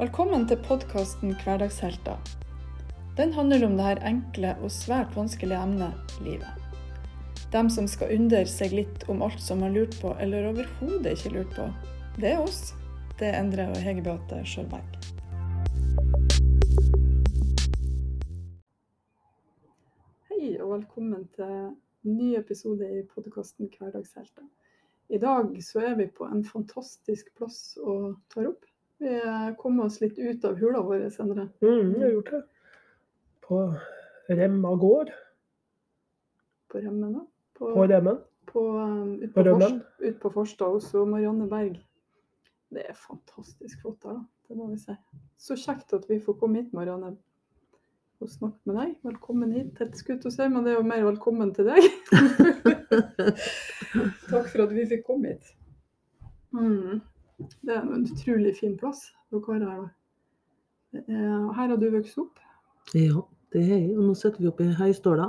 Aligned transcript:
Velkommen 0.00 0.46
til 0.48 0.56
podkasten 0.64 1.34
Hverdagshelter. 1.42 2.16
Den 3.18 3.34
handler 3.36 3.66
om 3.66 3.74
det 3.76 3.84
her 3.84 3.98
enkle 4.08 4.52
og 4.64 4.70
svært 4.72 5.10
vanskelige 5.12 5.58
emnet 5.60 6.14
livet. 6.24 6.62
Dem 7.52 7.68
som 7.68 7.84
skal 7.84 8.14
undre 8.14 8.40
seg 8.48 8.72
litt 8.72 9.04
om 9.12 9.20
alt 9.20 9.42
som 9.44 9.60
har 9.60 9.74
lurt 9.74 9.98
på, 10.00 10.14
eller 10.16 10.48
overhodet 10.54 11.12
ikke 11.12 11.34
lurt 11.34 11.52
på. 11.52 11.66
Det 12.16 12.30
er 12.30 12.40
oss. 12.40 12.72
Det 13.20 13.28
er 13.28 13.36
Endre 13.42 13.66
og 13.74 13.76
Hege 13.84 14.06
Beate 14.06 14.40
Sjølberg. 14.48 14.96
Hei 20.32 20.56
og 20.62 20.78
velkommen 20.78 21.28
til 21.36 21.74
ny 22.08 22.32
episode 22.40 22.88
i 22.88 23.04
podkasten 23.12 23.68
Hverdagshelter. 23.76 24.48
I 25.12 25.20
dag 25.20 25.52
så 25.60 25.84
er 25.92 26.00
vi 26.00 26.08
på 26.08 26.24
en 26.24 26.40
fantastisk 26.48 27.34
plass 27.36 27.76
og 27.84 28.14
tar 28.32 28.54
opp. 28.54 28.69
Vi 29.00 29.20
kom 29.58 29.78
oss 29.80 29.96
litt 30.02 30.18
ut 30.20 30.44
av 30.44 30.58
hula 30.60 30.82
vår, 30.84 31.06
Endre. 31.22 31.46
Mm, 31.64 31.92
vi 31.94 32.02
har 32.04 32.10
gjort 32.12 32.30
det. 32.34 32.40
På 33.46 33.60
Remma 34.28 34.74
gård. 34.76 35.10
På 36.70 36.78
Remmen, 36.84 37.12
da. 37.16 37.22
På, 37.58 37.70
På 37.74 37.86
Remmen. 37.88 38.18
på, 38.50 38.60
um, 38.78 39.14
ut, 39.22 39.32
På 39.34 39.40
på 39.40 39.46
Rømmen. 39.48 39.80
Fors- 39.80 40.04
ut 40.10 40.20
på 40.20 40.30
Forstad 40.34 40.68
hos 40.74 40.92
Marianne 40.94 41.46
Berg. 41.48 41.80
Det 42.70 42.84
er 42.88 42.94
fantastisk 42.94 43.80
flott 43.82 44.04
her, 44.06 44.12
da. 44.20 44.24
Det 44.50 44.56
må 44.58 44.66
vi 44.70 44.76
si. 44.78 44.94
Så 45.38 45.56
kjekt 45.58 45.92
at 45.96 46.04
vi 46.10 46.20
får 46.22 46.36
komme 46.38 46.60
hit, 46.60 46.72
Marianne, 46.76 47.16
og 48.20 48.28
snakke 48.30 48.60
med 48.68 48.76
deg. 48.78 48.92
Velkommen 49.06 49.52
hit. 49.56 49.80
Jeg 49.80 49.96
skutt 49.98 50.26
å 50.28 50.32
si, 50.34 50.46
men 50.52 50.64
det 50.66 50.74
er 50.74 50.78
jo 50.78 50.86
mer 50.86 51.02
velkommen 51.08 51.50
til 51.56 51.70
deg. 51.70 51.82
Takk 54.30 54.50
for 54.52 54.66
at 54.66 54.74
vi 54.76 54.84
fikk 54.92 55.02
komme 55.06 55.32
hit. 55.34 55.50
Mm. 56.54 57.00
Det 57.64 57.74
er 57.76 57.82
en 57.82 58.04
utrolig 58.04 58.54
fin 58.58 58.76
plass 58.80 59.10
dere 59.30 59.58
har 59.58 59.60
her. 59.60 59.82
da. 59.82 61.00
Er- 61.08 61.52
Her 61.54 61.68
har 61.68 61.76
du 61.76 61.90
vokst 61.90 62.18
opp. 62.18 62.38
Ja, 62.94 63.22
det 63.52 63.62
er 63.62 63.68
jeg. 63.78 63.96
Og 63.96 64.04
nå 64.08 64.14
sitter 64.18 64.40
vi 64.42 64.48
oppe 64.50 64.64
i 64.66 64.72
høyståla, 64.74 65.28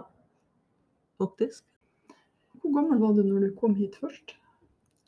faktisk. 1.22 1.64
Hvor 2.62 2.74
gammel 2.76 3.00
var 3.02 3.14
du 3.14 3.24
når 3.24 3.40
du 3.48 3.56
kom 3.60 3.76
hit 3.76 3.96
først? 4.02 4.36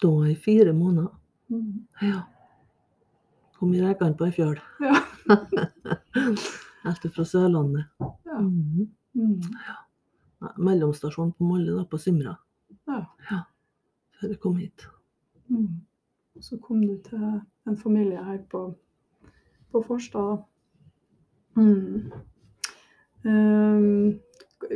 Da 0.02 0.08
var 0.10 0.26
jeg 0.28 0.38
fire 0.38 0.74
måneder. 0.74 1.10
Mm. 1.50 1.86
Ja. 2.02 2.22
Kom 3.58 3.74
i 3.74 3.82
rekene 3.82 4.18
på 4.18 4.26
ei 4.26 4.32
fjøl. 4.36 4.58
Ja. 4.82 4.94
Helt 6.84 7.06
fra 7.16 7.24
Sørlandet. 7.26 7.86
Ja. 8.26 8.40
Mm. 8.40 8.90
Mm. 9.16 9.42
ja. 9.68 9.78
Mellomstasjon 10.58 11.32
på 11.38 11.46
Molde, 11.48 11.78
da, 11.78 11.86
på 11.88 11.98
Simra. 12.02 12.34
Ja. 12.90 13.06
Før 14.20 14.28
jeg 14.34 14.40
kom 14.44 14.58
hit. 14.60 14.86
Mm. 15.50 15.82
Så 16.42 16.58
kom 16.58 16.82
du 16.86 16.98
til 17.06 17.42
en 17.70 17.78
familie 17.78 18.24
her 18.24 18.40
på, 18.50 18.74
på 19.72 19.82
Forstad. 19.88 20.44
Mm. 21.56 22.12
Um, 23.24 24.20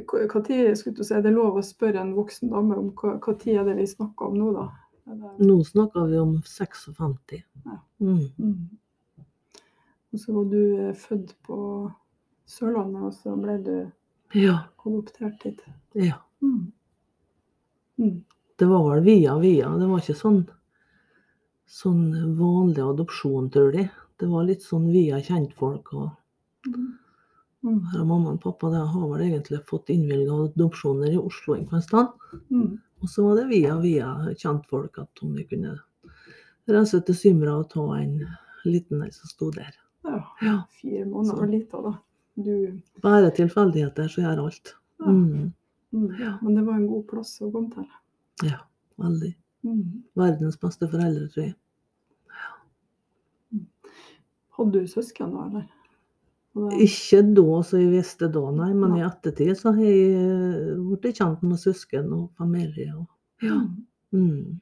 hva 0.05 0.41
tid, 0.45 0.75
skulle 0.77 0.95
du 0.95 1.03
si, 1.03 1.13
er 1.15 1.23
det 1.25 1.33
lov 1.35 1.57
å 1.57 1.63
spørre 1.65 2.01
en 2.03 2.13
voksen 2.15 2.51
dame 2.51 2.77
om 2.77 2.91
hva, 2.99 3.17
hva 3.23 3.33
tid 3.39 3.59
er 3.59 3.67
det 3.67 3.77
vi 3.79 3.87
snakker 3.89 4.29
om 4.29 4.37
nå, 4.37 4.51
da? 4.55 4.67
Det, 5.07 5.31
Nå 5.47 5.61
snakker 5.63 6.09
vi 6.11 6.19
om 6.19 6.35
56. 6.43 7.41
Ja. 7.65 7.77
Mm. 8.03 8.27
mm. 8.37 9.23
Og 10.13 10.19
så 10.19 10.33
var 10.33 10.45
du 10.51 10.61
eh, 10.79 10.93
født 10.95 11.33
på 11.47 11.57
Sørlandet, 12.47 13.03
og 13.09 13.13
så 13.15 13.35
ble 13.39 13.57
du 13.63 13.75
Ja. 14.35 14.57
adoptert 14.85 15.43
hit. 15.43 15.61
ja. 15.95 16.21
Mm. 16.41 16.71
Mm. 17.97 18.23
Det 18.59 18.65
var 18.65 18.83
vel 18.89 19.03
via 19.03 19.37
via. 19.39 19.69
Det 19.77 19.87
var 19.87 20.01
ikke 20.01 20.17
sånn, 20.17 20.43
sånn 21.67 22.11
vanlig 22.37 22.83
adopsjon, 22.83 23.49
tror 23.51 23.71
de. 23.75 23.89
Det 24.17 24.27
var 24.31 24.47
litt 24.47 24.63
sånn 24.65 24.87
via 24.91 25.19
kjentfolk. 25.21 25.93
og 25.93 26.09
Mm. 27.63 27.79
Har 27.91 28.05
mamma 28.05 28.31
og 28.35 28.41
pappa 28.41 28.69
det 28.69 28.77
har 28.87 29.07
vel 29.09 29.21
egentlig 29.25 29.59
fått 29.65 29.89
innvilga 29.89 30.35
adopsjoner 30.45 31.11
i 31.13 31.17
Oslo 31.17 31.55
en 31.55 31.81
stund. 31.81 32.07
Mm. 32.51 32.77
Og 33.01 33.09
så 33.09 33.23
var 33.25 33.35
det 33.35 33.47
via 33.49 33.77
via 33.81 34.09
kjentfolk 34.37 34.99
at 35.01 35.23
om 35.23 35.35
de 35.35 35.43
kunne 35.49 35.73
reise 36.69 37.01
til 37.05 37.15
Symra 37.15 37.57
og 37.59 37.69
ta 37.69 37.85
en 37.97 38.19
liten 38.65 39.01
en 39.01 39.11
som 39.11 39.27
sto 39.31 39.49
der. 39.51 39.73
Ja, 40.03 40.23
Ja. 40.41 40.63
fire 40.81 41.05
måneder 41.05 41.39
var 41.39 41.47
lite, 41.47 41.81
da. 41.83 41.93
Du 42.35 42.81
Bare 43.01 43.31
tilfeldigheter 43.31 44.07
så 44.07 44.21
gjør 44.21 44.45
alt. 44.45 44.75
Ja. 44.99 45.05
Mm. 45.11 45.53
mm. 45.93 46.15
Ja. 46.19 46.37
Men 46.41 46.55
det 46.55 46.65
var 46.65 46.73
en 46.75 46.87
god 46.87 47.07
plass 47.07 47.41
å 47.41 47.51
komme 47.51 47.71
til. 47.73 47.87
Ja, 48.43 48.59
veldig. 48.97 49.35
Mm. 49.65 50.03
Verdens 50.15 50.57
beste 50.61 50.87
foreldre, 50.91 51.27
tror 51.33 51.43
jeg. 51.47 51.55
Hadde 54.57 54.79
du 54.81 54.87
søsken 54.89 55.33
da, 55.33 55.47
eller? 55.47 55.65
Det- 56.57 56.79
Ikke 56.81 57.19
da 57.37 57.61
så 57.63 57.77
jeg 57.77 57.91
visste 57.91 58.29
da, 58.33 58.41
nei, 58.51 58.71
men 58.73 58.95
ja. 58.97 59.03
i 59.05 59.09
ettertid 59.11 59.57
så 59.59 59.73
har 59.75 59.83
jeg 59.83 60.13
eh, 60.17 60.79
blitt 60.97 61.19
kjent 61.19 61.43
med 61.45 61.59
søsken 61.61 62.07
og 62.13 62.31
familie. 62.39 62.95
Og, 62.97 63.05
ja. 63.45 63.59
Mm. 64.15 64.59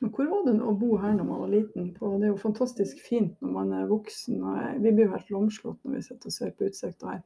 Men 0.00 0.10
hvor 0.14 0.28
var 0.30 0.44
det 0.46 0.54
å 0.62 0.74
bo 0.78 0.96
her 1.00 1.14
når 1.16 1.24
man 1.26 1.40
var 1.40 1.50
liten? 1.50 1.90
Det 1.94 2.22
er 2.26 2.30
jo 2.30 2.36
fantastisk 2.38 2.98
fint 3.02 3.34
når 3.42 3.50
man 3.56 3.72
er 3.72 3.86
voksen. 3.90 4.38
Vi 4.82 4.92
blir 4.92 5.06
jo 5.08 5.14
helt 5.14 5.30
lamslått 5.34 5.78
når 5.82 5.96
vi 5.96 6.02
sitter 6.06 6.30
og 6.30 6.32
ser 6.36 6.50
på 6.54 6.68
utsikta 6.68 7.14
her. 7.14 7.22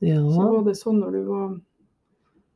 Så 0.00 0.46
var 0.50 0.64
det 0.66 0.74
sånn 0.78 0.98
når 1.02 1.12
du 1.12 1.22
var 1.28 1.54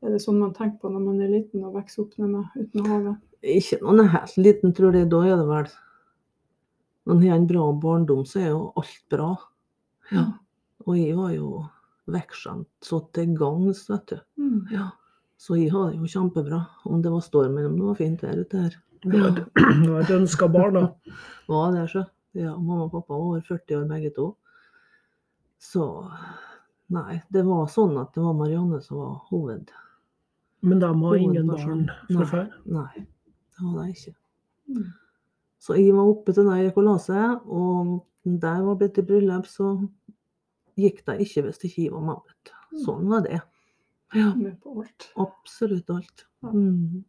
Er 0.00 0.14
det 0.14 0.22
sånn 0.24 0.40
man 0.40 0.54
tenker 0.56 0.78
på 0.80 0.90
når 0.92 1.02
man 1.04 1.20
er 1.20 1.32
liten 1.32 1.64
og 1.66 1.74
vokser 1.76 2.06
opp 2.06 2.14
med, 2.20 2.46
uten 2.56 2.86
havet? 2.88 3.18
Ikke 3.44 3.80
noen 3.82 4.08
helt 4.12 4.36
liten, 4.40 4.72
tror 4.76 4.96
jeg. 4.96 5.08
Da 5.12 5.20
er 5.28 5.40
det 5.40 5.48
vel 5.48 5.68
Når 7.08 7.14
en 7.16 7.26
har 7.26 7.36
en 7.36 7.48
bra 7.48 7.66
barndom, 7.82 8.22
så 8.28 8.40
er 8.40 8.48
jo 8.52 8.62
alt 8.80 9.02
bra. 9.12 9.28
Ja. 10.12 10.24
Og 10.86 10.96
jeg 10.96 11.16
var 11.16 11.34
jo 11.34 11.64
vekkskjemt 12.10 12.68
så 12.84 13.00
til 13.16 13.34
gangs, 13.38 13.84
vet 13.90 14.12
du. 14.12 14.20
Mm. 14.40 14.60
Ja. 14.72 14.86
Så 15.40 15.56
jeg 15.56 15.72
har 15.72 15.90
det 15.90 16.00
jo 16.00 16.12
kjempebra. 16.12 16.60
Om 16.84 17.02
det 17.04 17.12
var 17.12 17.24
storm 17.24 17.58
eller 17.58 17.70
om 17.70 17.76
det 17.78 17.88
var 17.88 18.00
fint 18.00 18.24
vær 18.24 18.40
ute 18.40 18.64
her. 18.64 18.78
Du 19.00 19.10
var 19.14 19.28
et, 19.30 19.44
du 19.84 19.88
var 19.92 20.00
et 20.04 20.14
ønska 20.16 20.48
barn, 20.52 20.76
da. 20.76 21.14
Var 21.50 21.72
det, 21.74 21.86
så. 21.90 22.04
Ja, 22.36 22.52
mamma 22.54 22.84
og 22.84 22.92
pappa 22.92 23.16
var 23.16 23.24
over 23.32 23.40
40 23.42 23.80
år 23.80 23.86
begge 23.90 24.12
to. 24.14 24.26
Så 25.58 25.86
Nei, 26.90 27.20
det 27.30 27.42
var 27.46 27.68
sånn 27.70 27.96
at 28.00 28.14
det 28.14 28.22
var 28.22 28.34
Marianne 28.34 28.80
som 28.82 28.98
var 28.98 29.16
hoved. 29.30 29.68
Men 30.62 30.80
de 30.82 30.90
har 31.02 31.16
ingen 31.16 31.46
barn 31.48 31.86
fra 32.10 32.26
før. 32.28 32.48
Nei, 32.66 33.04
det 33.04 33.64
var 33.64 33.84
det 33.84 33.94
ikke. 33.96 34.14
Mm. 34.70 34.88
Så 35.60 35.76
jeg 35.76 35.92
var 35.96 36.08
oppe 36.08 36.32
til 36.36 36.48
deg 36.48 36.66
i 36.68 36.72
kolase, 36.76 37.20
og 37.46 38.00
der 38.24 38.60
var 38.64 38.76
blitt 38.80 38.98
i 39.00 39.04
bryllup, 39.04 39.48
så 39.48 39.74
gikk 40.80 41.02
det 41.08 41.18
ikke 41.26 41.46
hvis 41.46 41.64
ikke 41.68 41.84
jeg 41.86 41.92
var 41.94 42.04
med. 42.10 42.52
Sånn 42.84 43.08
var 43.10 43.24
det. 43.26 43.40
Ja, 44.16 44.32
Med 44.34 44.56
på 44.62 44.72
alt. 44.82 45.10
absolutt 45.22 45.90
alt. 45.94 46.24
Ja. 46.42 46.50
Mm. 46.50 47.04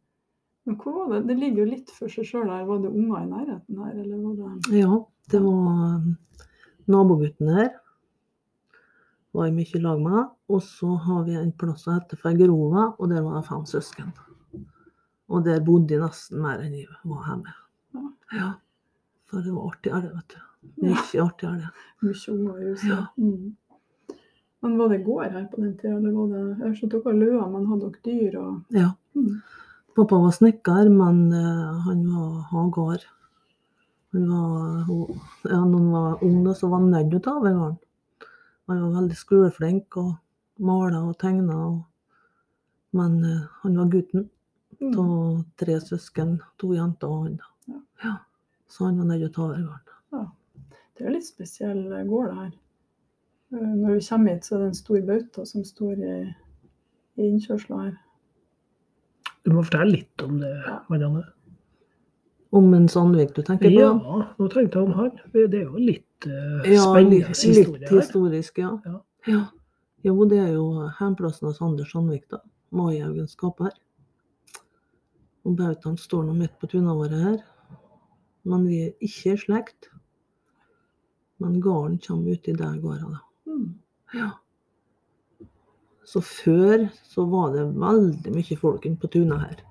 Men 0.65 0.75
hvor 0.77 0.93
var 0.99 1.15
det? 1.15 1.23
Det 1.31 1.37
ligger 1.39 1.63
jo 1.63 1.69
litt 1.71 1.89
for 1.95 2.11
seg 2.13 2.27
sjøl 2.27 2.49
her. 2.51 2.65
Var 2.67 2.83
det 2.83 2.91
unger 2.91 3.23
i 3.23 3.29
nærheten 3.31 3.79
her, 3.81 3.95
eller 4.03 4.19
var 4.21 4.35
det 4.37 4.77
Ja, 4.77 4.99
det 5.33 5.41
var 5.41 6.03
nabogutten 6.91 7.49
her. 7.55 7.71
Var 9.31 9.47
jeg 9.47 9.55
mye 9.55 9.77
i 9.77 9.81
lag 9.83 10.01
med. 10.03 10.31
Og 10.51 10.61
så 10.65 10.89
har 11.05 11.23
vi 11.27 11.37
en 11.39 11.53
plass 11.55 11.85
som 11.85 11.95
heter 11.95 12.19
Fergerova, 12.19 12.89
og 12.99 13.09
der 13.09 13.23
var 13.23 13.37
det 13.39 13.47
fem 13.47 13.63
søsken. 13.69 14.11
Og 15.31 15.45
der 15.45 15.61
bodde 15.63 15.95
jeg 15.95 16.03
nesten 16.03 16.41
mer 16.43 16.59
enn 16.65 16.75
jeg 16.75 16.89
var 17.07 17.27
hjemme. 17.29 17.53
Ja. 17.95 18.07
Ja. 18.35 18.49
For 19.31 19.45
det 19.45 19.53
var 19.55 19.69
artig, 19.71 19.93
er 19.95 20.03
det, 20.03 20.11
vet 20.17 20.33
du. 20.35 20.41
Mye 20.83 21.23
artig 21.23 21.47
er 21.47 21.55
det. 21.61 21.69
mye 22.03 22.33
unger 22.35 22.57
i 22.59 22.67
huset? 22.67 22.89
Ja. 22.91 23.05
Mm. 23.15 23.55
Men 24.61 24.75
var 24.77 24.91
det 24.91 24.99
gård 25.05 25.31
her 25.33 25.47
på 25.49 25.61
den 25.63 25.71
tida, 25.79 25.95
eller 25.97 26.11
var 26.13 26.27
det 26.33 26.41
Jeg 26.67 26.75
skjønte 26.77 26.99
dere 26.99 27.13
har 27.13 27.17
løer, 27.23 27.47
men 27.49 27.69
hadde 27.71 27.87
dere 27.87 28.03
dyr 28.05 28.37
og 28.41 28.77
Ja. 28.77 28.89
mm. 29.15 29.41
Pappa 29.95 30.19
var 30.23 30.31
snekker, 30.35 30.89
men 30.91 31.17
uh, 31.33 31.79
han 31.87 32.03
var 32.11 32.35
hagar. 32.51 33.07
Han 34.13 34.27
var, 34.29 34.85
ja, 35.49 35.57
når 35.63 35.79
han 35.79 35.89
var 35.95 36.23
ung, 36.23 36.45
så 36.55 36.67
var 36.69 36.79
han 36.79 36.91
nødt 36.91 37.09
til 37.11 37.19
å 37.19 37.23
ta 37.25 37.33
over 37.39 37.57
gården. 37.57 37.79
Han 38.69 38.81
var 38.83 39.01
veldig 39.01 39.17
skoleflink 39.17 39.97
og 39.97 40.11
mala 40.59 41.01
og 41.09 41.17
tegna. 41.19 41.55
Og, 41.67 41.81
men 42.93 43.23
eh, 43.23 43.47
han 43.63 43.77
var 43.81 43.89
gutten 43.97 44.29
Mm. 44.81 44.95
av 44.97 45.43
tre 45.61 45.75
søsken, 45.77 46.39
to 46.57 46.71
jenter 46.73 47.05
og 47.07 47.25
han. 47.27 47.33
Ja. 47.69 47.75
Ja. 48.03 48.13
Så 48.67 48.85
han 48.87 48.97
var 48.97 49.05
nødt 49.11 49.19
til 49.21 49.27
å 49.29 49.33
ta 49.35 49.41
over 49.43 49.59
gården. 49.67 50.31
Det 50.97 51.03
er 51.03 51.07
en 51.11 51.13
litt 51.13 51.27
spesiell 51.27 51.83
gård, 52.09 52.29
det 52.31 52.35
her. 52.39 52.51
Eh, 53.53 53.67
Når 53.77 53.93
vi 53.93 54.05
kommer 54.07 54.33
hit, 54.33 54.47
så 54.47 54.55
er 54.55 54.59
det 54.63 54.67
en 54.71 54.79
stor 54.79 55.01
bauta 55.05 55.45
som 55.45 55.63
står 55.67 56.01
i, 56.01 56.15
i 57.21 57.27
innkjørsla 57.29 57.81
her. 57.83 57.93
Du 59.45 59.51
må 59.53 59.61
fortelle 59.67 59.91
litt 59.99 60.25
om 60.25 60.39
det, 60.41 60.51
Marianne. 60.89 61.23
Om 62.51 62.73
en 62.73 62.87
Sandvik 62.89 63.35
du 63.35 63.43
tenker 63.43 63.69
på? 63.69 63.77
Ja, 63.77 63.93
nå 64.39 64.49
tenkte 64.49 64.79
jeg 64.81 64.87
om 64.89 64.93
han. 64.97 65.11
Det 65.31 65.45
er 65.53 65.67
jo 65.67 65.77
litt 65.77 66.07
Ja, 66.25 66.83
spennende 66.85 67.31
historie 67.31 67.79
litt 67.79 67.89
historisk, 67.89 68.57
ja. 68.61 68.75
Ja. 68.85 68.99
ja. 69.27 69.41
Jo, 70.05 70.25
det 70.25 70.39
er 70.41 70.51
jo 70.55 70.65
hjemplassen 70.97 71.47
hos 71.49 71.61
Anders 71.61 71.91
Sandvik, 71.93 72.27
da. 72.31 72.41
Maihaugen 72.73 73.29
skaper. 73.29 73.73
Og 75.45 75.57
bautaen 75.57 75.97
står 75.97 76.25
nå 76.27 76.35
midt 76.37 76.53
på 76.61 76.69
tunene 76.71 76.95
våre 76.97 77.21
her. 77.21 77.39
Men 78.49 78.65
vi 78.69 78.83
er 78.87 78.93
ikke 79.05 79.35
i 79.35 79.41
slekt. 79.41 79.89
Men 81.41 81.59
gården 81.61 81.99
kommer 82.01 82.37
uti 82.37 82.53
der 82.57 82.77
gårda, 82.81 83.17
da. 83.17 83.51
Mm. 83.51 83.67
Ja. 84.17 84.29
Så 86.05 86.21
før 86.25 86.87
så 87.07 87.25
var 87.29 87.53
det 87.55 87.67
veldig 87.79 88.33
mye 88.35 88.57
folk 88.59 88.85
inne 88.85 88.99
på 89.01 89.09
tunet 89.13 89.41
her. 89.45 89.61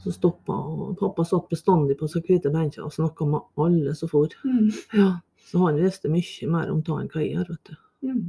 Så 0.00 0.12
stoppa, 0.16 0.54
pappa 1.00 1.24
satt 1.28 1.50
bestandig 1.52 1.98
på 2.00 2.08
seg 2.08 2.24
hvite 2.24 2.52
benker 2.54 2.86
og 2.86 2.94
snakka 2.94 3.26
med 3.28 3.60
alle 3.60 3.92
som 3.98 4.08
for. 4.08 4.32
Mm. 4.44 4.70
Ja. 4.96 5.10
Så 5.50 5.60
han 5.66 5.80
visste 5.80 6.08
mye 6.12 6.48
mer 6.48 6.70
om 6.72 6.80
det 6.86 6.94
enn 6.94 7.10
hva 7.12 7.20
jeg 7.24 7.34
gjør, 7.34 7.50
vet 7.50 7.68
du. 7.72 7.76
Mm. 8.08 8.22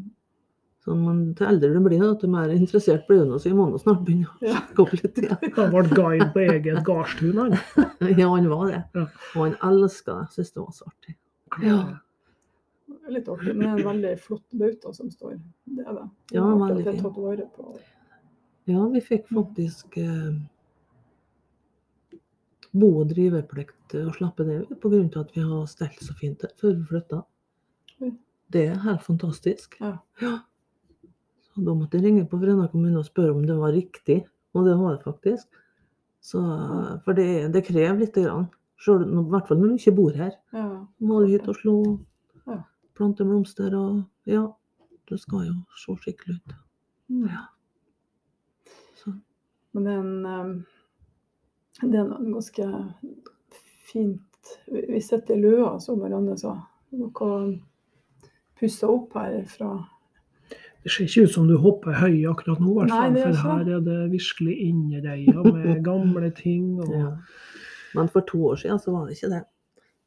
Så 0.81 0.95
men 0.97 1.17
til 1.37 1.45
eldre 1.45 1.69
du 1.75 1.79
blir, 1.85 2.01
da, 2.01 2.13
til 2.17 2.31
mer 2.33 2.51
interessert 2.55 3.03
blir 3.07 3.27
du 3.29 3.35
så 3.37 3.51
jeg 3.51 3.57
må 3.57 3.67
nå 3.69 3.77
snart 3.79 4.01
begynne 4.05 4.31
å 4.31 4.39
sjekke 4.41 4.81
opp 4.81 4.95
litt. 4.97 5.19
Han 5.59 5.75
ble 5.75 5.83
guide 5.99 6.29
på 6.33 6.45
eget 6.47 6.79
gardstun, 6.87 7.37
han. 7.37 7.57
Ja, 8.17 8.31
han 8.31 8.47
var 8.49 8.63
det. 8.71 8.79
Ja. 8.97 9.03
Og 9.35 9.43
han 9.45 9.59
elska 9.69 10.15
det. 10.17 10.31
Syntes 10.33 10.55
det 10.55 10.63
var 10.63 10.71
så 10.79 10.89
artig. 10.89 11.17
Ja. 11.61 11.81
Litt 13.11 13.29
artig, 13.29 13.53
men 13.53 13.75
en 13.75 13.83
veldig 13.85 14.15
flott 14.25 14.57
bauta 14.57 14.93
som 14.97 15.11
står. 15.13 15.37
Det 15.69 15.85
er 15.85 15.99
det. 15.99 16.07
Det 16.31 16.39
er 16.39 16.41
Ja, 16.41 16.49
veldig 16.65 16.85
fin. 16.89 17.77
Ja, 18.71 18.87
vi 18.93 19.01
fikk 19.05 19.29
faktisk 19.29 19.97
eh, 20.01 20.33
bo- 22.73 23.01
og 23.01 23.09
driveplikt 23.11 23.95
og 23.99 24.13
slappe 24.15 24.45
det 24.47 24.59
på 24.81 24.89
grunn 24.91 25.09
av 25.15 25.25
at 25.25 25.33
vi 25.35 25.41
har 25.43 25.65
stelt 25.67 25.99
så 26.03 26.13
fint 26.19 26.43
før 26.61 26.75
vi 26.77 26.85
flytta. 26.91 27.21
Det 28.51 28.65
er 28.67 28.79
helt 28.83 29.03
fantastisk. 29.05 29.77
Ja. 29.79 29.97
Så 30.19 31.63
da 31.63 31.73
måtte 31.75 31.97
jeg 31.99 32.05
ringe 32.05 32.25
på 32.27 32.39
Fræna 32.39 32.67
kommune 32.71 32.99
og 32.99 33.05
spørre 33.07 33.31
om 33.35 33.45
det 33.47 33.55
var 33.59 33.71
riktig, 33.75 34.21
og 34.53 34.65
det 34.67 34.73
var 34.79 34.95
det 34.97 35.03
faktisk. 35.05 35.47
Så, 36.21 36.39
for 37.05 37.15
det, 37.17 37.51
det 37.53 37.63
krever 37.65 37.97
lite 38.03 38.23
grann. 38.25 38.49
Selv, 38.81 39.07
I 39.07 39.23
hvert 39.31 39.47
fall 39.47 39.57
når 39.61 39.71
du 39.71 39.77
ikke 39.79 39.95
bor 39.95 40.11
her. 40.17 40.31
Ja. 40.53 40.65
Du 40.99 41.13
hit 41.27 41.47
og 41.47 41.55
slå, 41.55 41.75
Ja. 42.47 42.61
plante 42.97 43.23
blomster 43.25 43.75
og 43.77 44.03
Ja, 44.27 44.47
det 45.09 45.19
skal 45.19 45.47
jo 45.47 45.55
se 45.75 45.95
skikkelig 46.03 46.35
ut. 46.35 46.53
Mm. 47.09 47.25
Ja. 47.27 47.45
Så. 48.95 49.13
Men 49.73 49.85
det 49.85 49.93
er 49.93 49.99
en 49.99 50.25
um, 50.25 50.65
Det 51.81 51.97
er 51.97 52.07
noe 52.07 52.33
ganske 52.35 52.67
fint 53.91 54.51
Vi 54.67 55.01
sitter 55.01 55.37
i 55.37 55.41
løa, 55.41 55.75
som 55.79 55.99
Marianne 56.01 56.37
sa. 56.39 56.55
Noe 56.97 57.31
pussa 58.59 58.89
opp 58.91 59.15
her 59.17 59.39
fra 59.49 59.71
Det 60.83 60.91
ser 60.91 61.05
ikke 61.05 61.23
ut 61.25 61.33
som 61.35 61.47
du 61.49 61.55
hopper 61.61 61.97
høy 62.01 62.23
akkurat 62.29 62.61
nå, 62.61 62.73
hvert 62.73 62.89
fall, 62.93 63.13
det 63.13 63.23
for 63.27 63.39
her 63.45 63.71
er 63.77 63.81
det 63.85 63.97
virkelig 64.11 64.55
innereia 64.65 65.43
med 65.53 65.83
gamle 65.85 66.31
ting. 66.37 66.75
Og, 66.81 66.93
Ja. 66.93 67.15
Men 67.93 68.07
for 68.07 68.23
to 68.23 68.39
år 68.47 68.55
siden 68.55 68.79
så 68.79 68.91
var 68.91 69.07
det 69.07 69.17
ikke 69.17 69.29
det. 69.33 69.41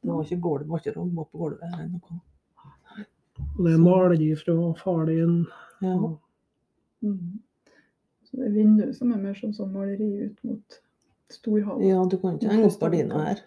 Det 0.02 0.12
var 0.12 0.22
ikke 0.24 0.40
gulv, 0.40 0.68
var 0.68 0.80
ikke 0.80 0.94
rom 0.96 1.10
på 1.16 1.38
gulvet 1.38 1.66
eller 1.68 1.90
noe. 1.92 2.20
og 3.58 3.66
det 3.66 3.72
er 3.74 3.82
maleri 3.82 4.30
fra 4.36 4.54
far 4.78 5.04
din. 5.06 5.46
Ja. 5.82 5.96
mm. 7.02 7.40
Så 8.24 8.36
det 8.36 8.46
er 8.46 8.54
vinduet 8.56 8.96
som 8.96 9.12
er 9.12 9.20
mer 9.20 9.34
som 9.38 9.52
sånn 9.52 9.72
maleri 9.74 10.08
ut 10.24 10.38
mot 10.48 10.80
storhavet. 11.32 11.86
ja, 11.88 12.00
du 12.10 12.16
kan 12.20 12.36
ikke 12.38 12.50
henge 12.52 12.66
opp 12.70 12.80
gardina 12.80 13.22
her. 13.28 13.44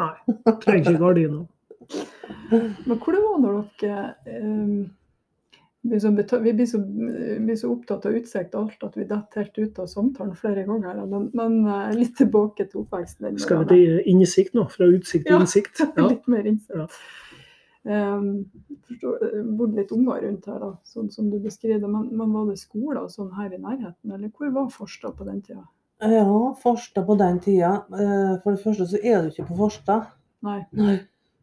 Nei, 0.00 0.14
trenger 0.64 0.90
ikke 0.94 1.02
gardina. 1.02 1.42
Men 2.50 2.98
hvor 3.02 3.12
det 3.16 3.20
var 3.24 3.38
når 3.42 3.60
dere 3.80 4.40
um, 4.42 4.90
blir 5.82 6.00
så 6.02 6.10
beta- 6.12 6.38
vi 6.44 6.52
blir 6.52 6.66
så, 6.68 6.78
blir 6.84 7.56
så 7.56 7.70
opptatt 7.72 8.04
av 8.06 8.16
utsikt 8.18 8.54
og 8.54 8.66
alt 8.68 8.84
at 8.84 8.96
vi 9.00 9.06
detter 9.08 9.40
helt 9.44 9.58
ut 9.58 9.78
av 9.80 9.86
samtalen 9.88 10.34
flere 10.36 10.64
ganger. 10.68 11.00
Men, 11.08 11.30
men 11.34 11.56
eh, 11.66 11.94
litt 11.96 12.16
tilbake 12.18 12.66
til 12.68 12.82
oppveksten. 12.82 13.38
Skal 13.40 13.64
vi 13.64 13.70
til 13.72 14.12
innsikt 14.12 14.54
nå? 14.58 14.66
Fra 14.68 14.90
utsikt 14.92 15.26
til 15.26 15.34
Ja. 15.36 15.40
innsikt? 15.40 15.80
Ja. 15.96 16.06
Litt 16.12 16.28
mer 16.28 16.44
innsikt. 16.52 16.76
Ja. 16.76 16.86
Um, 17.80 18.50
bodde 19.56 19.78
litt 19.80 19.92
unger 19.96 20.20
rundt 20.26 20.44
her, 20.52 20.58
da, 20.60 20.74
sånn 20.84 21.08
som 21.10 21.30
du 21.32 21.38
beskriver 21.40 21.80
det. 21.80 21.88
Men, 21.88 22.10
men 22.12 22.32
var 22.36 22.50
det 22.52 22.58
skoler 22.60 23.06
sånn 23.08 23.32
her 23.38 23.54
i 23.56 23.60
nærheten, 23.60 24.12
eller 24.12 24.28
hvor 24.36 24.52
var 24.52 24.68
Forstad 24.74 25.16
på 25.16 25.24
den 25.28 25.40
tida? 25.46 25.64
Ja, 26.00 26.54
Farstad 26.62 27.06
på 27.06 27.14
den 27.20 27.40
tida. 27.40 27.74
eh, 27.92 28.36
For 28.42 28.54
det 28.54 28.62
første 28.62 28.86
så 28.88 29.00
er 29.02 29.22
du 29.22 29.28
ikke 29.30 29.48
på 29.50 29.56
Farstad. 29.58 30.06
Nei. 30.42 30.60
Nei. 30.72 30.98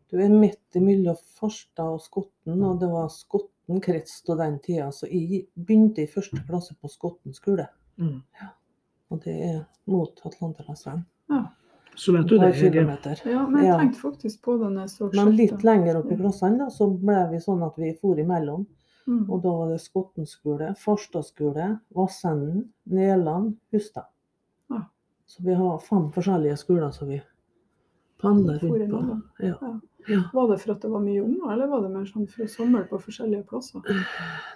Du 0.10 0.18
er 0.24 0.30
midt 0.32 0.80
mellom 0.82 1.18
Farstad 1.38 1.98
og 1.98 2.02
Skotten, 2.02 2.64
og 2.64 2.80
det 2.80 2.90
var 2.90 3.10
Skotten 3.14 3.82
krets 3.84 4.22
på 4.26 4.38
den 4.40 4.60
tida. 4.64 4.88
Så 4.92 5.10
jeg 5.12 5.46
begynte 5.56 6.02
i 6.02 6.08
første 6.08 6.42
klasse 6.48 6.76
på 6.82 6.90
Skotten 6.90 7.34
skole. 7.36 7.68
Mm. 7.98 8.22
Og 9.12 9.22
det 9.24 9.36
er 9.50 9.60
mot 9.86 10.22
Atlanterhavsveien. 10.26 11.06
Ja. 11.30 11.44
Så 11.98 12.14
vet 12.14 12.28
du 12.30 12.38
det, 12.38 12.54
kilometer. 12.54 13.22
ja, 13.26 13.48
men 13.48 13.66
jeg 13.66 13.78
tenkte 13.80 14.00
faktisk 14.00 14.42
på 14.46 14.58
det 14.62 14.68
når 14.70 14.82
jeg 14.84 14.90
så 14.90 15.08
Men 15.16 15.32
litt 15.36 15.64
lenger 15.66 15.98
opp 15.98 16.12
i 16.12 16.18
klassene 16.20 16.60
da, 16.60 16.68
så 16.70 16.86
ble 16.94 17.24
vi 17.32 17.40
sånn 17.42 17.64
at 17.66 17.74
vi 17.82 17.94
for 17.98 18.20
imellom. 18.22 18.68
Mm. 19.08 19.24
Og 19.32 19.42
da 19.42 19.50
var 19.50 19.72
det 19.72 19.80
Skotten 19.82 20.28
skole, 20.30 20.76
Farstad 20.78 21.26
skole, 21.26 21.80
Vassenden, 21.96 22.68
Neland, 22.86 23.56
Hustad. 23.74 24.06
Ja. 25.28 25.34
Så 25.34 25.44
vi 25.44 25.54
har 25.54 25.80
fem 25.84 26.12
forskjellige 26.16 26.58
skoler 26.58 26.92
som 26.96 27.10
vi 27.12 27.22
pendler 28.22 28.60
rundt 28.64 28.92
på. 28.92 29.22
Ja. 29.44 29.48
Ja. 29.62 29.80
Ja. 30.08 30.22
Var 30.34 30.46
det 30.48 30.62
for 30.62 30.72
at 30.72 30.82
det 30.82 30.88
var 30.88 31.02
mye 31.04 31.20
unger, 31.20 31.50
eller 31.52 31.68
var 31.68 31.82
det 31.84 31.90
mer 31.92 32.06
sånn 32.08 32.30
for 32.32 32.46
å 32.46 32.48
samle 32.48 32.86
på 32.88 32.96
forskjellige 33.04 33.44
plasser? 33.50 33.82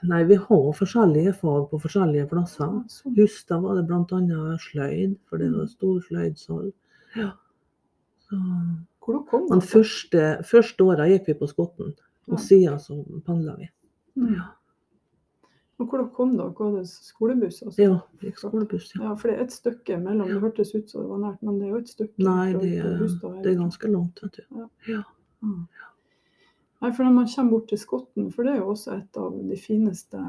Nei, 0.08 0.22
vi 0.30 0.38
har 0.40 0.70
forskjellige 0.78 1.34
fag 1.42 1.66
på 1.74 1.80
forskjellige 1.84 2.30
plasser. 2.32 2.70
Ja, 2.70 2.84
sånn. 2.88 3.18
Hustad 3.18 3.60
var 3.66 3.76
det 3.76 3.84
bl.a. 3.90 4.56
sløyd, 4.64 5.18
for 5.28 5.44
det 5.44 5.50
var 5.52 5.68
stor 5.68 6.00
sløydsal. 6.08 6.72
Ja. 7.20 7.34
Så, 8.24 8.40
Hvor 9.04 9.18
dere 9.18 9.28
kom 9.28 9.50
men 9.52 9.60
første, 9.66 10.24
første 10.48 10.88
året 10.88 11.12
gikk 11.12 11.28
vi 11.34 11.38
på 11.42 11.52
Skotten, 11.52 11.92
Ja. 12.00 12.34
og 12.38 12.40
siden 12.40 12.80
så 12.80 13.04
pendla 13.28 13.58
vi. 13.60 13.68
Mm. 14.16 14.40
Og 15.82 15.88
hvor 15.90 15.98
dere 16.04 16.12
kom 16.14 16.36
dere? 16.38 16.52
Var 16.60 16.76
det 16.78 16.84
skolebuss? 16.94 17.62
Også? 17.66 17.82
Ja, 17.82 17.96
gikk 18.22 18.38
skolebuss, 18.38 18.92
ja. 18.96 19.02
Ja, 19.08 19.14
for 19.18 19.32
det 19.32 19.38
er 19.40 19.48
et 19.48 19.56
stykke 19.56 19.98
mellom. 19.98 20.28
Det 20.30 20.42
hørtes 20.44 20.76
ut 20.76 20.90
som 20.92 21.02
det 21.02 21.10
var 21.10 21.22
nært, 21.24 21.42
men 21.48 21.58
det 21.58 21.66
er 21.68 21.72
jo 21.74 21.80
et 21.82 21.90
stykke. 21.90 22.26
Nei, 22.28 22.48
det, 22.54 22.72
er- 22.86 22.98
Hustad 23.02 23.40
det 23.44 23.54
er 23.56 23.60
ganske 23.64 23.90
langt, 23.92 24.22
vet 24.22 24.38
du. 24.38 25.04
Mm. 25.42 25.64
Nei, 26.82 26.92
for 26.92 27.04
når 27.06 27.14
man 27.18 27.28
kommer 27.36 27.52
bort 27.56 27.68
til 27.70 27.78
Skotten, 27.82 28.32
for 28.34 28.44
det 28.46 28.54
er 28.56 28.62
jo 28.62 28.70
også 28.76 28.94
et 29.00 29.18
av 29.18 29.36
de 29.50 29.58
fineste 29.58 30.22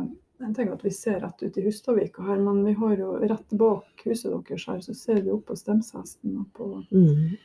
Jeg 0.42 0.54
tenker 0.56 0.72
at 0.74 0.82
vi 0.84 0.90
ser 0.90 1.20
rett 1.22 1.42
ut 1.42 1.56
i 1.56 1.62
Hustadvika 1.68 2.22
her, 2.26 2.40
men 2.42 2.64
vi 2.66 2.72
har 2.74 2.96
jo 2.98 3.12
rett 3.20 3.52
bak 3.60 4.02
huset 4.04 4.32
deres 4.48 4.64
her, 4.66 4.80
så 4.82 4.94
ser 4.98 5.20
vi 5.22 5.30
opp 5.30 5.44
på 5.46 5.54
Stemshesten. 5.56 6.38
og 6.40 6.46
på 6.56 6.84
Mm. 6.90 7.36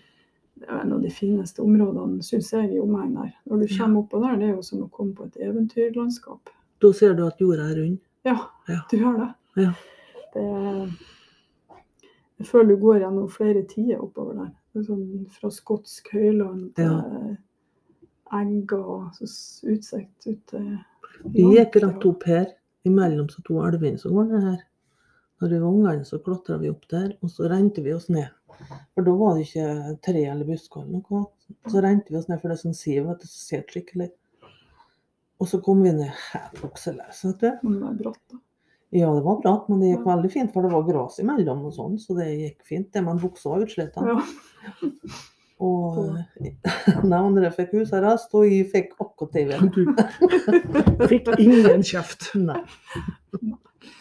Det 0.58 0.66
er 0.68 0.80
en 0.82 0.94
av 0.94 1.02
de 1.04 1.10
fineste 1.14 1.62
områdene, 1.62 2.24
syns 2.26 2.50
jeg, 2.52 2.72
i 2.74 2.80
omegn 2.82 3.16
her. 3.18 3.34
Når 3.46 3.60
du 3.68 3.68
kommer 3.78 4.02
oppå 4.02 4.20
der, 4.24 4.36
det 4.38 4.48
er 4.50 4.56
jo 4.56 4.62
som 4.64 4.82
å 4.82 4.90
komme 4.90 5.14
på 5.14 5.26
et 5.28 5.38
eventyrlandskap. 5.38 6.50
Da 6.82 6.92
ser 6.94 7.14
du 7.18 7.26
at 7.28 7.40
jorda 7.42 7.70
er 7.72 7.80
rund. 7.82 8.00
Ja, 8.28 8.38
Ja. 8.68 8.82
du 8.92 8.98
gjør 8.98 9.18
det. 9.22 9.30
Ja. 9.64 9.72
det 10.34 10.44
jeg 12.38 12.46
føler 12.48 12.76
du 12.76 12.82
går 12.82 13.00
gjennom 13.02 13.30
flere 13.34 13.64
tider 13.66 14.02
oppover 14.04 14.36
der. 14.38 14.52
Er 14.78 14.84
sånn 14.86 15.26
fra 15.34 15.50
skotsk 15.50 16.12
høyland 16.14 16.76
til 16.78 17.38
egger 18.38 18.84
og 18.84 19.18
utsikt 19.24 20.28
ut 20.28 20.44
til 20.52 20.68
Vi 21.34 21.46
gikk 21.56 21.80
rett 21.82 22.06
opp 22.06 22.26
her, 22.30 22.52
imellom 22.86 23.30
så 23.32 23.42
to 23.48 23.58
elvene 23.66 23.98
som 23.98 24.14
går 24.14 24.28
ned 24.30 24.44
her. 24.52 24.60
Når 25.42 25.50
vi 25.50 25.60
var 25.62 25.70
ungene, 25.72 26.06
så 26.06 26.20
klatra 26.22 26.60
vi 26.62 26.70
opp 26.70 26.86
der, 26.90 27.16
og 27.24 27.30
så 27.30 27.50
rente 27.50 27.82
vi 27.86 27.94
oss 27.94 28.08
ned. 28.10 28.30
For 28.94 29.06
da 29.06 29.14
var 29.18 29.36
det 29.38 29.48
ikke 29.48 29.98
tre 30.06 30.24
eller 30.30 30.46
busker 30.46 30.82
eller 30.84 31.02
noe. 31.10 31.26
Så 31.70 31.82
rente 31.82 32.14
vi 32.14 32.18
oss 32.18 32.30
ned 32.30 32.42
for 32.42 32.50
det 32.50 32.58
er 32.58 32.64
sånn 32.64 32.78
siv, 32.78 33.04
vet 33.08 33.22
du, 33.22 33.28
så 33.30 33.42
ser 33.48 33.66
skikkelig 33.66 33.74
skikkelig. 33.74 34.10
Og 35.38 35.50
så 35.50 35.62
kom 35.62 35.84
vi 35.86 35.94
ned 35.94 36.12
bukseløs, 36.62 37.24
vet 37.28 37.44
du. 37.44 37.50
Men 37.62 37.74
det 37.78 37.86
var 37.86 37.98
bratt, 38.02 38.22
da. 38.34 38.42
Ja, 38.90 39.10
det 39.14 39.24
var 39.26 39.42
bratt, 39.44 39.66
men 39.70 39.82
det 39.84 39.90
gikk 39.92 40.06
veldig 40.08 40.30
fint, 40.32 40.54
for 40.54 40.64
det 40.64 40.72
var 40.72 40.86
gras 40.88 41.18
imellom 41.20 41.66
og 41.68 41.74
sånn, 41.76 41.98
så 42.00 42.16
det 42.18 42.28
gikk 42.32 42.62
fint. 42.68 42.88
Det, 42.94 43.04
men 43.08 43.20
buksa 43.22 43.52
var 43.52 43.66
utslita. 43.68 44.06
Ja. 44.08 44.22
Og 45.58 46.14
de 46.38 47.18
andre 47.18 47.50
fikk 47.54 47.74
husarrest, 47.80 48.34
og 48.38 48.46
jeg 48.46 48.68
fikk 48.70 48.94
akkurat 49.02 49.34
det. 49.34 49.46
jeg 49.48 49.72
ville. 49.74 50.06
Du 51.00 51.08
fikk 51.10 51.32
ingen 51.42 51.86
kjeft. 51.86 52.30
Nei. 52.50 52.62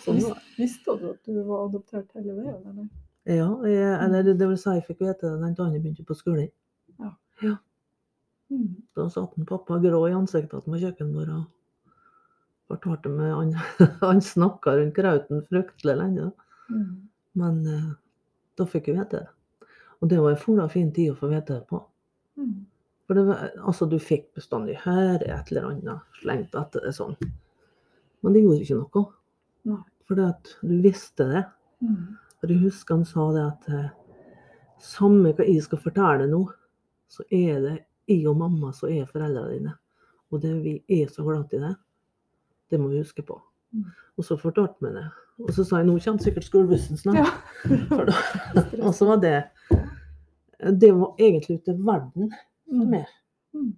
Sånn. 0.05 0.21
Visste 0.59 0.99
du 1.01 1.09
at 1.15 1.23
du 1.25 1.41
var 1.49 1.67
adoptert 1.67 2.11
hele 2.19 2.37
veien, 2.37 2.61
eller? 2.61 2.91
Ja, 3.27 3.49
jeg, 3.67 3.87
eller 4.05 4.29
det 4.29 4.37
vil 4.39 4.59
si, 4.61 4.71
jeg 4.77 4.85
fikk 4.87 5.01
vite 5.03 5.25
det 5.25 5.41
den 5.41 5.57
dagen 5.57 5.73
jeg 5.75 5.83
begynte 5.83 6.05
på 6.07 6.15
skolen. 6.15 6.53
Mm. 7.01 7.57
Da 8.97 9.09
satt 9.11 9.39
en 9.39 9.47
pappa 9.47 9.79
grå 9.83 10.01
i 10.09 10.15
ansiktet 10.15 10.69
med 10.71 10.83
kjøkkenbordet 10.85 11.41
og 11.41 12.71
fortalte 12.71 13.11
meg 13.11 13.33
Han, 13.35 13.53
han 14.07 14.23
snakka 14.23 14.77
rundt 14.79 14.95
krauten 14.97 15.43
fryktelig 15.51 15.97
lenge. 15.99 16.31
Mm. 16.71 17.09
Men 17.39 17.59
eh, 17.71 17.91
da 18.59 18.67
fikk 18.71 18.91
jeg 18.91 19.01
vite 19.01 19.25
det. 19.25 19.69
Og 20.01 20.11
det 20.11 20.21
var 20.21 20.35
en 20.35 20.41
forla 20.41 20.69
fin 20.71 20.93
tid 20.95 21.13
å 21.13 21.19
få 21.19 21.31
vite 21.33 21.59
det 21.59 21.67
på. 21.71 21.81
Mm. 22.39 22.65
For 23.07 23.19
det 23.19 23.27
var, 23.29 23.51
altså, 23.63 23.87
du 23.87 23.99
fikk 24.03 24.33
bestandig 24.37 24.79
høre 24.83 25.23
et 25.23 25.53
eller 25.53 25.69
annet 25.71 26.19
slengt 26.21 26.57
etter 26.59 26.87
det 26.87 26.95
sånn. 26.97 27.15
Men 28.25 28.35
det 28.35 28.43
gjorde 28.43 28.65
ikke 28.65 28.81
noe. 28.81 29.05
Nei. 29.71 29.83
For 30.07 30.23
at 30.23 30.51
du 30.63 30.75
visste 30.83 31.27
det. 31.31 31.45
Mm. 31.83 32.17
For 32.39 32.53
jeg 32.53 32.63
husker 32.67 32.99
han 32.99 33.07
sa 33.09 33.27
det 33.35 33.45
at 33.47 33.69
eh, 33.75 33.93
samme 34.83 35.33
hva 35.35 35.47
jeg 35.47 35.65
skal 35.65 35.83
fortelle 35.83 36.29
nå, 36.31 36.43
så 37.11 37.25
er 37.33 37.61
det 37.63 37.77
jeg 38.09 38.23
og 38.29 38.39
mamma 38.39 38.73
som 38.77 38.93
er 38.93 39.09
foreldrene 39.11 39.53
dine. 39.55 39.75
Og 40.31 40.43
det, 40.43 40.55
vi 40.63 41.03
er 41.03 41.11
så 41.13 41.25
glad 41.27 41.53
i 41.55 41.61
det. 41.63 41.75
Det 42.71 42.81
må 42.81 42.91
vi 42.91 43.03
huske 43.03 43.23
på. 43.23 43.39
Mm. 43.73 43.87
Og 44.17 44.25
så 44.25 44.37
fortalte 44.41 44.87
vi 44.87 44.93
det. 44.95 45.07
Og 45.45 45.53
så 45.53 45.65
sa 45.65 45.81
jeg 45.81 45.89
nå 45.89 45.99
kommer 46.01 46.25
sikkert 46.25 46.47
skolebussen 46.49 46.99
snart. 46.99 47.29
Ja. 47.69 48.05
Og 48.87 48.95
så 48.97 49.05
var 49.05 49.19
det 49.21 49.35
Det 50.81 50.93
var 50.97 51.19
egentlig 51.21 51.59
ute 51.59 51.75
i 51.75 51.83
verden 51.85 52.31
for 52.65 52.89
meg. 52.89 53.11
Mm. 53.53 53.75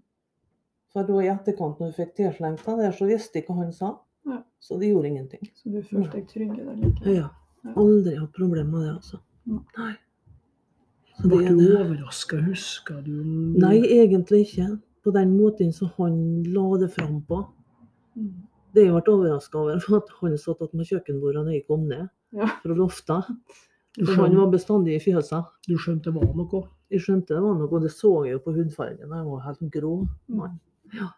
For 0.93 1.09
da 1.09 1.23
i 1.23 1.31
etterkant, 1.33 1.81
når 1.81 1.91
vi 1.91 2.05
fikk 2.05 2.15
tilslengt 2.17 2.69
av 2.71 2.79
det, 2.81 2.93
så 2.97 3.09
visste 3.11 3.41
jeg 3.41 3.49
hva 3.49 3.59
han 3.59 3.73
sa. 3.75 3.97
Ja. 4.29 4.39
Så 4.63 4.79
det 4.79 4.93
gjorde 4.93 5.11
ingenting. 5.11 5.51
Så 5.59 5.73
du 5.73 5.83
følte 5.83 6.21
deg 6.21 6.29
trygg 6.31 6.55
i 6.55 6.67
det? 6.69 7.17
Ja. 7.19 7.27
Aldri 7.75 8.15
hatt 8.17 8.33
problemer 8.37 8.71
med 8.71 8.87
det, 8.87 8.95
altså. 8.95 9.21
Mm. 9.49 9.65
Nei. 9.79 9.93
Ble 11.25 11.49
du 11.51 11.65
overraska? 11.79 12.39
Husker 12.47 13.01
du 13.03 13.15
Nei, 13.59 13.79
egentlig 13.83 14.45
ikke. 14.47 14.69
På 15.05 15.11
den 15.15 15.33
måten 15.39 15.73
som 15.75 15.91
han 15.97 16.19
la 16.45 16.67
det 16.79 16.91
fram 16.95 17.21
på. 17.27 17.41
Mm. 18.17 18.33
Det 18.75 18.85
jeg 18.85 18.93
ble 18.93 19.15
overraska 19.15 19.59
over, 19.59 19.81
var 19.89 20.03
at 20.03 20.13
han 20.21 20.37
satt 20.39 20.61
ved 20.75 20.87
kjøkkenbordet 20.87 21.45
når 21.47 21.53
jeg 21.57 21.67
kom 21.67 21.87
ned 21.89 22.09
Ja. 22.37 22.47
fra 22.63 22.75
lofta. 22.77 23.23
For 23.99 24.15
han 24.29 24.37
var 24.37 24.51
bestandig 24.53 24.95
i 24.95 25.01
fjøsa. 25.03 25.45
du 25.67 25.75
skjønte 25.77 26.13
det 26.13 26.15
var 26.15 26.35
noe? 26.37 26.69
Jeg 26.91 27.01
skjønte 27.01 27.35
det 27.35 27.43
var 27.43 27.55
noe, 27.59 27.69
og 27.73 27.83
det 27.83 27.91
så 27.91 28.25
jeg 28.25 28.33
jo 28.37 28.39
på 28.45 28.55
hudfargen. 28.55 28.99
Jeg 29.11 29.25
var 29.27 29.41
helt 29.41 29.71
grå. 29.73 30.09
mann. 30.29 30.61
Ja. 30.95 31.09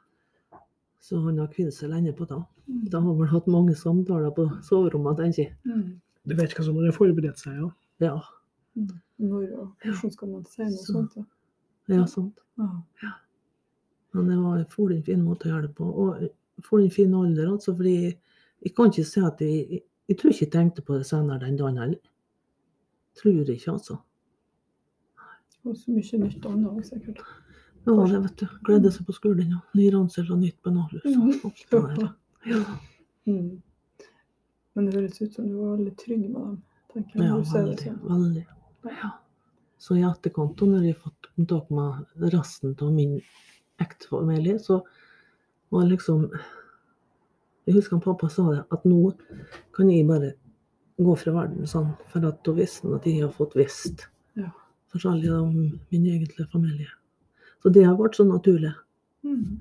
Så 1.01 1.21
han 1.25 1.39
har 1.39 1.49
kvidd 1.49 1.73
seg 1.73 1.91
lenge 1.91 2.13
på 2.17 2.27
det. 2.29 2.39
Mm. 2.69 2.89
Da 2.91 3.01
har 3.01 3.15
vel 3.15 3.27
hatt 3.27 3.47
mange 3.47 3.75
samtaler 3.75 4.31
på 4.35 4.47
soverommet, 4.63 5.17
tenker 5.19 5.45
jeg. 5.45 5.53
Mm. 5.67 6.01
Du 6.27 6.35
vet 6.37 6.55
hva 6.55 6.65
som 6.65 6.77
har 6.77 6.93
forberedt 6.93 7.39
seg, 7.39 7.53
ja? 7.59 7.71
Ja, 8.01 8.15
Mm. 8.17 8.40
Når 8.77 9.59
og 9.59 9.73
hvordan 9.85 10.13
skal 10.13 10.29
man 10.29 10.45
si 10.47 10.63
noe 10.63 10.71
Så- 10.71 10.93
sånt? 10.93 11.15
da? 11.17 11.25
ja 11.95 12.05
sant. 12.07 12.39
Ja. 12.59 13.11
Men 14.15 14.29
det 14.29 14.39
var 14.39 14.59
en 14.59 14.67
for 14.67 14.89
fin 15.03 15.23
måte 15.25 15.47
å 15.49 15.53
gjøre 15.53 15.63
det 15.69 15.75
på. 15.75 15.85
Og 15.85 16.31
for 16.63 16.79
en 16.81 16.91
fin 16.91 17.15
alder, 17.15 17.49
altså. 17.51 17.75
Fordi 17.77 18.15
jeg 18.63 18.75
kan 18.77 18.91
ikke 18.91 19.05
si 19.07 19.21
at 19.21 19.39
jeg 19.41 19.83
Jeg, 20.09 20.17
tror 20.19 20.31
ikke 20.33 20.41
jeg 20.45 20.51
tenkte 20.53 20.83
på 20.83 20.97
det 20.99 21.07
senere 21.07 21.39
den 21.39 21.57
dagen 21.57 21.77
heller. 21.79 21.99
Tror 23.15 23.31
ikke, 23.55 23.71
altså. 23.73 23.99
Og 25.65 25.77
så 25.77 25.93
mye 25.93 26.19
nytt 26.19 26.47
annet 26.47 26.67
òg, 26.71 26.85
sikkert. 26.85 27.21
Ja, 27.87 27.93
det, 28.07 28.23
vet 28.25 28.37
du. 28.41 28.47
Gledde 28.65 28.91
seg 28.91 29.07
på 29.07 29.13
skolen, 29.15 29.51
ja. 29.55 29.61
Ny 29.75 29.91
ransel 29.95 30.33
og 30.33 30.39
nytt 30.41 30.61
det 31.71 31.99
der. 31.99 32.15
Ja, 32.47 32.79
Mm. 33.27 33.61
Men 34.75 34.87
det 34.87 34.95
høres 34.95 35.21
ut 35.23 35.35
som 35.35 35.47
du 35.49 35.55
var 35.57 35.77
veldig 35.77 35.97
trygg 35.97 36.21
med 36.31 36.41
dem. 36.43 36.63
tenker 36.93 37.21
jeg. 37.21 37.29
ja 37.29 37.37
veldig. 37.37 37.79
sånn. 37.79 37.99
veldig. 38.09 38.47
Ja. 38.85 39.11
Så 39.79 39.97
i 39.97 40.03
etterkant, 40.05 40.61
når 40.61 40.81
de 40.85 40.93
har 40.93 41.01
fått 41.01 41.29
kontakt 41.37 41.71
med 41.71 42.33
resten 42.35 42.75
av 42.81 42.93
min 42.93 43.21
ektefamilie, 43.81 44.59
så 44.61 44.83
var 45.71 45.85
liksom 45.89 46.31
Jeg 47.67 47.75
husker 47.77 47.97
at 47.97 48.05
pappa 48.05 48.29
sa 48.33 48.43
det, 48.51 48.65
at 48.73 48.85
nå 48.89 49.13
kan 49.77 49.91
jeg 49.93 50.07
bare 50.09 50.33
gå 50.99 51.15
fra 51.17 51.33
verden 51.33 51.67
sånn, 51.69 51.93
for 52.11 52.25
at 52.27 52.41
da 52.45 52.53
visste 52.57 52.89
han 52.89 52.97
at 52.97 53.05
jeg 53.07 53.21
har 53.23 53.31
fått 53.37 53.55
visst 53.55 54.07
Ja. 54.37 54.51
forskjellig 54.93 55.31
om 55.33 55.55
min 55.91 56.07
egentlige 56.07 56.49
familie. 56.51 56.89
Så 57.63 57.71
det 57.73 57.85
har 57.85 57.97
vært 57.97 58.17
så 58.17 58.25
naturlig. 58.27 58.73
Mm. 59.23 59.61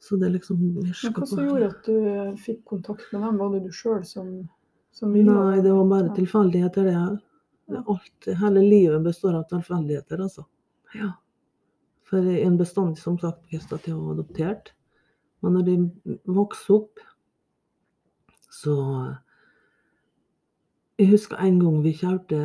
Så 0.00 0.16
det 0.18 0.30
liksom 0.32 0.58
Men 0.74 1.12
hva 1.12 1.26
som 1.26 1.38
gjorde 1.44 1.66
at 1.68 1.84
du 1.84 2.36
fikk 2.38 2.64
kontakt 2.64 3.12
med 3.12 3.22
dem? 3.22 3.36
Var 3.38 3.50
det 3.52 3.62
du 3.66 3.70
sjøl 3.72 4.04
som, 4.06 4.48
som 4.92 5.12
ville? 5.12 5.26
Nei, 5.34 5.60
det 5.60 5.72
var 5.72 5.84
bare 5.84 6.06
Ja. 6.08 6.14
tilfeldigheter, 6.14 6.84
det. 6.84 6.92
Ja. 6.92 7.16
Alt, 7.68 8.28
hele 8.40 8.60
livet 8.64 9.02
består 9.04 9.36
av 9.36 9.48
tilfeldigheter, 9.50 10.22
altså. 10.24 10.46
Ja. 10.94 11.12
For 12.08 12.24
en 12.24 12.56
bestandig, 12.56 13.02
som 13.02 13.18
sagt, 13.20 13.44
visste 13.52 13.76
at 13.76 13.88
jeg 13.88 13.96
var 13.96 14.16
adoptert. 14.16 14.72
Men 15.44 15.58
når 15.58 15.66
de 15.66 15.76
vokste 16.26 16.78
opp, 16.80 17.06
så 18.50 18.74
Jeg 20.98 21.12
husker 21.12 21.38
en 21.38 21.60
gang 21.60 21.82
vi 21.84 21.92
kjørte 21.94 22.38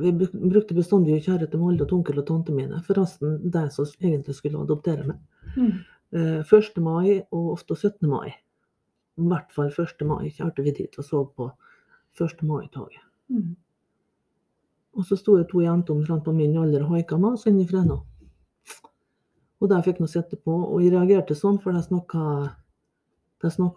Vi 0.00 0.12
brukte 0.16 0.72
bestandig 0.72 1.18
å 1.18 1.24
kjøre 1.26 1.48
til 1.50 1.60
Molde 1.60 1.84
til 1.84 1.98
onkel 1.98 2.22
og 2.22 2.26
tante 2.30 2.54
mine. 2.56 2.78
Forresten 2.86 3.50
de 3.52 3.64
som 3.74 3.84
egentlig 4.00 4.36
skulle 4.38 4.62
adoptere 4.62 5.04
meg. 5.04 5.18
Mm. 5.58 5.74
Eh, 6.16 6.40
1. 6.40 6.80
mai 6.80 7.20
og 7.20 7.50
ofte 7.58 7.76
17. 7.76 8.08
mai. 8.08 8.30
I 9.18 9.28
hvert 9.28 9.52
fall 9.52 9.68
1. 9.74 10.06
mai 10.08 10.30
kjørte 10.30 10.64
vi 10.64 10.72
dit 10.78 10.98
og 10.98 11.04
så 11.04 11.24
på 11.36 11.50
1. 12.16 12.46
mai-toget. 12.48 13.02
Mm. 13.28 13.56
Og 14.96 15.04
så 15.06 15.18
sto 15.18 15.36
det 15.36 15.48
to 15.50 15.60
jenter 15.62 15.94
omtrent 15.94 16.24
på 16.24 16.32
min 16.32 16.56
alder 16.58 16.86
og 16.86 16.96
haika 16.96 17.18
og 17.18 17.36
så 17.38 17.50
inn 17.50 17.60
i 17.60 17.66
Fræna. 17.68 17.98
Og 19.58 19.70
der 19.70 19.82
fikk 19.82 20.00
jeg 20.00 20.12
sitte 20.12 20.38
på, 20.38 20.54
og 20.54 20.82
jeg 20.82 20.94
reagerte 20.94 21.34
sånn, 21.34 21.58
for 21.62 21.74
de 21.74 21.82
snakka, 21.82 22.22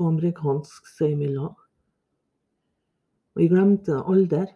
amerikansk 0.06 0.88
seg 0.94 1.16
imellom. 1.16 1.56
Og 3.34 3.42
jeg 3.42 3.52
glemte 3.54 3.98
alder. 4.06 4.48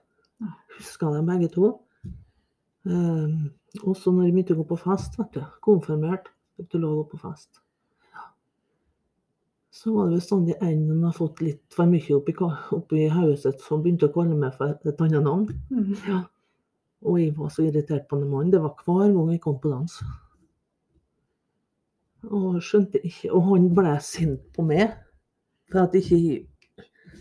Huska 0.75 1.09
dem 1.13 1.29
begge 1.29 1.49
to. 1.53 1.71
Um, 2.85 3.51
også 3.81 4.11
når 4.11 4.27
jeg 4.27 4.33
begynte 4.35 4.55
å 4.55 4.59
gå 4.59 4.65
på 4.69 4.79
fest, 4.83 5.15
vet 5.17 5.37
du. 5.37 5.45
Konfirmert. 5.65 6.29
Fikk 6.59 6.69
du 6.73 6.77
lov 6.81 6.91
å 6.91 6.99
gå 7.01 7.15
på 7.15 7.21
fest. 7.23 7.61
Ja. 8.13 8.27
Så 9.73 9.95
var 9.95 10.11
det 10.11 10.19
bestandig 10.19 10.59
en 10.59 10.85
som 10.91 11.01
har 11.07 11.17
fått 11.17 11.41
litt 11.43 11.63
for 11.73 11.89
mye 11.89 12.19
oppi, 12.19 12.35
oppi 12.77 13.07
hodet 13.11 13.41
sitt, 13.41 13.65
som 13.65 13.81
begynte 13.83 14.11
å 14.11 14.13
kalle 14.13 14.37
meg 14.37 14.53
for 14.59 14.75
et 14.75 15.03
annet 15.07 15.25
navn. 15.25 15.49
Mm. 15.71 15.95
Ja. 16.05 16.21
Og 17.01 17.19
jeg 17.21 17.33
var 17.37 17.49
så 17.49 17.65
irritert 17.65 18.07
på 18.09 18.19
den 18.19 18.29
mannen. 18.29 18.53
Det 18.53 18.61
var 18.61 18.77
hver 18.85 19.11
gang 19.13 19.31
jeg 19.31 19.41
kom 19.41 19.59
på 19.61 19.69
dans. 19.69 19.97
Og 22.25 22.61
skjønte 22.63 23.01
ikke 23.05 23.29
Og 23.33 23.43
han 23.51 23.67
ble 23.75 23.97
sint 24.01 24.45
på 24.55 24.65
meg. 24.65 24.95
For 25.71 25.83
at 25.83 25.97
ikke 25.97 26.47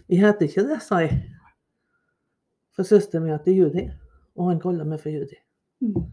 jeg 0.09 0.21
heter 0.21 0.49
ikke 0.49 0.66
det, 0.69 0.83
sa 0.83 1.00
jeg. 1.00 1.21
For 2.76 2.85
søsteren 2.85 3.25
min 3.25 3.33
heter 3.33 3.52
Judy, 3.52 3.87
og 4.37 4.50
han 4.50 4.61
kaller 4.61 4.85
meg 4.85 5.00
for 5.00 5.14
Judy. 5.14 5.38
Mm. 5.81 6.11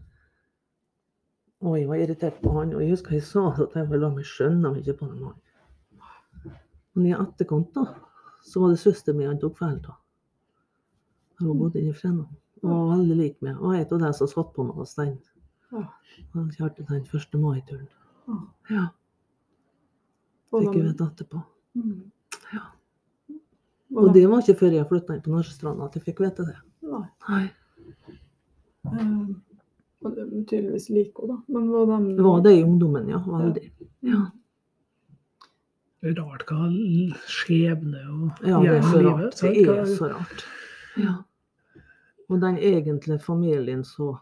Og 1.62 1.78
jeg 1.78 1.88
var 1.88 2.00
irritert 2.00 2.38
på 2.42 2.54
han, 2.56 2.74
og 2.74 2.82
jeg 2.82 2.94
husker 2.94 3.18
jeg 3.18 3.26
sa 3.26 3.50
at 3.52 3.76
jeg 3.76 3.90
ville 3.90 4.06
la 4.06 4.10
meg 4.14 4.26
skjønne 4.26 4.72
ikke 4.80 4.96
på 5.00 5.10
den 5.10 5.20
mannen. 5.26 6.56
Men 6.94 7.08
i 7.08 7.12
etterkant, 7.16 7.74
da, 7.74 7.84
så 8.44 8.62
var 8.62 8.72
det 8.72 8.80
søsteren 8.80 9.18
min 9.18 9.28
han 9.30 9.40
tok 9.42 9.58
feil 9.60 9.78
av. 9.84 9.98
Hun 11.42 11.58
bodde 11.58 11.80
inne 11.80 11.92
i 11.92 11.96
Fræna. 11.96 12.26
Og 12.62 12.70
var 12.70 12.96
veldig 12.96 13.16
lik 13.18 13.40
meg. 13.42 13.56
Og 13.60 13.74
en 13.74 13.86
av 13.92 14.00
de 14.06 14.12
som 14.14 14.26
satt 14.30 14.52
på 14.54 14.64
meg, 14.66 14.74
hos 14.78 14.94
den. 14.94 15.16
Ja. 15.72 15.82
Han 16.34 16.50
kjørte 16.54 16.84
den 16.88 17.04
første 17.08 17.38
mai-turen. 17.40 17.88
Ja. 18.28 18.36
Ja, 18.70 18.84
fikk 20.52 20.74
jeg 20.74 20.82
de- 20.82 20.88
vite 20.92 21.06
etterpå. 21.10 21.42
Mm. 21.76 22.10
Ja. 22.52 22.60
Og 23.96 24.12
det 24.14 24.26
var 24.28 24.40
ikke 24.40 24.58
før 24.60 24.72
jeg 24.76 24.88
flytta 24.88 25.14
inn 25.16 25.22
på 25.24 25.30
Norsestranda 25.32 25.84
at 25.84 25.94
jeg 25.96 26.04
fikk 26.04 26.20
vite 26.24 26.44
det. 26.46 26.56
Nei. 26.82 27.06
Nei. 27.28 27.50
Eh, 28.86 29.34
og 30.04 30.14
det 30.14 30.22
er 30.22 30.44
tydeligvis 30.50 30.88
like 30.90 31.12
henne, 31.20 31.36
da. 31.36 31.42
Men 31.48 31.68
var 31.70 31.86
de 31.86 32.16
Det 32.16 32.24
var 32.24 32.40
det 32.42 32.52
i 32.58 32.62
ungdommen, 32.62 33.08
ja. 33.08 33.18
Veldig. 33.18 33.70
Ja. 34.02 34.22
Det 36.02 36.10
er 36.18 36.22
rart 36.22 36.46
hva 36.46 36.70
skjebne 37.30 38.00
og 38.10 38.46
Ja, 38.46 38.60
det 38.60 38.70
er 38.78 38.82
så 38.82 39.02
rart. 39.06 39.36
Det 39.40 39.68
er 39.68 39.84
så 39.86 40.08
rart. 40.14 40.44
Ja. 40.98 41.14
Og 42.32 42.40
den 42.40 42.56
egentlige 42.58 43.20
familien 43.22 43.84
så 43.84 44.14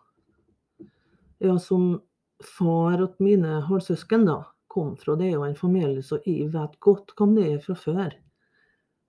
Ja, 1.40 1.54
som 1.58 2.00
far 2.44 3.00
og 3.00 3.20
mine 3.24 3.60
halvsøsken 3.64 4.26
da 4.26 4.42
kom 4.68 4.90
fra, 5.00 5.14
det 5.16 5.30
er 5.30 5.38
jo 5.38 5.44
en 5.46 5.56
familie 5.56 6.02
som 6.04 6.20
jeg 6.26 6.50
vet 6.52 6.74
godt 6.84 7.14
hvem 7.16 7.32
det 7.38 7.46
er 7.48 7.62
fra 7.64 7.76
før. 7.80 8.12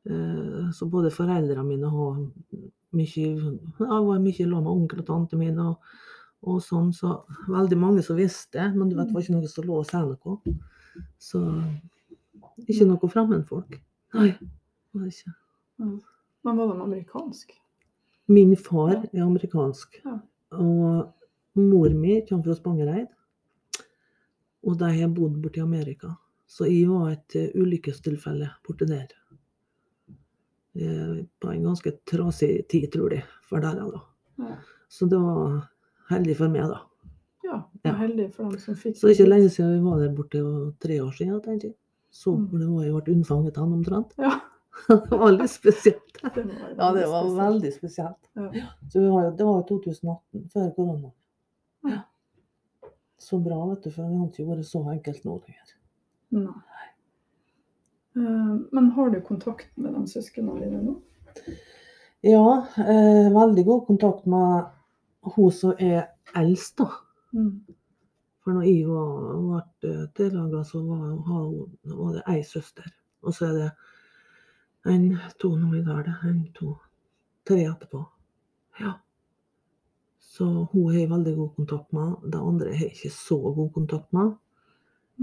Eh, 0.08 0.70
Så 0.72 0.88
både 0.89 1.12
foreldrene 1.12 1.65
mine 1.67 1.89
har 1.91 2.22
mye 2.96 3.27
ja, 3.79 4.00
var 4.01 4.24
mye 4.24 4.34
sammen 4.38 4.63
med 4.63 4.72
onkel 4.72 5.03
og 5.03 5.08
tante 5.10 5.38
mine 5.39 5.67
og, 5.74 5.91
og 6.48 6.62
sånn, 6.63 6.93
så 6.96 7.17
veldig 7.51 7.77
mange 7.77 8.01
som 8.03 8.17
visste, 8.17 8.72
men 8.75 8.89
du 8.89 8.96
vet, 8.96 9.12
det 9.12 9.13
var 9.13 9.22
ikke 9.25 9.36
noe 9.36 9.51
som 9.51 9.67
lå 9.67 9.81
og 9.84 9.89
sa 9.91 10.01
noe. 10.08 10.55
Så 11.20 11.43
ikke 12.67 12.88
noe 12.89 13.12
fremmedfolk. 13.12 13.75
Nei, 14.15 14.31
det 14.39 15.01
var 15.03 15.12
ikke. 15.12 15.36
Men 15.81 16.58
var 16.58 16.72
de 16.74 16.81
amerikansk? 16.88 17.53
Min 18.28 18.56
far 18.56 19.06
er 19.13 19.24
amerikansk, 19.24 20.01
Ja. 20.06 20.20
og 20.51 21.13
mor 21.56 21.90
mi 21.90 22.22
kommer 22.30 22.44
fra 22.44 22.56
Spangereid. 22.56 23.08
Og 24.63 24.78
de 24.78 24.86
har 25.00 25.08
bodd 25.10 25.42
borti 25.42 25.60
Amerika. 25.62 26.08
Så 26.48 26.66
jeg 26.70 26.88
var 26.90 27.12
et 27.12 27.36
eh, 27.36 27.50
ulykkestilfelle 27.56 28.50
borti 28.68 28.86
der. 28.86 29.08
Eh, 30.75 31.25
På 31.42 31.51
en 31.51 31.63
ganske 31.63 31.92
trasig 32.08 32.68
tid, 32.70 32.92
tror 32.92 33.12
jeg, 33.12 33.24
for 33.50 33.60
der, 33.60 33.75
da. 33.75 34.00
Ja. 34.40 34.56
Så 34.90 35.08
det 35.10 35.20
var 35.20 35.68
heldig 36.10 36.38
for 36.38 36.48
meg, 36.50 36.68
da. 36.70 36.80
Ja, 37.44 37.63
Ja. 37.86 37.94
heldig 37.98 38.34
for 38.34 38.50
dem 38.51 38.60
som 38.60 38.75
fikk 38.75 38.96
Så 38.96 39.08
det 39.08 39.20
er 39.20 39.24
ikke 39.24 39.30
lenge 39.30 39.50
siden 39.50 39.74
vi 39.80 39.90
var 39.90 40.00
der 40.00 40.16
borte, 40.16 40.74
tre 40.80 41.00
år 41.04 41.12
siden, 41.12 41.42
tenker 41.42 41.68
jeg. 41.70 41.75
Så 42.12 42.36
Mm. 42.38 42.60
det 42.60 42.68
var 42.70 42.84
jeg 42.84 42.94
ble 43.04 43.13
unnfanget 43.16 43.56
han 43.58 43.74
omtrent. 43.74 44.13
Ja, 44.18 44.40
Det 44.88 45.18
var 45.18 45.32
litt 45.36 45.51
spesielt. 45.51 46.18
Ja, 46.24 46.30
det 46.36 46.46
var 47.08 47.24
spesielt. 47.24 47.40
veldig 47.40 47.74
spesielt. 47.74 48.30
Ja. 48.34 48.68
Så 48.92 49.00
vi 49.00 49.08
har, 49.12 49.32
det 49.38 49.44
var 49.48 49.60
jo 49.62 49.66
2018, 49.82 50.46
før 50.54 50.70
korona. 50.75 51.12
Ja. 51.90 52.00
Så 53.22 53.40
bra, 53.40 53.60
vet 53.70 53.84
du, 53.84 53.92
for 53.92 54.04
det 54.08 54.18
hadde 54.18 54.32
ikke 54.32 54.48
vært 54.50 54.70
så 54.70 54.82
enkelt 54.94 55.25
nå 55.28 55.36
lenger. 55.44 55.74
Nei. 56.38 56.88
Eh, 58.16 58.56
Men 58.72 58.90
har 58.96 59.10
du 59.13 59.20
kontakt 59.22 59.70
med 59.78 59.94
de 59.94 60.06
søsknene 60.10 60.58
dine 60.63 60.82
nå? 60.88 60.96
Ja, 62.25 62.66
eh, 62.78 63.30
veldig 63.34 63.66
god 63.66 63.86
kontakt 63.88 64.25
med 64.30 64.66
hun 65.36 65.51
som 65.54 65.75
er 65.80 66.08
eldst, 66.38 66.78
da. 66.82 66.90
Mm. 67.34 67.54
For 68.42 68.58
når 68.58 68.66
jeg 68.66 68.88
var, 68.90 69.63
ble 69.84 70.08
tillaga, 70.18 70.63
så 70.66 70.82
var, 70.82 71.13
var 71.86 72.13
det 72.18 72.24
ei 72.34 72.42
søster. 72.46 72.88
Og 73.22 73.36
så 73.38 73.51
er 73.51 73.58
det 73.60 73.70
en, 74.86 75.18
to 75.40 75.56
nå 75.58 75.76
i 75.78 75.84
dag, 75.86 76.06
det. 76.06 76.16
En, 76.30 76.42
to, 76.54 76.76
tre 77.48 77.64
etterpå. 77.70 78.06
Ja. 78.80 78.94
Så 80.20 80.46
hun 80.72 80.88
har 80.92 81.00
jeg 81.00 81.10
veldig 81.12 81.36
god 81.38 81.56
kontakt 81.56 81.92
med. 81.94 82.16
Det 82.32 82.40
andre 82.40 82.72
har 82.74 82.86
jeg 82.88 82.96
ikke 82.96 83.12
så 83.14 83.38
god 83.56 83.74
kontakt 83.74 84.14
med. 84.14 84.36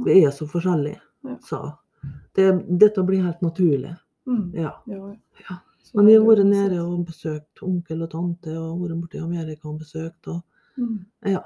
Vi 0.04 0.18
er 0.24 0.30
så 0.30 0.46
forskjellige, 0.46 1.00
Ja. 1.24 1.36
sa 1.42 1.62
hun. 1.62 2.12
Det, 2.34 2.78
dette 2.78 3.02
blir 3.02 3.22
helt 3.24 3.40
naturlig. 3.42 3.96
Mm. 4.26 4.52
Ja. 4.54 4.72
Ja, 4.86 5.16
Ja. 5.48 5.56
Men 5.94 6.06
vi 6.06 6.14
har 6.14 6.22
vært 6.24 6.44
nede 6.46 6.78
og 6.84 7.06
besøkt 7.06 7.62
onkel 7.62 8.02
og 8.02 8.10
tante, 8.10 8.52
og 8.58 8.80
vært 8.82 9.00
borte 9.00 9.16
i 9.16 9.20
Amerika 9.24 9.68
og 9.68 9.78
besøkt. 9.80 10.26
Og, 10.28 10.42
Mm. 10.76 11.04
ja. 11.26 11.40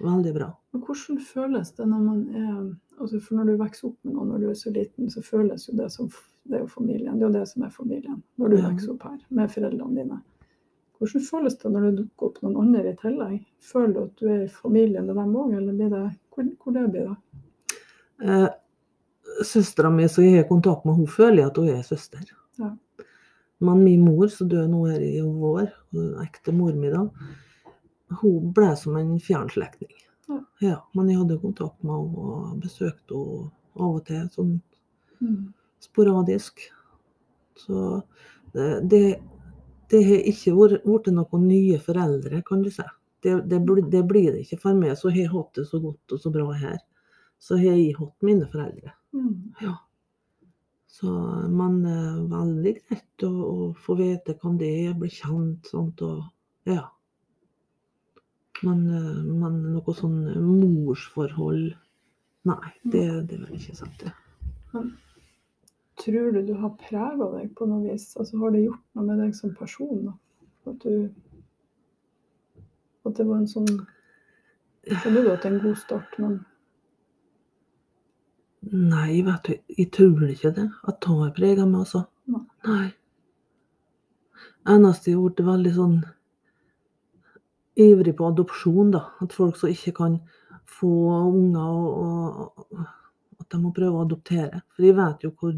Veldig 0.00 0.34
bra. 0.34 0.50
Men 0.72 0.82
hvordan 0.82 1.20
føles 1.24 1.70
det 1.72 1.86
når 1.88 2.00
man 2.02 2.28
er 2.34 2.74
altså 3.00 3.20
For 3.22 3.34
når 3.34 3.44
du 3.46 3.56
vokser 3.56 3.88
opp 3.88 3.96
med 4.04 4.14
noen 4.14 4.28
når 4.28 4.38
du 4.40 4.48
er 4.50 4.54
så 4.54 4.70
liten, 4.74 5.10
så 5.10 5.22
føles 5.22 5.68
jo 5.68 5.76
det 5.76 5.90
som 5.92 6.08
det 6.44 6.56
er 6.58 6.62
jo 6.64 6.66
familien. 6.68 7.18
Det 7.18 7.24
er 7.24 7.30
jo 7.30 7.38
det 7.40 7.48
som 7.48 7.62
er 7.64 7.70
familien 7.70 8.22
når 8.38 8.50
du 8.50 8.56
Ja. 8.56 8.68
vokser 8.70 8.90
opp 8.92 9.02
her 9.08 9.18
med 9.30 9.50
foreldrene 9.50 9.94
dine. 9.96 10.20
Hvordan 10.98 11.20
føles 11.26 11.56
det 11.58 11.70
når 11.72 11.80
det 11.88 11.96
dukker 11.98 12.26
opp 12.26 12.42
noen 12.42 12.56
andre 12.62 12.92
i 12.92 12.96
tillegg? 12.96 13.40
Føler 13.60 13.94
du 13.94 14.02
at 14.04 14.16
du 14.16 14.28
er 14.28 14.42
i 14.44 14.48
familie 14.48 15.02
med 15.02 15.16
dem 15.16 15.34
òg, 15.36 15.54
eller 15.56 15.72
blir 15.72 15.90
det, 15.90 16.18
hvor, 16.34 16.44
hvor 16.62 16.72
det 16.72 16.84
blir 16.92 17.08
det? 17.08 17.16
Eh, 18.22 18.48
Søstera 19.42 19.90
mi 19.90 20.06
som 20.08 20.22
jeg 20.24 20.36
har 20.36 20.48
kontakt 20.48 20.84
med, 20.84 20.94
hun 20.94 21.06
føler 21.06 21.46
at 21.48 21.56
hun 21.56 21.68
er 21.68 21.82
søster. 21.82 22.20
Ja. 22.58 22.70
Men 23.60 23.82
min 23.84 24.04
mor, 24.04 24.28
som 24.28 24.48
døde 24.48 24.68
nå 24.70 24.84
her 24.90 25.00
i 25.00 25.20
vår, 25.20 25.72
ekte 26.22 26.52
mor 26.54 26.72
mi 26.78 26.90
da, 26.92 27.08
hun 28.20 28.52
ble 28.54 28.76
som 28.76 28.96
en 28.96 29.18
fjern 29.18 29.48
slektning. 29.50 29.90
Ja. 30.60 30.80
men 30.94 31.08
jeg 31.08 31.18
hadde 31.18 31.40
kontakt 31.40 31.82
med 31.84 31.92
henne 31.92 32.16
og 32.16 32.60
besøkte 32.62 33.12
henne 33.18 33.50
av 33.76 33.96
og 33.96 34.04
til, 34.06 34.28
sånn 34.30 34.60
Mm. 35.20 35.52
Sporadisk. 35.84 36.66
Så 37.60 38.02
det, 38.54 38.68
det, 38.90 39.02
det 39.92 40.02
har 40.08 40.28
ikke 40.30 40.56
vært 40.56 41.10
noen 41.14 41.48
nye 41.48 41.78
foreldre, 41.82 42.42
kan 42.46 42.64
du 42.64 42.70
si. 42.72 42.86
Det, 43.24 43.38
det, 43.48 43.60
det 43.92 44.02
blir 44.04 44.34
det 44.34 44.42
ikke 44.44 44.60
for 44.66 44.76
meg, 44.76 44.98
så 45.00 45.08
har 45.08 45.22
jeg 45.22 45.32
hatt 45.32 45.56
det 45.56 45.64
så 45.70 45.80
godt 45.80 46.12
og 46.12 46.20
så 46.20 46.32
bra 46.32 46.50
her. 46.60 46.78
Så 47.40 47.56
har 47.60 47.76
jeg 47.78 47.96
hatt 47.96 48.26
mine 48.26 48.48
foreldre. 48.52 48.92
Mm. 49.16 49.54
Ja. 49.62 49.78
Så, 50.94 51.10
man 51.50 51.80
er 51.90 52.20
veldig 52.30 52.74
greit 52.76 53.24
å, 53.26 53.30
å 53.32 53.70
få 53.86 53.96
vite 53.98 54.36
hvem 54.38 54.58
det 54.60 54.68
er, 54.84 54.92
bli 54.98 55.08
kjent, 55.10 55.70
sånt, 55.72 56.04
og 56.06 56.68
ja. 56.70 56.84
Men, 58.62 58.84
eh, 58.86 59.24
men 59.26 59.56
noe 59.74 59.96
sånn 59.96 60.20
morsforhold 60.38 61.72
Nei, 62.44 62.70
det, 62.84 63.04
det 63.24 63.38
vil 63.40 63.54
jeg 63.54 63.62
ikke 63.62 63.78
sette. 63.78 64.10
Tror 66.02 66.32
du 66.32 66.40
du 66.46 66.54
har 66.58 66.72
prega 66.80 67.28
deg 67.36 67.52
på 67.54 67.66
noe 67.70 67.84
vis? 67.86 68.08
Altså 68.18 68.38
Har 68.40 68.54
det 68.54 68.64
gjort 68.64 68.82
noe 68.96 69.06
med 69.06 69.20
deg 69.22 69.36
som 69.36 69.54
person? 69.54 70.08
Da? 70.08 70.14
At 70.70 70.82
du 70.82 71.10
At 73.04 73.18
det 73.18 73.28
var 73.28 73.38
en 73.42 73.50
sånn 73.50 73.70
Skjønner 74.84 75.22
du 75.24 75.30
at 75.32 75.44
det 75.44 75.48
er 75.48 75.54
en 75.54 75.62
god 75.62 75.78
start, 75.80 76.18
men 76.20 76.42
Nei, 78.72 79.20
vet 79.24 79.48
du, 79.48 79.54
jeg 79.76 79.90
tror 79.92 80.22
ikke 80.28 80.50
det. 80.56 80.64
At 80.88 81.00
det 81.04 81.14
har 81.18 81.32
prega 81.36 81.66
meg, 81.68 81.82
altså. 81.84 82.04
Nei. 82.32 82.40
Nei. 82.64 82.86
Eneste 84.74 85.10
jeg 85.10 85.18
har 85.18 85.26
blitt 85.26 85.42
veldig 85.44 85.72
sånn 85.76 85.96
ivrig 87.84 88.14
på 88.16 88.30
adopsjon, 88.30 88.94
da. 88.94 89.02
At 89.24 89.36
folk 89.36 89.58
som 89.60 89.72
ikke 89.72 89.92
kan 89.98 90.16
få 90.78 90.92
unger, 91.28 91.60
og, 91.60 92.64
og 92.72 93.42
at 93.44 93.50
de 93.52 93.60
må 93.60 93.72
prøve 93.76 94.00
å 94.00 94.06
adoptere. 94.06 94.62
For 94.72 94.88
jeg 94.88 94.96
vet 94.96 95.26
jo 95.26 95.32
hvor 95.36 95.52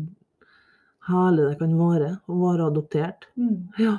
herlig 1.09 1.49
det 1.51 1.59
kan 1.61 1.75
være 1.79 2.11
å 2.29 2.39
være 2.41 2.67
adoptert. 2.71 3.27
mm, 3.37 3.69
Ja, 3.79 3.99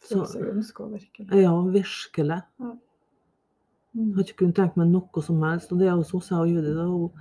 Så- 0.00 0.24
seg 0.26 0.42
ønska, 0.42 0.88
virkelig. 0.90 1.30
ja 1.42 1.52
virkelig. 1.62 2.42
Jeg 2.58 4.04
Mm. 4.06 4.14
har 4.14 4.22
ikke 4.22 4.36
kunnet 4.36 4.54
tenke 4.54 4.76
meg 4.76 4.88
noe 4.88 5.22
som 5.22 5.40
helst. 5.42 5.72
Og 5.72 5.78
det 5.78 5.88
er 5.88 5.96
jo 5.96 6.02
jeg 6.02 6.38
og 6.38 6.48
Judy, 6.48 6.74
da. 6.74 6.86
Og 6.86 7.12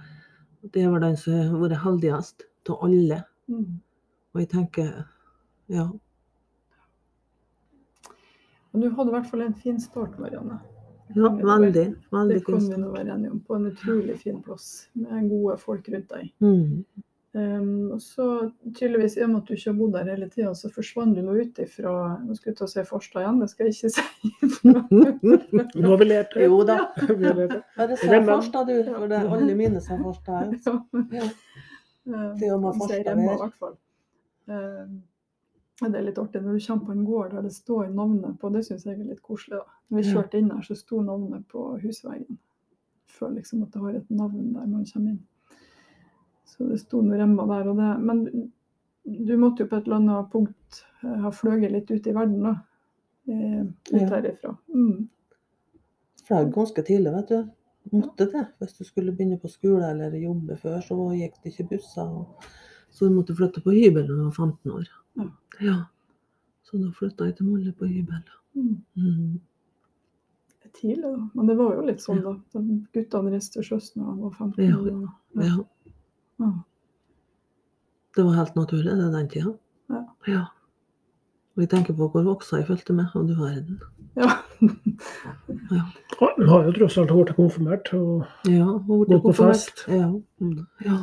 Det 0.72 0.84
er 0.84 0.90
vel 0.92 1.00
den 1.02 1.16
som 1.18 1.34
har 1.34 1.60
vært 1.70 1.82
heldigst 1.82 2.42
av 2.70 2.84
alle. 2.84 3.24
Mm. 3.50 3.80
Og 4.36 4.42
jeg 4.42 4.50
tenker 4.50 5.06
ja. 5.70 5.90
Og 8.74 8.82
du 8.82 8.90
hadde 8.90 9.10
i 9.10 9.12
hvert 9.16 9.30
fall 9.32 9.42
en 9.42 9.54
fin 9.54 9.80
start, 9.80 10.20
Marianne. 10.20 10.60
Ja, 11.16 11.30
veldig. 11.30 11.96
Veldig 12.12 12.34
Det 12.34 12.46
kan 12.46 12.60
vi 12.60 12.76
nå 12.82 12.92
være 12.92 13.14
enige 13.16 13.32
om. 13.32 13.40
På 13.48 13.56
en 13.56 13.72
utrolig 13.72 14.18
fin 14.20 14.42
plass 14.44 14.90
med 14.94 15.30
gode 15.30 15.58
folk 15.58 15.88
rundt 15.94 16.10
deg. 16.10 16.32
Mm. 16.42 16.84
Um, 17.36 17.92
og 17.92 18.02
så 18.02 18.26
tydeligvis, 18.76 19.18
i 19.18 19.22
og 19.26 19.30
med 19.30 19.42
at 19.42 19.50
du 19.50 19.54
ikke 19.54 19.70
har 19.70 19.76
bodd 19.78 19.94
der 19.98 20.08
hele 20.10 20.30
tida, 20.32 20.54
så 20.56 20.70
forsvant 20.74 21.18
du 21.18 21.22
nå 21.22 21.36
ut 21.36 21.60
ifra 21.60 21.92
Nå 22.24 22.38
skulle 22.38 22.54
jeg 22.54 22.58
til 22.58 22.66
å 22.66 22.70
si 22.72 22.86
Farstad 22.88 23.26
igjen, 23.26 23.42
det 23.44 23.50
skal 23.52 23.68
jeg 23.68 23.76
ikke 23.76 23.92
si. 23.98 24.06
Nå 25.76 25.92
har 25.92 26.00
vi 26.02 26.08
lært 26.08 26.34
det. 26.34 26.48
Jo 26.48 26.62
da. 26.66 26.78
Har. 27.04 27.54
Bare 27.76 28.00
si 28.00 28.10
Farstad, 28.32 28.72
du. 28.72 28.80
For 28.88 29.12
det 29.12 29.20
er 29.20 29.36
alle 29.38 29.60
mine 29.60 29.84
som 29.84 30.00
er 30.00 30.08
Farstad. 30.08 30.56
Ja. 31.20 31.28
Ja. 32.08 32.24
Det 32.40 32.58
med 32.64 32.80
Farstad 32.80 33.14
her. 34.48 34.90
det 35.84 36.00
er 36.00 36.06
litt 36.08 36.20
artig 36.22 36.42
når 36.42 36.58
du 36.58 36.66
kommer 36.66 36.86
på 36.88 36.96
en 36.96 37.06
gård 37.06 37.34
der 37.36 37.44
det 37.46 37.54
står 37.54 37.90
navnet 37.94 38.38
på, 38.40 38.50
det 38.56 38.64
syns 38.66 38.88
jeg 38.88 38.96
er 38.96 39.10
litt 39.12 39.22
koselig. 39.22 39.60
da. 39.60 39.82
Når 39.92 40.00
vi 40.00 40.10
kjørte 40.14 40.40
inn 40.40 40.54
her, 40.56 40.64
så 40.64 40.80
sto 40.80 41.04
navnet 41.04 41.44
på 41.52 41.70
husveggen. 41.84 42.40
Føler 43.12 43.42
liksom 43.42 43.68
at 43.68 43.76
det 43.76 43.84
har 43.84 44.00
et 44.00 44.10
navn 44.10 44.54
der 44.56 44.70
man 44.72 44.88
kommer 44.88 45.12
inn. 45.12 45.26
Så 46.48 46.68
det 46.70 46.80
sto 46.82 47.02
noen 47.04 47.20
remmer 47.20 47.48
der 47.52 47.70
og 47.70 47.78
det. 47.78 47.90
Men 48.08 48.24
du 49.28 49.34
måtte 49.38 49.64
jo 49.66 49.68
på 49.72 49.78
et 49.78 49.86
eller 49.88 50.00
annet 50.02 50.32
punkt 50.32 50.82
eh, 51.04 51.18
ha 51.24 51.30
fløyet 51.32 51.72
litt 51.72 51.92
ut 51.92 52.08
i 52.08 52.14
verden, 52.16 52.42
da. 52.44 52.56
Eh, 53.28 53.62
ut 53.94 54.02
Ja. 54.02 54.08
herifra. 54.16 54.54
Mm. 54.74 55.08
Flagg 56.28 56.54
ganske 56.56 56.84
tidlig, 56.88 57.14
vet 57.14 57.28
du. 57.30 57.50
Måtte 57.94 58.26
det. 58.32 58.46
Hvis 58.60 58.78
du 58.78 58.84
skulle 58.84 59.14
begynne 59.16 59.40
på 59.40 59.48
skole 59.52 59.92
eller 59.92 60.12
jobbe 60.20 60.58
før, 60.60 60.82
så 60.84 60.96
gikk 61.16 61.38
det 61.44 61.54
ikke 61.54 61.70
busser. 61.70 62.04
og- 62.08 62.44
Så 62.90 63.08
du 63.08 63.14
måtte 63.16 63.36
flytte 63.36 63.62
på 63.64 63.72
hybel 63.76 64.08
da 64.08 64.14
du 64.16 64.24
var 64.24 64.32
15 64.32 64.72
år. 64.72 64.88
Ja. 65.18 65.30
Ja. 65.62 65.76
Så 66.64 66.78
da 66.82 66.90
flytta 66.92 67.26
jeg 67.26 67.36
til 67.38 67.46
Molde 67.46 67.72
på 67.74 67.86
hybel. 67.88 68.24
Mm. 68.56 68.82
Mm. 68.98 69.40
Tidlig, 70.74 71.02
da. 71.04 71.30
Men 71.34 71.48
det 71.48 71.56
var 71.58 71.76
jo 71.76 71.82
litt 71.88 72.02
sånn, 72.04 72.22
da. 72.24 72.34
De 72.54 72.88
guttene 72.94 73.32
reiste 73.32 73.54
til 73.54 73.64
sjøs 73.64 73.96
når 73.96 74.16
de 74.16 74.22
var 74.22 74.32
15 74.32 74.68
Ja. 74.68 74.76
år. 74.78 75.14
Ja. 75.36 75.58
Ja. 76.40 76.52
Det 78.18 78.24
var 78.26 78.34
helt 78.40 78.56
naturlig 78.56 78.94
det 78.98 79.12
den 79.14 79.28
tida. 79.30 79.52
Ja. 79.90 80.04
ja. 80.28 80.44
Og 81.56 81.62
jeg 81.64 81.70
tenker 81.70 81.94
på 81.98 82.08
hvor 82.14 82.24
voksa 82.26 82.58
jeg 82.60 82.68
fulgte 82.68 82.94
med, 82.94 83.14
og 83.16 83.28
du 83.30 83.36
verden. 83.42 83.80
Ja. 84.18 84.32
Ja, 85.70 85.82
Hun 86.18 86.48
har 86.50 86.64
jo 86.66 86.72
tross 86.74 86.96
alt 86.98 87.12
vært 87.14 87.36
konfirmert, 87.38 87.92
og 87.94 88.24
Ja, 88.50 88.66
gått 88.88 89.12
på 89.12 89.20
konfirmert. 89.28 89.56
fest. 89.60 89.84
Ja. 89.94 90.08
ja. 90.86 90.96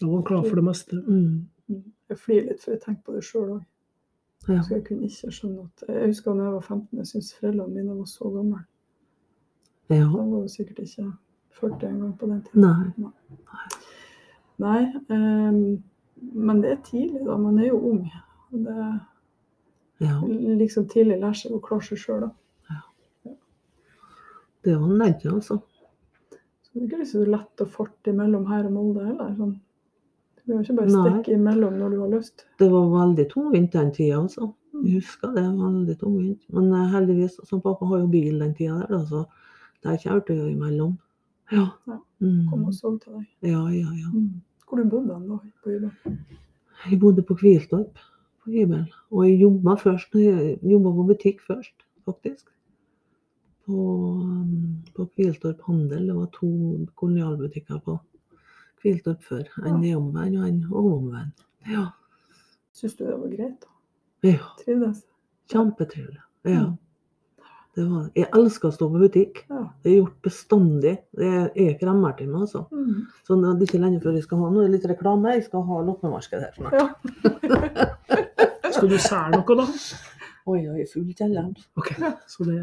da 0.00 0.06
var 0.06 0.12
hun 0.20 0.24
klar 0.28 0.44
for 0.46 0.54
det 0.60 0.64
meste. 0.64 1.00
Mm. 1.02 1.80
Jeg 2.12 2.18
flirer 2.20 2.46
litt, 2.52 2.60
for 2.62 2.70
jeg 2.76 2.82
tenker 2.84 3.02
på 3.08 3.16
det 3.16 3.24
sjøl 3.26 3.48
òg. 3.56 3.64
ja. 4.48 4.60
Så 4.62 4.76
jeg 4.76 4.84
kunne 4.86 5.08
ikke 5.08 5.32
skjønne 5.34 5.64
at 5.66 5.84
Jeg 5.88 6.12
husker 6.12 6.34
da 6.38 6.46
jeg 6.46 6.52
var 6.54 6.60
15, 6.68 6.98
jeg 6.98 7.06
syntes 7.10 7.34
foreldrene 7.40 7.74
mine 7.74 7.96
var 7.98 8.06
så 8.12 8.30
gamle. 8.36 8.62
ja. 9.90 10.04
De 10.04 10.06
var 10.30 10.40
jo 10.44 10.48
sikkert 10.48 10.78
ikke 10.86 11.08
40 11.60 11.88
engang 11.90 12.14
på 12.18 12.26
den 12.30 12.42
tiden. 12.42 12.60
Nei. 12.60 12.92
Nei, 12.96 13.66
ehm, 14.60 15.82
men 16.34 16.60
det 16.62 16.70
er 16.70 16.82
tidlig, 16.84 17.24
da. 17.26 17.36
Man 17.36 17.58
er 17.58 17.66
jo 17.68 17.80
ung. 17.90 18.10
Det 18.52 19.00
Ja. 20.00 20.20
liksom 20.58 20.86
tidlig 20.88 21.20
lærer 21.20 21.34
seg 21.34 21.52
å 21.52 21.60
klare 21.62 21.82
seg 21.82 21.98
sjøl, 21.98 22.20
da. 22.20 22.30
Det 24.64 24.76
var 24.80 24.88
nødt, 24.88 25.26
altså. 25.28 25.58
Så 26.62 26.72
det 26.72 26.80
er 26.82 26.86
ikke 26.86 26.98
liksom 27.02 27.24
så 27.24 27.30
lett 27.30 27.60
å 27.60 27.66
farte 27.68 28.10
imellom 28.10 28.46
her 28.48 28.64
og 28.64 28.72
Molde 28.72 29.04
heller. 29.04 29.34
Sånn. 29.36 29.60
Du 30.46 30.52
kan 30.52 30.62
ikke 30.64 30.76
bare 30.78 30.92
Nei. 30.92 31.02
stikke 31.10 31.34
imellom 31.36 31.76
når 31.78 31.90
du 31.90 31.98
har 32.00 32.08
lyst. 32.14 32.44
Det 32.58 32.70
var 32.72 32.88
veldig 32.94 33.26
tungvint 33.30 33.72
den 33.72 33.92
tida, 33.92 34.16
altså. 34.22 34.54
Mm. 34.74 34.84
Jeg 34.86 34.94
husker 35.02 35.34
det. 35.36 35.44
Veldig 35.60 35.98
tungvint. 36.00 36.42
Men 36.50 36.72
eh, 36.72 36.88
heldigvis, 36.94 37.36
som 37.44 37.60
pappa 37.60 37.86
har 37.86 37.98
jo 37.98 38.06
bil 38.06 38.38
den 38.40 38.54
tida 38.54 38.78
der, 38.80 38.86
da, 38.88 39.04
så 39.04 39.24
der 39.84 40.00
kjørte 40.00 40.34
vi 40.38 40.50
imellom. 40.54 40.96
Ja. 41.52 41.66
Ja. 41.86 41.98
Mm. 42.24 42.48
Kom 42.48 42.64
og 42.64 42.74
sov 42.74 42.98
til 43.02 43.18
deg. 43.18 43.28
Ja, 43.50 43.60
ja, 43.68 43.90
ja. 43.92 44.10
Mm. 44.12 44.40
Hvor 44.68 44.80
du 44.80 44.90
bodde 44.90 45.14
du 45.14 45.28
da? 45.28 45.38
På 45.62 45.70
hybel? 45.70 45.90
Jeg 46.90 47.00
bodde 47.00 47.22
på 47.22 47.34
Kviltorp 47.34 48.00
på 48.44 48.50
hybel. 48.50 48.84
Og 49.10 49.28
jeg 49.28 49.40
jobba 49.42 49.74
først, 49.80 50.14
jeg 50.14 50.58
jobba 50.62 50.92
på 50.96 51.06
butikk 51.10 51.44
først, 51.46 51.74
faktisk. 52.04 52.48
På, 53.66 53.76
um, 54.20 54.82
på 54.96 55.06
Kviltorp 55.14 55.60
handel. 55.66 56.08
Det 56.08 56.16
var 56.16 56.30
to 56.32 56.50
kolonialbutikker 56.96 57.78
på 57.84 57.98
Kviltorp 58.82 59.22
før. 59.24 59.44
En 59.66 59.80
nedomvendt 59.80 60.40
og 60.40 60.48
en 60.48 60.64
overomvendt. 60.70 61.46
Ja. 61.68 61.86
Syns 62.72 62.96
du 62.96 63.04
det 63.04 63.20
var 63.20 63.36
greit? 63.36 63.60
da? 63.60 63.70
ja. 64.28 64.40
Trivdes? 64.64 65.04
Kjempetrivelig. 65.52 66.20
Ja. 66.44 66.64
Det 67.74 67.84
var, 67.90 68.02
jeg 68.14 68.28
elsker 68.38 68.70
å 68.70 68.74
stå 68.74 68.86
på 68.92 69.00
butikk. 69.02 69.40
Ja. 69.50 69.64
Det 69.82 69.90
er 69.90 69.96
gjort 69.96 70.18
bestandig. 70.22 70.92
Det 71.18 71.30
er, 71.58 71.72
kremmer 71.80 72.14
til 72.18 72.28
meg, 72.30 72.44
altså. 72.46 72.64
Mm. 72.70 73.00
Så 73.26 73.38
det 73.40 73.50
er 73.50 73.64
ikke 73.66 73.80
lenge 73.82 74.02
før 74.04 74.14
jeg 74.14 74.26
skal 74.28 74.44
ha 74.44 74.50
Nå 74.54 74.62
er 74.62 74.70
litt 74.76 74.86
reklame. 74.86 75.34
Jeg 75.34 75.46
skal 75.48 75.64
ha 75.66 75.80
loppemarked 75.88 76.44
her 76.44 76.54
snart. 76.54 76.78
ja. 76.78 77.90
Skal 78.74 78.90
du 78.90 78.96
selge 78.98 79.38
noe, 79.38 79.56
da? 79.58 79.66
Oi, 80.50 80.60
oi, 80.68 80.84
full 80.90 81.10
kjeller. 81.16 81.50
OK. 81.78 81.90
Så 82.30 82.46
det, 82.48 82.56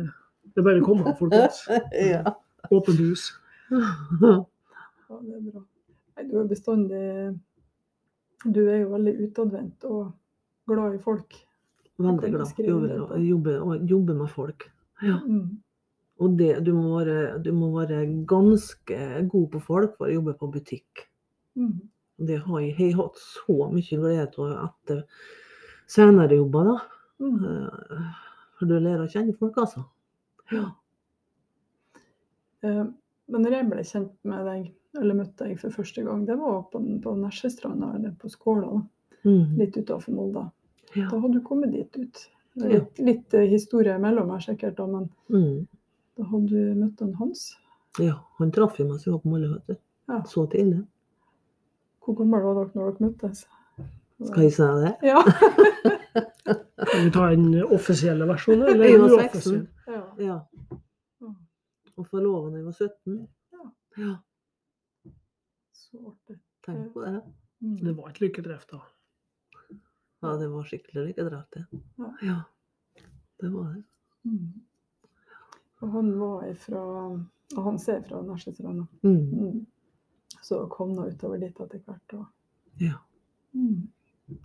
det 0.52 0.60
er 0.62 0.66
bare 0.68 0.82
å 0.82 0.86
komme, 0.86 1.14
folkens. 1.20 1.62
ja. 2.14 2.36
Åpent 2.70 3.00
hus. 3.00 3.28
ja, 3.72 4.36
det 5.12 5.38
er 5.38 5.46
bra. 5.46 5.62
Nei, 6.18 6.26
du 6.28 6.36
er 6.42 6.50
bestandig 6.50 7.00
Du 8.44 8.60
er 8.66 8.82
jo 8.84 8.92
veldig 8.92 9.14
utadvendt 9.28 9.88
og 9.88 10.12
glad 10.70 10.98
i 10.98 11.02
folk. 11.02 11.40
Veldig 12.02 12.32
glad. 12.34 12.62
jobber, 12.68 13.18
jobber 13.22 13.64
på? 13.64 13.80
jobbe 13.96 14.18
med 14.20 14.32
folk. 14.36 14.68
Ja. 15.02 15.18
Mm. 15.26 15.60
Og 16.22 16.36
det, 16.38 16.52
du, 16.66 16.74
må 16.78 17.00
være, 17.00 17.40
du 17.42 17.52
må 17.58 17.72
være 17.74 18.04
ganske 18.30 18.98
god 19.32 19.48
på 19.56 19.62
folk 19.66 19.96
for 19.98 20.06
å 20.10 20.14
jobbe 20.14 20.36
på 20.38 20.50
butikk. 20.54 21.08
Mm. 21.58 21.80
Det 22.22 22.38
har 22.46 22.60
jeg, 22.62 22.76
jeg 22.78 22.94
har 22.96 23.08
hatt 23.08 23.18
så 23.24 23.56
mye 23.72 23.98
glede 24.04 24.44
av 24.46 24.52
etter 24.68 25.00
senere 25.90 26.38
jobber, 26.38 26.70
da. 26.70 26.76
Mm. 27.26 27.40
Eh, 27.42 28.12
For 28.60 28.70
du 28.70 28.76
lærer 28.78 29.08
å 29.08 29.10
kjenne 29.10 29.34
folk, 29.40 29.58
altså. 29.58 29.82
Ja. 30.54 30.68
Eh, 32.64 32.86
Men 33.32 33.46
når 33.46 33.54
jeg 33.56 33.68
ble 33.72 33.84
kjent 33.88 34.14
med 34.28 34.46
deg, 34.46 34.64
eller 35.00 35.16
møtte 35.16 35.46
deg 35.48 35.60
for 35.62 35.72
første 35.72 36.04
gang, 36.04 36.26
det 36.28 36.36
var 36.38 36.66
på, 36.74 36.82
på 37.02 37.14
Nesjestranda, 37.18 37.94
eller 37.98 38.18
på 38.22 38.30
Skåla, 38.34 38.82
Mm. 39.24 39.52
litt 39.60 39.76
utafor 39.78 40.16
Molda. 40.18 40.48
Ja. 40.96 41.04
Da 41.12 41.20
hadde 41.22 41.36
du 41.38 41.44
kommet 41.46 41.72
dit 41.76 41.98
ut. 42.02 42.22
Litt, 42.56 43.00
litt 43.00 43.34
eh, 43.34 43.46
historie 43.48 43.94
mellom 44.00 44.30
her 44.34 44.40
sikkert, 44.44 44.76
da, 44.76 44.86
men 44.88 45.10
Mm. 45.32 45.68
da 46.18 46.24
hadde 46.24 46.50
du 46.50 46.74
møtt 46.76 47.00
han 47.00 47.14
Hans. 47.20 47.58
ja. 48.00 48.18
Han 48.40 48.52
traff 48.52 48.78
jo 48.80 48.88
mens 48.90 49.06
vi 49.08 49.12
var 49.12 49.20
på 49.20 49.30
Molle, 49.30 49.48
vet 49.54 49.68
du. 49.68 49.76
Ja. 50.10 50.22
Så 50.28 50.46
tidlig. 50.52 50.82
Hvor 52.04 52.16
gammel 52.18 52.42
var 52.44 52.56
dere 52.56 52.72
når 52.76 52.92
dere 52.98 53.08
møttes? 53.08 53.46
Skal 54.24 54.44
jeg 54.44 54.54
si 54.54 54.64
det? 54.64 54.96
Ja. 55.04 55.22
Kan 56.92 57.06
vi 57.06 57.12
ta 57.14 57.28
en 57.32 57.64
offisielle 57.72 58.26
versjon, 58.28 58.62
eller 58.68 58.86
Jeg 58.86 59.00
var 59.00 59.30
16. 59.30 59.68
ja. 59.88 60.02
Ja. 60.20 60.40
Og 61.98 62.08
forlova 62.08 62.50
da 62.52 62.58
jeg 62.58 62.66
var 62.66 62.72
17. 62.74 63.28
Ja. 63.54 63.70
Ja. 63.98 64.16
Så 65.74 65.98
artig. 66.08 66.40
Tenk 66.66 66.92
på 66.94 67.04
det. 67.06 67.22
Mm. 67.62 67.78
Det 67.86 67.96
var 67.98 68.10
et 68.10 68.20
lykketreff, 68.22 68.66
da. 68.72 68.80
Ja, 70.22 70.36
det 70.38 70.48
var 70.54 70.64
skikkelig 70.70 71.06
lykkedrept, 71.08 71.54
det. 71.58 71.66
Ja. 71.98 72.10
Ja. 72.22 72.36
Det 73.42 73.50
var 73.50 73.72
det. 73.74 73.84
Mm. 74.30 74.62
Og 75.82 75.92
han 75.96 76.12
var 76.20 76.44
ifra 76.50 76.82
og 77.58 77.64
Han 77.66 77.80
ser 77.80 78.02
fra 78.08 78.22
Nesjestranda. 78.24 78.86
Mm. 79.04 79.16
Mm. 79.36 79.66
Så 80.42 80.62
havna 80.78 81.08
utover 81.10 81.38
dit 81.42 81.58
etter 81.60 81.82
hvert. 81.86 82.14
Og, 82.14 82.26
Ja. 82.80 82.94
mm. 83.54 83.90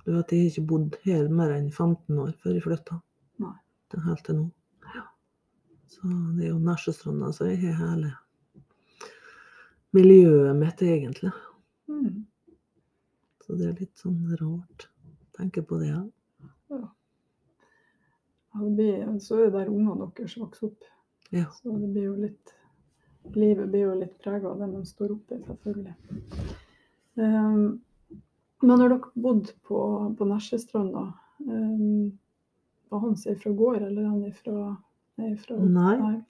Du 0.04 0.12
vet, 0.16 0.32
jeg 0.32 0.40
har 0.40 0.50
ikke 0.50 0.66
bodd 0.66 0.96
her 1.04 1.28
mer 1.28 1.52
enn 1.54 1.68
15 1.70 2.18
år 2.18 2.32
før 2.42 2.56
jeg 2.56 2.62
flytta. 2.64 3.00
Helt 4.04 4.24
til 4.26 4.34
nå. 4.36 4.50
Så 5.86 6.08
det 6.36 6.44
er 6.44 6.50
jo 6.50 6.58
Nesjestranda 6.58 7.30
som 7.32 7.46
er 7.46 7.54
hele 7.56 8.10
miljøet 9.94 10.56
mitt, 10.58 10.82
egentlig. 10.82 11.30
Mm. 11.88 12.26
Så 13.46 13.54
det 13.56 13.68
er 13.70 13.78
litt 13.80 13.96
sånn 14.02 14.18
rart. 14.40 14.88
Tenker 15.36 15.62
på 15.62 15.78
det, 15.78 15.90
ja. 15.92 16.02
Ja. 16.68 16.82
Ja, 18.52 18.60
det 18.64 18.70
blir, 18.76 19.18
så 19.20 19.40
er 19.40 19.50
det 19.50 19.58
der 19.58 19.72
ungene 19.72 20.08
deres 20.16 20.36
vokser 20.40 20.70
opp. 20.70 20.86
Ja. 21.30 21.48
Så 21.58 21.74
det 21.76 21.90
blir 21.92 22.10
jo 22.10 22.14
litt 22.26 22.54
Livet 23.34 23.72
blir 23.72 23.88
jo 23.88 23.94
litt 23.98 24.12
prega 24.22 24.52
av 24.52 24.60
det 24.62 24.68
de 24.70 24.80
står 24.86 25.16
oppi, 25.16 25.34
selvfølgelig. 25.42 25.94
Um, 27.18 27.80
men 28.62 28.78
når 28.78 28.92
dere 28.92 29.22
bodde 29.24 29.54
på, 29.66 29.80
på 30.14 30.28
Nesjestranda, 30.30 31.08
um, 31.42 32.12
var 32.94 33.02
han 33.02 33.16
seg 33.18 33.40
fra 33.42 33.50
gård, 33.50 33.80
eller 33.82 34.04
er 34.04 34.12
han 34.12 34.22
ifra, 34.28 34.76
er 35.18 35.32
ifra 35.32 35.58
Nei. 35.58 36.20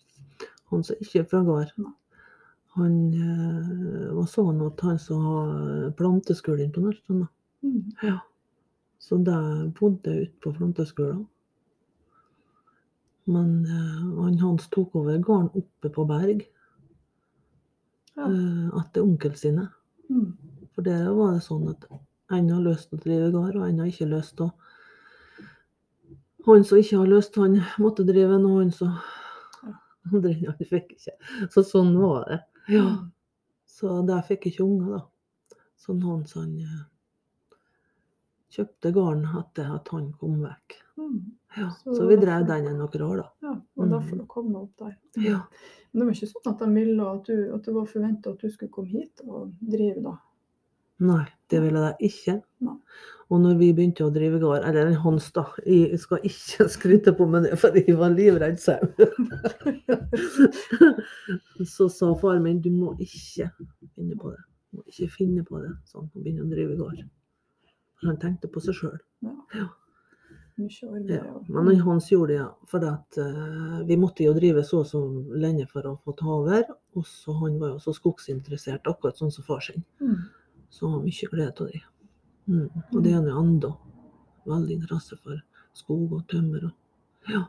Han 0.73 0.87
som 0.89 1.05
ikke 1.05 1.21
er 1.21 1.29
fra 1.35 1.43
gård. 1.45 1.77
Nei. 1.85 1.93
Han 2.77 2.97
eh, 3.17 4.09
var 4.13 4.27
sånn 4.29 4.59
at 4.67 4.83
han 4.85 4.99
som 5.01 5.23
har 5.25 5.53
planteskolen 6.01 6.73
på 6.73 6.83
Nesjestranda. 6.85 7.29
Mm. 7.65 7.85
Ja. 8.05 8.19
Så 9.07 9.19
der 9.23 9.69
bodde 9.79 10.11
jeg 10.11 10.27
ute 10.27 10.41
på 10.43 10.53
planteskolen. 10.57 11.27
Men 13.31 13.53
eh, 13.67 14.03
han 14.23 14.39
Hans 14.43 14.67
tok 14.75 14.95
over 14.99 15.19
gården 15.23 15.51
oppe 15.55 15.91
på 15.95 16.05
Berg 16.09 16.43
Ja. 18.17 18.27
eh, 18.27 18.69
etter 18.81 19.03
onkelen 19.05 19.37
sine. 19.39 19.69
Mm. 20.11 20.33
For 20.75 20.83
der 20.87 21.11
var 21.15 21.35
det 21.37 21.45
sånn 21.47 21.69
at 21.71 21.87
en 22.35 22.51
har 22.51 22.63
lyst 22.65 22.91
til 22.91 22.99
å 22.99 23.03
drive 23.05 23.31
gard, 23.35 23.57
og 23.57 23.67
en 23.69 23.79
har 23.83 23.91
ikke 23.91 24.11
lyst 24.11 24.37
til 24.39 24.49
å 24.49 24.53
Han 26.47 26.63
som 26.65 26.79
ikke 26.79 26.99
har 27.01 27.09
lyst, 27.11 27.35
han 27.43 27.57
måtte 27.83 28.05
drive, 28.07 28.37
og 28.39 28.59
han 28.61 28.69
som 28.71 28.93
han 30.13 30.67
fikk 30.71 30.93
ikke. 30.95 31.15
Så 31.51 31.65
sånn 31.67 31.97
var 31.99 32.29
det. 32.31 32.37
Ja. 32.71 32.85
Så 33.67 33.97
der 34.07 34.23
fikk 34.29 34.47
jeg 34.47 34.55
ikke 34.55 34.67
unger, 34.67 34.93
da. 35.01 35.57
Så 35.83 35.97
Hans 36.05 36.37
han 36.39 36.53
eh, 36.63 36.85
kjøpte 38.55 38.93
gården 38.95 39.25
etter 39.41 39.65
at 39.75 39.89
han 39.93 40.13
kom 40.21 40.35
vekk. 40.45 40.77
Mm. 40.99 41.19
Ja. 41.57 41.71
Så 41.83 41.95
Så 41.97 42.07
vi 42.09 42.17
drev 42.21 42.47
den 42.47 42.67
i 42.69 42.73
noen 42.77 43.03
år, 43.09 43.17
da. 43.23 43.29
Ja, 43.43 43.55
og 43.77 43.85
Mm. 43.87 43.91
derfor 43.91 44.27
kom 44.27 44.45
havna 44.47 44.59
opp 44.63 44.77
der. 44.79 44.97
Ja. 45.17 45.41
Men 45.93 46.01
det 46.01 46.07
var 46.07 46.15
ikke 46.15 46.33
sånn 46.33 46.53
at 46.53 46.59
de 46.61 46.67
ville 46.75 47.03
at, 47.11 47.25
du, 47.25 47.55
at 47.55 47.63
det 47.65 47.75
var 47.75 47.87
forventa 47.87 48.31
at 48.31 48.39
du 48.41 48.49
skulle 48.51 48.71
komme 48.73 48.89
hit 48.93 49.21
og 49.27 49.53
drive, 49.61 50.03
da? 50.03 50.17
Nei, 50.99 51.27
det 51.53 51.61
ville 51.61 51.81
de 51.81 51.93
ikke. 52.09 52.39
Nei. 52.65 52.77
Og 53.29 53.41
når 53.43 53.59
vi 53.59 53.73
begynte 53.75 54.05
å 54.07 54.13
drive 54.15 54.39
gård, 54.41 54.63
eller 54.65 54.95
Hans 55.03 55.31
da, 55.33 55.45
jeg 55.67 55.99
skal 55.99 56.19
ikke 56.25 56.69
skryte 56.77 57.13
på 57.17 57.27
meg 57.29 57.43
det, 57.49 57.59
for 57.59 57.69
jeg 57.77 57.97
var 57.99 58.11
livredd 58.15 58.59
sau. 58.61 58.79
Så 61.67 61.89
sa 61.89 62.15
far 62.21 62.39
min 62.41 62.61
du 62.63 62.71
må 62.71 62.93
ikke 63.03 63.49
finne 63.95 64.17
på 64.21 64.31
det. 64.33 64.43
Du 64.71 64.81
må 64.81 64.85
ikke 64.91 65.09
finne 65.17 65.45
på 65.47 65.61
det, 65.63 65.73
sånn 65.91 66.09
å 66.09 66.23
begynne 66.23 66.45
å 66.47 66.51
drive 66.51 66.77
gard. 66.81 67.03
Han 68.05 68.19
tenkte 68.21 68.51
på 68.53 68.61
seg 68.61 68.77
sjøl. 68.77 68.97
Ja. 69.25 69.35
Ja. 69.57 69.67
Men 70.57 71.67
han 71.67 71.81
Hans 71.85 72.11
gjorde 72.11 72.33
det, 72.33 72.39
ja. 72.39 72.49
For 72.69 72.85
at, 72.89 73.19
uh, 73.21 73.81
vi 73.89 73.97
måtte 74.01 74.25
jo 74.25 74.33
drive 74.37 74.63
så 74.65 74.81
og 74.81 74.87
så 74.89 75.01
lenge 75.37 75.67
for 75.69 75.85
å 75.85 75.97
få 76.05 76.15
ta 76.17 76.29
over. 76.33 76.65
Og 76.97 77.05
så 77.09 77.35
han 77.43 77.59
var 77.61 77.75
jo 77.75 77.83
så 77.85 77.93
skogsinteressert, 77.97 78.89
akkurat 78.89 79.21
sånn 79.21 79.35
som 79.35 79.45
far 79.45 79.61
sin. 79.65 79.85
Mm. 80.01 80.23
Så 80.73 80.87
han 80.87 80.97
har 80.97 81.05
mye 81.05 81.29
glede 81.33 81.67
av 81.67 81.75
det. 81.75 81.83
Mm. 82.47 82.71
Og 82.95 82.97
det 83.05 83.13
er 83.13 83.21
han 83.21 83.43
enda. 83.43 83.75
Veldig 84.47 84.79
interesse 84.79 85.19
for 85.21 85.43
skog 85.77 86.17
og 86.17 86.25
tømmer. 86.33 86.71
Og, 86.71 87.35
ja. 87.35 87.45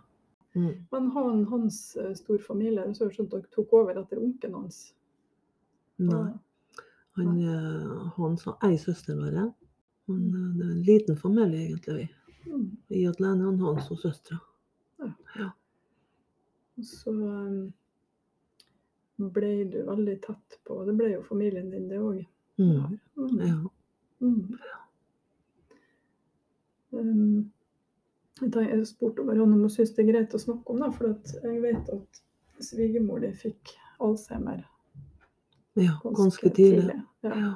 Mm. 0.57 0.73
Men 0.91 1.09
han, 1.15 1.45
hans 1.53 1.79
store 2.19 2.43
familie, 2.43 2.83
så 2.97 3.05
har 3.05 3.15
skjønt 3.15 3.31
dere 3.35 3.55
tok 3.55 3.75
over 3.77 4.01
etter 4.01 4.19
onkelen 4.19 4.65
hans? 4.65 4.81
Nei. 6.03 6.33
Han, 7.17 7.39
eh, 7.41 8.11
han 8.17 8.37
har 8.43 8.67
ei 8.67 8.77
søster 8.77 9.15
bare. 9.17 9.47
Men 10.07 10.27
eh, 10.33 10.51
det 10.57 10.65
er 10.65 10.71
en 10.71 10.81
liten 10.81 11.17
familie, 11.17 11.65
egentlig. 11.65 11.95
vi. 11.95 12.51
Mm. 12.51 12.77
Vi 12.87 13.03
er 13.03 13.15
alene, 13.15 13.57
Hans 13.61 13.91
og 13.91 13.99
søstera. 13.99 14.39
Og 16.77 16.85
Så 16.85 17.11
um, 17.11 17.73
ble 19.17 19.51
du 19.71 19.79
veldig 19.85 20.15
tett 20.21 20.57
på 20.67 20.77
Det 20.85 20.93
ble 20.97 21.09
jo 21.15 21.23
familien 21.25 21.71
din, 21.73 21.89
det 21.89 21.99
òg. 21.99 22.21
Mm. 22.61 22.97
Mm. 23.17 23.41
Ja. 23.41 23.57
Mm. 24.19 24.57
Um, 26.91 27.51
jeg 28.41 28.87
spurte 28.87 29.21
om 29.21 29.51
hun 29.51 29.69
syntes 29.69 29.95
det 29.97 30.05
er 30.05 30.11
greit 30.11 30.33
å 30.37 30.41
snakke 30.41 30.73
om 30.73 30.81
det, 30.81 30.91
for 30.95 31.09
jeg 31.43 31.61
vet 31.61 31.93
at 31.93 32.21
svigermor 32.63 33.21
di 33.21 33.31
fikk 33.33 33.73
Alzheimer 34.03 34.61
ja, 35.77 35.93
ganske, 36.03 36.21
ganske 36.21 36.49
tidlig. 36.49 37.01
Ja. 37.25 37.33
Ja. 37.39 37.53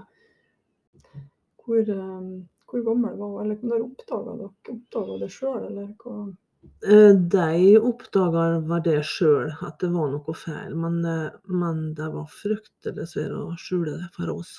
Hvor, 1.71 1.91
um, 1.95 2.31
hvor 2.67 2.81
gammel 2.83 3.13
var 3.15 3.29
hun, 3.31 3.41
eller 3.45 3.67
når 3.73 3.83
oppdaga 3.85 4.33
dere 4.41 4.73
oppdaga 4.73 5.19
det 5.21 5.29
sjøl, 5.31 5.67
eller 5.69 5.91
hva? 6.01 6.15
Eh, 6.83 7.13
De 7.15 7.77
oppdaga 7.79 8.41
var 8.59 8.83
det 8.85 8.97
sjøl, 9.07 9.53
at 9.65 9.79
det 9.79 9.91
var 9.93 10.11
noe 10.11 10.35
feil. 10.35 10.75
Men, 10.75 10.99
eh, 11.05 11.37
men 11.47 11.93
det 11.95 12.09
var 12.13 12.27
fryktelig 12.29 13.07
svært 13.13 13.37
å 13.37 13.55
skjule 13.57 13.95
det 14.01 14.09
for 14.17 14.33
oss. 14.35 14.51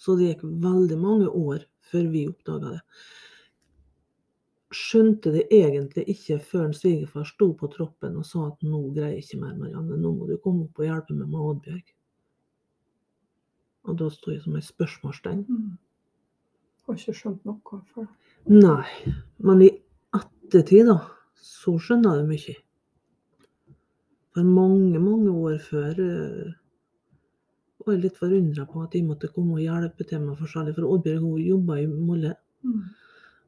Så 0.00 0.16
det 0.16 0.32
gikk 0.32 0.46
veldig 0.64 0.98
mange 0.98 1.28
år 1.28 1.68
før 1.90 2.08
vi 2.16 2.24
oppdaga 2.32 2.72
det. 2.78 2.82
Skjønte 4.74 5.30
det 5.36 5.44
egentlig 5.54 6.08
ikke 6.16 6.40
før 6.42 6.64
en 6.70 6.74
svigerfar 6.74 7.28
sto 7.28 7.52
på 7.54 7.68
troppen 7.70 8.16
og 8.18 8.26
sa 8.26 8.48
at 8.48 8.64
nå 8.66 8.80
greier 8.96 9.14
jeg 9.14 9.26
ikke 9.28 9.42
mer, 9.44 9.54
Marianne, 9.60 10.00
nå 10.00 10.16
må 10.16 10.26
du 10.26 10.34
komme 10.42 10.66
opp 10.66 10.80
og 10.80 10.88
hjelpe 10.88 11.14
meg 11.14 11.28
med 11.28 11.46
Oddbjørg. 11.52 11.94
Og 13.84 13.98
da 14.00 14.08
sto 14.10 14.32
jeg 14.32 14.42
som 14.42 14.56
et 14.58 14.66
spørsmålstegn. 14.66 15.44
Mm. 15.46 15.74
Har 16.84 16.98
ikke 16.98 17.14
skjønt 17.16 17.46
noe 17.48 17.80
før. 17.94 18.08
Nei, 18.52 19.14
men 19.40 19.62
i 19.64 19.70
ettertid, 20.18 20.90
da, 20.90 20.98
så 21.40 21.78
skjønner 21.80 22.20
jeg 22.20 22.28
mye. 22.28 22.56
For 24.34 24.44
mange, 24.44 24.98
mange 25.00 25.30
år 25.30 25.58
før 25.62 26.00
eh, 26.04 26.52
var 27.84 27.94
jeg 27.94 28.02
litt 28.02 28.18
forundra 28.18 28.66
på 28.68 28.82
at 28.82 28.96
de 28.96 29.02
måtte 29.06 29.30
komme 29.32 29.56
og 29.56 29.62
hjelpe 29.64 30.06
til 30.08 30.20
med 30.24 30.36
forskjellig. 30.40 30.74
For 30.76 30.88
Oddbjørg 30.90 31.24
hun 31.24 31.40
jobba 31.44 31.80
i 31.82 31.88
Molle, 31.90 32.34
Mm. 32.64 32.80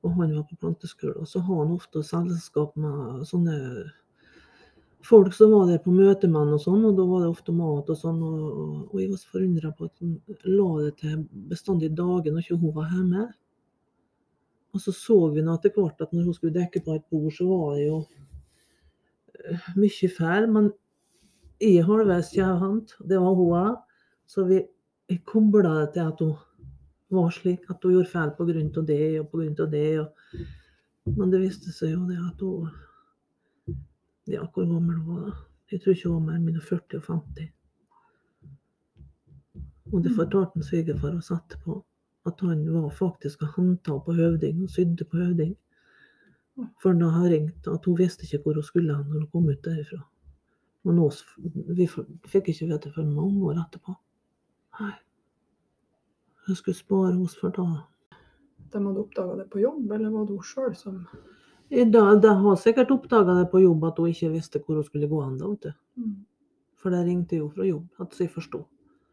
og 0.05 0.11
han 0.19 0.35
var 0.37 0.43
på 0.45 0.57
planteskole. 0.61 1.15
Og 1.17 1.29
så 1.29 1.41
har 1.41 1.63
han 1.63 1.71
ofte 1.73 2.03
selskap 2.05 2.75
med 2.77 3.23
sånne 3.25 3.55
folk 5.07 5.35
som 5.35 5.53
var 5.55 5.67
der 5.71 5.81
på 5.83 5.93
møtemann 5.95 6.53
og 6.55 6.61
sånn, 6.63 6.85
og 6.89 6.95
da 6.99 7.05
var 7.07 7.25
det 7.25 7.31
ofte 7.31 7.55
mat 7.55 7.91
og 7.93 7.99
sånn. 7.99 8.21
Og, 8.27 8.47
og, 8.91 8.95
jeg 9.01 9.11
var 9.13 9.21
så 9.21 9.33
forundra 9.35 9.73
på 9.77 9.89
at 9.89 10.03
han 10.03 10.15
la 10.51 10.69
det 10.85 10.95
til 11.03 11.21
bestandig 11.51 11.93
dager 11.99 12.35
når 12.35 12.45
ikke 12.45 12.61
hun 12.63 12.75
var 12.77 12.95
hjemme. 12.95 13.27
Og 14.75 14.83
så 14.83 14.93
så 14.93 15.19
vi 15.33 15.45
nå 15.45 15.55
etter 15.57 15.73
hvert 15.77 16.03
at 16.05 16.13
når 16.13 16.29
hun 16.29 16.37
skulle 16.37 16.57
dekke 16.59 16.83
på 16.85 16.97
et 16.97 17.07
bord, 17.13 17.31
så 17.33 17.47
var 17.49 17.77
det 17.77 17.87
jo 17.87 18.01
eh, 19.41 19.69
mye 19.79 20.11
feil. 20.19 20.49
Men 20.53 20.73
jeg 21.63 21.87
halvveis 21.87 22.33
kjevhendt, 22.35 22.97
det 23.09 23.21
var 23.23 23.39
hun 23.39 23.55
òg. 23.63 23.79
Så 24.29 24.45
vi 24.49 24.61
kobla 25.25 25.79
det 25.79 25.93
til 25.95 26.11
at 26.11 26.21
hun 26.21 26.35
var 27.15 27.31
slik, 27.33 27.65
at 27.71 27.85
hun 27.85 27.95
gjorde 27.95 28.11
feil 28.11 28.35
av 28.35 28.87
det 28.91 29.07
og 29.21 29.39
av 29.65 29.71
det. 29.71 29.87
Og, 30.03 31.15
men 31.15 31.31
det 31.33 31.45
viste 31.47 31.73
seg 31.73 31.95
jo 31.95 32.03
det 32.11 32.19
at 32.19 32.43
hun 32.43 32.69
Ja, 34.27 34.47
hvor 34.55 34.65
gammel 34.67 34.97
hun 34.97 35.15
var 35.15 35.29
da? 35.29 35.35
Jeg 35.71 35.83
tror 35.83 35.95
ikke 35.95 36.09
hun 36.09 36.27
var 36.27 36.39
mellom 36.39 36.63
40 36.63 36.99
og 36.99 37.05
50. 37.07 37.53
Og 39.93 40.03
det 40.03 40.13
fortalte 40.17 40.51
han 40.55 40.67
svigerfar 40.67 41.15
oss 41.15 41.31
etterpå. 41.31 41.77
At 42.27 42.43
han 42.43 42.65
var 42.75 42.91
faktisk 42.91 43.43
og 43.47 43.55
henta 43.55 43.99
på 44.03 44.15
høvding 44.19 44.65
og 44.65 44.71
sydde 44.71 45.05
på 45.05 45.21
høvding. 45.21 45.55
For 46.83 46.97
da 46.99 47.11
hun 47.15 47.31
ringte 47.31 47.71
at 47.71 47.87
hun 47.87 47.99
visste 47.99 48.27
ikke 48.27 48.43
hvor 48.43 48.59
hun 48.59 48.67
skulle 48.67 48.97
hen 48.97 49.07
når 49.07 49.21
hun 49.21 49.31
kom 49.31 49.49
ut 49.51 49.65
derifra. 49.65 50.03
Men 50.87 50.99
oss, 51.03 51.23
vi 51.77 51.87
fikk 51.87 52.51
ikke 52.51 52.67
vite 52.67 52.89
det 52.89 52.95
før 52.95 53.07
mange 53.11 53.47
år 53.47 53.63
etterpå. 53.63 53.95
Nei. 54.81 54.95
Jeg 56.49 56.57
skulle 56.57 56.79
spare 56.79 57.15
oss 57.19 57.39
for 57.39 57.55
da. 57.55 57.67
De 58.73 58.83
hadde 58.83 59.03
oppdaga 59.03 59.39
det 59.41 59.49
på 59.51 59.63
jobb, 59.63 59.91
eller 59.93 60.11
var 60.11 60.27
det 60.27 60.39
hun 60.39 60.47
sjøl 60.47 60.75
som 60.79 61.01
I 61.69 61.85
dag, 61.85 62.23
De 62.23 62.29
har 62.29 62.57
sikkert 62.57 62.91
oppdaga 62.91 63.35
det 63.35 63.51
på 63.51 63.61
jobb 63.61 63.85
at 63.85 63.99
hun 63.99 64.09
ikke 64.09 64.31
visste 64.31 64.61
hvor 64.63 64.79
hun 64.79 64.85
skulle 64.85 65.09
gå 65.09 65.23
hen. 65.23 65.39
da, 65.39 65.73
mm. 65.97 66.25
For 66.77 66.91
det 66.91 67.05
ringte 67.07 67.37
jo 67.37 67.49
fra 67.49 67.65
jobb, 67.67 67.87
at 68.01 68.21
jeg 68.21 68.31
forsto. 68.31 68.67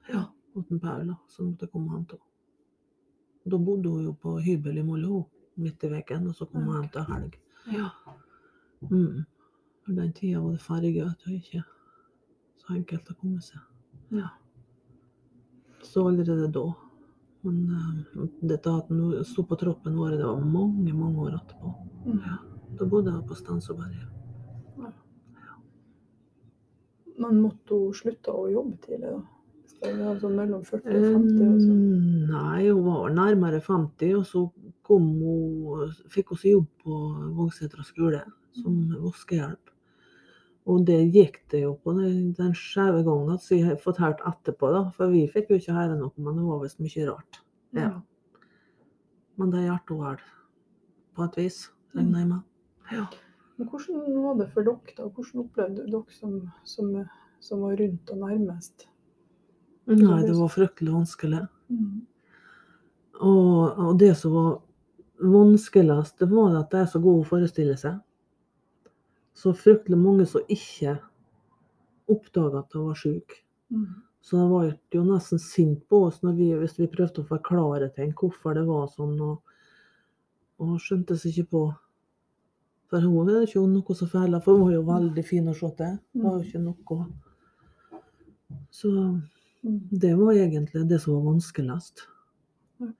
Ja. 0.09 0.25
At 0.55 0.67
Paula, 0.69 0.79
Paul 0.81 1.07
da, 1.07 1.15
som 1.27 1.45
måtte 1.45 1.67
komme 1.67 1.89
hjem 1.91 2.05
til 2.05 2.17
henne. 2.17 2.29
Da 3.51 3.57
bodde 3.57 3.89
hun 3.89 4.03
jo 4.03 4.13
på 4.13 4.39
hybel 4.39 4.77
i 4.77 4.83
Molde 4.83 5.23
midt 5.55 5.83
i 5.83 5.89
veken, 5.91 6.27
og 6.27 6.35
så 6.35 6.45
kom 6.45 6.63
hun 6.63 6.75
hjem 6.77 6.89
til 6.93 7.07
helg. 7.09 7.39
Ja. 7.73 7.89
Mm. 8.91 9.25
For 9.83 9.93
den 9.93 10.13
tida 10.13 10.39
var 10.39 10.51
det 10.51 10.61
ferge, 10.61 11.05
at 11.09 11.25
det 11.25 11.39
ikke 11.41 11.63
så 12.61 12.77
enkelt 12.77 13.09
å 13.11 13.17
komme 13.19 13.41
seg. 13.43 13.59
Ja. 14.13 14.29
Så 15.83 16.05
allerede 16.07 16.47
da. 16.53 16.67
Men 17.43 17.59
eh, 17.75 18.25
dette 18.53 18.73
at 18.73 18.91
sto 19.27 19.45
på 19.47 19.59
troppen 19.59 19.97
vår, 19.99 20.17
det 20.17 20.25
var 20.27 20.41
mange, 20.41 20.93
mange 20.95 21.27
år 21.27 21.37
etterpå. 21.41 21.75
Mm. 22.07 22.19
Da 22.79 22.89
bodde 22.89 23.13
jeg 23.13 23.27
på 23.29 23.37
Stensoberget. 23.37 24.09
Men 27.21 27.41
måtte 27.43 27.77
hun 27.77 27.93
slutte 27.95 28.33
å 28.33 28.47
jobbe 28.49 28.79
tidlig, 28.81 29.13
da? 29.13 29.21
Sånn 29.83 30.37
mellom 30.37 30.61
40 30.63 30.95
og 30.95 31.05
50 31.17 31.41
og 31.43 31.57
sånn. 31.59 31.81
Eh, 31.83 32.29
Nei, 32.31 32.69
hun 32.69 32.85
var 32.85 33.11
nærmere 33.13 33.59
50, 33.63 34.13
og 34.21 34.25
så 34.29 34.45
kom 34.87 35.09
hun, 35.19 35.91
fikk 36.13 36.31
hun 36.31 36.39
seg 36.39 36.55
jobb 36.55 36.69
på 36.85 36.99
Vågsetra 37.37 37.83
skole 37.87 38.23
som 38.61 38.79
vaskehjelp. 39.03 39.72
Og 40.69 40.85
det 40.87 40.99
gikk 41.11 41.41
det 41.51 41.65
jo 41.65 41.73
på 41.83 41.91
den, 41.97 42.31
den 42.37 42.53
skjeve 42.55 43.01
gangen, 43.03 43.39
som 43.41 43.57
jeg 43.57 43.67
har 43.67 43.81
fortalt 43.83 44.21
etterpå, 44.27 44.69
da. 44.71 44.85
For 44.95 45.11
vi 45.11 45.25
fikk 45.31 45.51
jo 45.51 45.59
ikke 45.59 45.75
høre 45.75 45.97
noe, 45.99 46.13
men 46.15 46.39
det 46.39 46.45
var 46.47 46.61
visst 46.61 46.79
mye 46.83 47.07
rart. 47.09 47.41
Ja. 47.75 47.89
Men 49.41 49.51
det 49.51 49.65
hjalp 49.65 49.91
hun 49.91 50.05
vel, 50.05 50.23
på 51.17 51.27
et 51.27 51.37
vis, 51.41 51.59
regner 51.97 52.23
jeg 52.23 52.29
med. 52.29 52.47
Ja. 52.93 53.05
Men 53.57 53.69
hvordan 53.69 54.23
var 54.23 54.39
det 54.39 54.47
for 54.53 54.69
dere, 54.69 54.95
da? 54.97 55.09
Hvordan 55.09 55.43
opplevde 55.43 55.85
dere 55.89 56.15
som, 56.15 56.39
som, 56.69 56.95
som 57.43 57.67
var 57.67 57.75
rundt 57.81 58.15
og 58.15 58.23
nærmest? 58.23 58.87
Nei, 59.91 60.21
det 60.23 60.37
var 60.37 60.51
fryktelig 60.53 60.93
vanskelig. 60.95 61.43
Mm. 61.73 62.05
Og, 63.19 63.83
og 63.83 63.99
det 63.99 64.13
som 64.17 64.33
var 64.37 64.53
vanskeligst, 65.23 66.17
det 66.23 66.29
var 66.31 66.55
at 66.61 66.71
det 66.71 66.85
er 66.85 66.89
så 66.93 67.01
god 67.03 67.21
å 67.21 67.27
forestille 67.27 67.75
seg. 67.79 67.99
Så 69.33 69.53
fryktelig 69.57 69.97
mange 69.97 70.25
som 70.29 70.45
ikke 70.51 70.97
oppdaga 72.11 72.61
at 72.61 72.73
de 72.73 72.81
var 72.83 72.97
syk. 72.99 73.39
Mm. 73.73 73.87
Så 74.23 74.37
de 74.37 74.47
var 74.51 74.67
jo 74.93 75.03
nesten 75.07 75.39
sint 75.41 75.81
på 75.89 76.05
oss 76.07 76.19
vi, 76.23 76.51
hvis 76.55 76.77
vi 76.79 76.87
prøvde 76.87 77.23
å 77.23 77.27
forklare 77.27 77.89
ting 77.95 78.13
hvorfor 78.15 78.55
det 78.55 78.63
var 78.67 78.87
sånn, 78.93 79.17
og, 79.19 79.41
og 80.63 80.77
skjønte 80.79 81.17
seg 81.19 81.33
ikke 81.33 81.49
på. 81.55 81.63
For 82.93 83.03
hun 83.03 83.31
er 83.33 83.47
ikke 83.47 83.63
noe 83.67 83.97
så 83.97 84.07
feil, 84.07 84.37
for 84.45 84.55
hun 84.59 84.67
var 84.67 84.73
jo 84.77 84.83
veldig 84.87 85.25
fin 85.27 85.49
å 85.49 85.55
se 85.57 85.71
til. 85.79 85.97
Var 86.23 86.37
jo 86.37 86.47
ikke 86.47 86.61
noe. 86.63 87.05
Så 88.71 88.91
Mm. 89.63 89.79
det 89.91 90.15
var 90.15 90.33
egentlig 90.33 90.89
det 90.89 90.99
som 90.99 91.13
var 91.13 91.21
vanskeligst. 91.33 92.01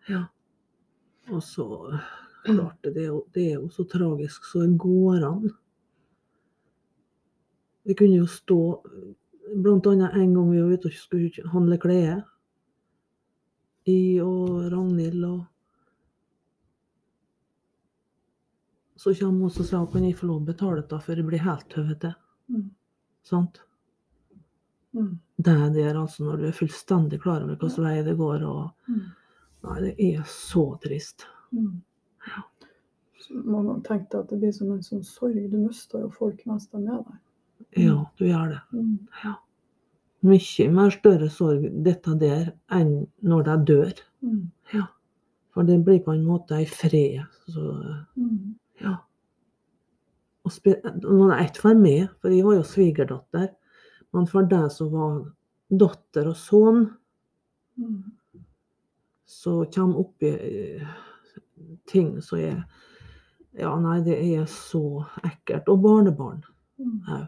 Ja. 0.08 0.22
Og 1.30 1.44
så 1.44 1.66
klart 2.46 2.80
det, 2.84 3.10
det 3.34 3.44
er 3.52 3.58
jo 3.58 3.68
så 3.70 3.84
tragisk 3.84 4.46
så 4.48 4.62
det 4.64 4.78
går 4.80 5.26
an. 5.28 5.50
Vi 7.84 7.96
kunne 8.00 8.22
jo 8.22 8.28
stå 8.30 8.60
Blant 9.54 9.86
annet 9.86 10.16
en 10.16 10.32
gang 10.34 10.48
vi 10.50 10.62
var 10.64 10.72
ute 10.72 10.90
og 10.90 10.94
skulle 10.98 11.50
handle 11.52 11.78
klær. 11.78 12.22
I 13.86 14.22
og 14.24 14.72
Ragnhild 14.72 15.26
og 15.28 15.42
Så 18.96 19.12
kommer 19.20 19.44
hun 19.44 19.52
og 19.52 19.68
sier 19.68 19.86
kan 19.92 20.06
jeg 20.08 20.16
få 20.16 20.30
lov 20.30 20.40
å 20.40 20.48
betale 20.48 20.86
da, 20.88 20.98
for 21.04 21.20
jeg 21.20 21.28
blir 21.28 21.44
helt 21.44 21.68
tøvete. 21.70 22.14
Mm. 22.48 22.70
Sant? 23.28 23.60
Mm. 24.96 25.18
Det 25.36 25.56
der 25.76 26.00
altså 26.00 26.24
når 26.24 26.40
du 26.40 26.46
er 26.48 26.56
fullstendig 26.56 27.20
klar 27.22 27.44
over 27.44 27.58
hvilken 27.60 27.84
vei 27.84 27.98
det 28.08 28.16
går. 28.18 28.46
og 28.48 28.72
Mm. 28.88 29.04
Nei, 29.64 29.80
det 29.82 29.94
er 30.00 30.24
så 30.28 30.64
trist. 30.84 31.28
Mm. 31.52 31.82
Så 33.20 33.34
man 33.34 33.66
ganger 33.66 33.84
tenkte 33.88 34.20
at 34.20 34.30
det 34.30 34.40
blir 34.40 34.52
som 34.52 34.72
en 34.72 34.84
sånn 34.84 35.04
sorg. 35.04 35.52
Du 35.52 35.58
mister 35.58 36.04
jo 36.04 36.10
folk 36.12 36.42
mens 36.46 36.68
de 36.72 36.82
er 36.82 37.04
der. 37.04 37.20
Ja, 37.78 38.06
du 38.20 38.26
gjør 38.26 38.50
det. 38.50 38.60
Ja. 39.24 39.34
Mye 40.24 40.68
mer 40.72 40.90
større 40.94 41.30
sorg 41.30 41.66
dette 41.84 42.14
der 42.20 42.52
enn 42.72 43.08
når 43.22 43.44
de 43.44 43.56
dør. 43.74 43.94
Ja. 44.74 44.86
For 45.54 45.64
det 45.68 45.84
blir 45.86 46.00
på 46.06 46.14
en 46.14 46.24
måte 46.26 46.56
ei 46.58 46.66
fred. 46.66 47.24
Så 47.50 48.06
Mm. 48.16 48.56
ja. 48.82 48.96
Og 50.46 50.52
når 51.02 51.30
det 51.30 51.38
er 51.40 51.44
ett 51.46 51.58
for 51.58 51.74
meg, 51.76 52.10
for 52.22 52.30
jeg 52.30 52.44
var 52.46 52.56
jo 52.56 52.64
svigerdatter. 52.64 53.50
Men 54.14 54.26
for 54.28 54.44
deg 54.44 54.72
som 54.72 54.92
var 54.92 55.32
datter 55.72 56.28
og 56.28 56.36
sønn, 56.36 56.90
Mm. 57.78 58.04
så 59.26 59.66
kommer 59.74 60.00
oppi 60.00 60.28
eh, 60.30 60.88
ting 61.88 62.22
som 62.22 62.38
er 62.40 62.64
Ja, 63.56 63.76
nei, 63.80 64.00
det 64.02 64.18
er 64.18 64.46
så 64.46 65.06
ekkelt. 65.24 65.68
Og 65.70 65.82
barnebarn 65.84 66.44
Mm. 66.80 67.28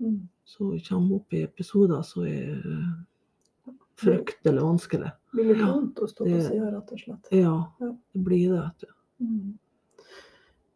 Mm. 0.00 0.28
Så 0.44 0.78
kommer 0.88 1.20
i 1.34 1.42
episoder 1.42 2.02
som 2.06 2.26
er 2.26 2.56
eh, 2.56 3.72
fryktelig 3.98 4.62
vanskelig. 4.62 5.10
Det 5.32 5.36
blir 5.42 5.50
litt 5.52 5.64
vondt 5.64 6.00
å 6.00 6.08
stå 6.08 6.26
på 6.26 6.40
sida, 6.46 6.70
rett 6.72 6.92
og 6.94 7.00
slett. 7.02 7.32
Ja, 7.34 7.54
det 7.82 8.22
blir 8.26 8.54
det, 8.54 8.60
vet 8.62 8.84
du. 8.84 8.92
Mm. 9.24 9.48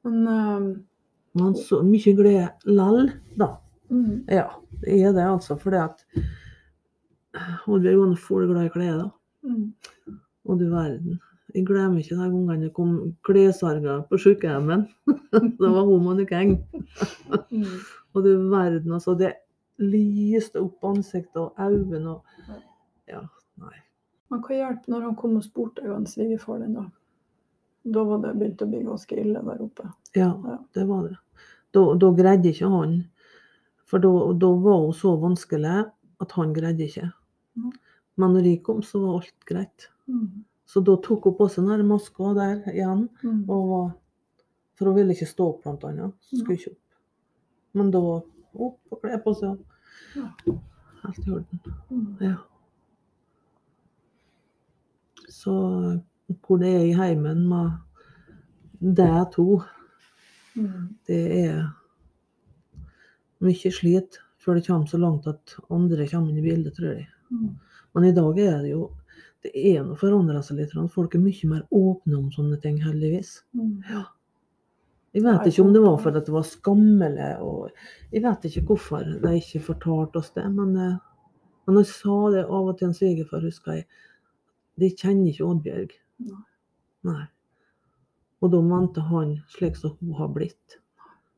Men 0.03 0.27
ehm, 0.27 0.71
Men 1.33 1.55
så 1.57 1.79
mye 1.87 2.13
glede 2.13 2.51
lell, 2.69 3.07
da. 3.41 3.55
mm. 3.89 4.25
Ja, 4.29 4.51
det 4.83 4.99
er 5.01 5.15
det 5.17 5.25
altså. 5.25 5.57
Fordi 5.57 5.79
at 5.81 6.03
Oddbjørg 7.65 8.01
var 8.03 8.11
nå 8.11 8.19
full 8.21 8.49
glad 8.51 8.69
i 8.69 8.73
klær, 8.75 8.99
da. 8.99 9.07
Mm. 9.49 10.19
Og 10.45 10.59
du 10.61 10.67
verden. 10.69 11.21
Jeg 11.55 11.67
glemmer 11.69 12.01
ikke 12.01 12.17
de 12.17 12.27
gangene 12.27 12.67
det 12.67 12.75
kom 12.77 12.93
klesarger 13.25 14.05
på 14.11 14.21
sykehjemmet. 14.21 14.91
det 15.33 15.73
var 15.73 15.89
hun 15.89 16.05
Monica 16.05 16.41
Eng. 16.41 16.59
Og 18.15 18.25
du 18.25 18.31
verden, 18.51 18.93
altså. 18.93 19.15
Det 19.19 19.33
lyste 19.83 20.61
opp 20.61 20.85
ansiktet 20.85 21.37
og 21.41 21.55
øynene 21.59 22.17
og 22.19 22.59
Ja, 23.09 23.23
nei. 23.59 23.75
Men 24.31 24.41
hva 24.41 24.57
hjalp 24.57 24.87
når 24.89 25.03
han 25.09 25.17
kom 25.17 25.37
og 25.37 25.45
spurte 25.45 25.83
deg, 25.83 25.91
han 25.93 26.07
svigerfar 26.09 26.61
din, 26.63 26.75
da? 26.77 26.85
Da 27.85 28.05
var 28.07 28.21
det 28.23 28.35
begynt 28.39 28.63
å 28.63 28.69
bli 28.71 28.83
ganske 28.87 29.17
ille 29.19 29.41
der 29.43 29.63
oppe. 29.65 29.89
Ja, 30.15 30.29
Ja. 30.47 30.59
det 30.75 30.85
var 30.89 31.09
det. 31.09 31.17
Da, 31.73 31.83
da 31.99 32.11
greide 32.13 32.53
ikke 32.53 32.69
han. 32.71 32.95
For 33.89 33.99
da, 33.99 34.13
da 34.39 34.53
var 34.63 34.79
hun 34.87 34.93
så 34.97 35.17
vanskelig 35.21 35.91
at 36.23 36.33
han 36.39 36.53
greide 36.57 36.87
ikke. 36.87 37.11
Mm. 37.57 37.73
Men 38.17 38.33
når 38.37 38.47
jeg 38.47 38.63
kom, 38.63 38.83
så 38.87 39.01
var 39.03 39.19
alt 39.21 39.45
greit. 39.49 39.89
Mm. 40.07 40.45
Så 40.65 40.81
da 40.85 40.95
tok 40.97 41.25
hun 41.29 41.35
på 41.37 41.49
seg 41.53 41.67
den 41.69 41.87
maska 41.89 42.33
der 42.39 42.63
igjen. 42.73 43.09
Mm. 43.25 43.43
Og 43.51 43.69
var, 43.73 43.91
for 44.79 44.89
hun 44.93 44.97
ville 45.01 45.13
ikke 45.17 45.29
stå 45.29 45.49
opp, 45.51 45.63
blant 45.67 45.85
annet. 45.91 46.15
Så 46.31 46.39
skulle 46.41 46.57
ikke 46.61 46.73
opp. 46.77 46.82
Men 47.75 47.91
da 47.95 48.01
opp 48.03 48.79
og 48.93 49.01
kle 49.03 49.19
på 49.25 49.35
seg. 49.39 49.61
Ja. 50.17 50.29
Helt 51.03 51.27
i 51.27 51.31
orden. 51.35 51.61
Mm. 51.91 52.09
Ja. 52.21 52.35
Så 55.33 55.55
hvor 56.47 56.61
det 56.61 56.73
er 56.73 56.85
i 56.87 56.97
heimen 56.97 57.47
med 57.49 57.71
de 58.97 59.09
to, 59.35 59.63
Mm. 60.55 60.89
det 61.07 61.47
er 61.49 61.71
mye 63.41 63.71
slit 63.73 64.19
før 64.37 64.55
det 64.59 64.67
kommer 64.67 64.87
så 64.87 64.99
langt 65.01 65.27
at 65.27 65.55
andre 65.71 66.05
kommer 66.11 66.29
inn 66.29 66.43
i 66.43 66.45
bildet, 66.45 66.75
tror 66.77 66.91
jeg. 66.99 67.07
Mm. 67.31 67.55
Men 67.95 68.05
i 68.05 68.13
dag 68.13 68.39
er 68.39 68.59
det 68.61 68.71
jo 68.75 68.91
det 69.43 69.51
er 69.57 69.83
noe 69.83 69.97
forandra 69.97 70.43
seg 70.45 70.59
litt. 70.61 70.75
Folk 70.93 71.15
er 71.15 71.23
mye 71.25 71.49
mer 71.51 71.63
åpne 71.73 72.19
om 72.19 72.29
sånne 72.31 72.61
ting, 72.63 72.77
heldigvis. 72.85 73.41
Mm. 73.57 73.81
Jeg 75.13 75.25
vet 75.27 75.49
ikke 75.49 75.65
om 75.67 75.73
det 75.75 75.83
var 75.85 75.99
fordi 76.01 76.21
det 76.25 76.33
var 76.33 76.47
skammelig, 76.49 77.33
og 77.45 78.13
jeg 78.15 78.23
vet 78.25 78.47
ikke 78.49 78.63
hvorfor 78.71 79.11
de 79.25 79.33
ikke 79.37 79.61
fortalte 79.67 80.23
oss 80.23 80.31
det. 80.33 80.47
Men, 80.55 80.77
eh, 80.77 80.95
men 81.67 81.81
jeg 81.83 81.91
sa 81.91 82.17
det 82.33 82.47
av 82.47 82.71
og 82.71 82.79
til 82.79 82.89
en 82.89 82.97
svigerfar, 82.97 83.45
husker 83.45 83.77
jeg. 83.77 83.85
De 84.81 84.89
kjenner 84.89 85.29
ikke 85.29 85.51
Oddbjørg. 85.51 85.93
Nei. 86.31 86.41
Nei. 87.11 87.27
Og 88.43 88.55
da 88.55 88.63
mente 88.65 89.05
han 89.11 89.37
slik 89.53 89.77
som 89.79 89.99
hun 90.01 90.17
har 90.17 90.33
blitt. 90.33 90.79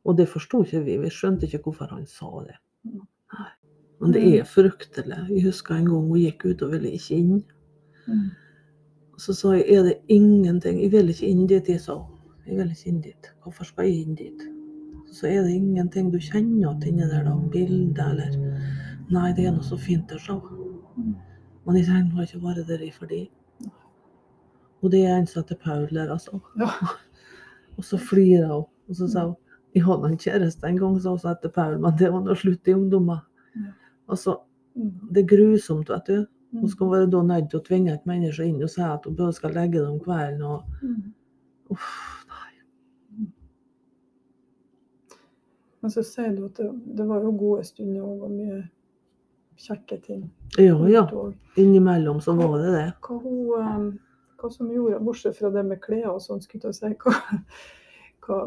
Og 0.05 0.17
det 0.17 0.31
forsto 0.31 0.63
ikke 0.63 0.85
vi. 0.87 0.97
Vi 1.03 1.11
skjønte 1.13 1.49
ikke 1.49 1.65
hvorfor 1.67 1.91
han 1.91 2.07
sa 2.09 2.31
det. 2.47 2.57
Nei. 2.87 3.05
Nei. 3.35 3.51
Men 4.01 4.15
det 4.15 4.23
er 4.29 4.49
fryktelig. 4.49 5.21
Jeg 5.33 5.47
husker 5.47 5.79
en 5.79 5.91
gang 5.91 6.09
hun 6.09 6.21
gikk 6.21 6.47
ut 6.47 6.63
og 6.67 6.75
ville 6.75 6.95
ikke 6.95 7.19
inn. 7.19 7.39
Mm. 8.07 8.27
Så 9.19 9.35
sa 9.37 9.55
jeg, 9.55 9.65
er 9.71 9.87
det 9.87 9.95
ingenting 10.13 10.81
Jeg 10.83 10.91
vil 10.93 11.13
ikke 11.13 11.29
inn 11.31 11.47
dit, 11.49 11.69
jeg 11.71 11.81
sa 11.81 11.97
hun. 12.01 12.14
Jeg 12.45 12.59
vil 12.59 12.71
ikke 12.71 12.89
inn 12.91 13.01
dit. 13.05 13.31
Hvorfor 13.43 13.65
skal 13.69 13.89
jeg 13.89 14.03
inn 14.05 14.19
dit? 14.19 14.43
Så 15.15 15.29
er 15.31 15.45
det 15.47 15.55
ingenting 15.55 16.11
du 16.13 16.19
kjenner 16.19 16.59
igjen 16.59 16.83
inni 16.91 17.07
der, 17.09 17.25
da? 17.25 17.35
Bilde, 17.53 18.09
eller 18.11 18.35
Nei, 19.13 19.31
det 19.37 19.45
er 19.47 19.53
noe 19.53 19.65
så 19.65 19.77
fint 19.77 20.13
å 20.13 20.19
se. 20.19 20.35
Men 21.65 21.77
jeg 21.79 21.87
trenger 21.89 22.25
ikke 22.25 22.43
være 22.43 22.65
der 22.69 22.85
i 22.85 22.91
fordi. 22.93 23.23
Og 24.85 24.93
det 24.93 25.05
er 25.09 25.21
heter 25.25 25.57
Paul 25.61 25.87
der, 25.93 26.11
altså. 26.13 26.41
Ja. 26.61 26.71
Og 27.77 27.85
så 27.85 27.99
flirer 27.99 28.53
hun, 28.53 28.67
og 28.89 28.97
så 28.97 29.09
sa 29.11 29.25
hun 29.27 29.37
Jeg 29.75 29.83
hadde 29.83 30.07
en 30.07 30.19
kjæreste 30.19 30.69
en 30.69 30.77
gang 30.79 30.99
som 31.03 31.17
også 31.17 31.33
het 31.33 31.47
Paul, 31.55 31.81
men 31.83 31.97
det 31.99 32.13
var 32.13 32.21
nå 32.23 32.35
slutt 32.39 32.69
i 32.71 32.75
ungdommen. 32.77 33.19
Altså, 34.09 34.37
det 35.11 35.25
er 35.25 35.27
grusomt, 35.33 35.89
vet 35.91 36.07
du. 36.07 36.27
Mm. 36.53 36.61
Hun 36.61 36.71
skal 36.71 36.91
være 36.93 37.09
da 37.11 37.23
nødt 37.27 37.49
til 37.51 37.59
å 37.59 37.65
tvinge 37.67 37.95
et 37.95 38.07
menneske 38.07 38.47
inn 38.47 38.63
og 38.63 38.71
si 38.71 38.85
at 38.87 39.09
hun 39.09 39.33
skal 39.35 39.57
legge 39.57 39.81
det 39.81 39.89
om 39.89 39.99
kvelden. 39.99 40.43
og 40.43 40.63
Mm. 40.83 41.13
uff, 41.71 42.24
Men 45.85 45.93
så 45.93 46.01
sier 46.07 46.33
du 46.33 46.47
at 46.47 46.57
det, 46.57 46.71
det 46.97 47.05
var 47.11 47.21
jo 47.27 47.35
gode 47.37 47.65
stunder 47.69 48.07
og 48.09 48.31
mye 48.33 48.63
kjekke 49.61 49.99
ting. 50.03 50.23
Ja 50.59 50.79
ja, 50.89 51.05
innimellom 51.61 52.23
så 52.25 52.33
var 52.39 52.57
det 52.63 52.71
det. 52.73 52.87
Hva, 53.05 53.19
hun, 53.21 53.43
eh, 53.61 53.85
hva 54.41 54.51
som 54.53 54.71
gjorde, 54.73 55.03
bortsett 55.05 55.37
fra 55.37 55.51
det 55.53 55.65
med 55.69 55.83
klær 55.85 56.09
og 56.15 56.23
sånn, 56.25 56.41
skulle 56.43 56.73
jeg 56.73 56.79
si, 56.79 56.93
hva, 57.05 57.15
hva, 58.27 58.39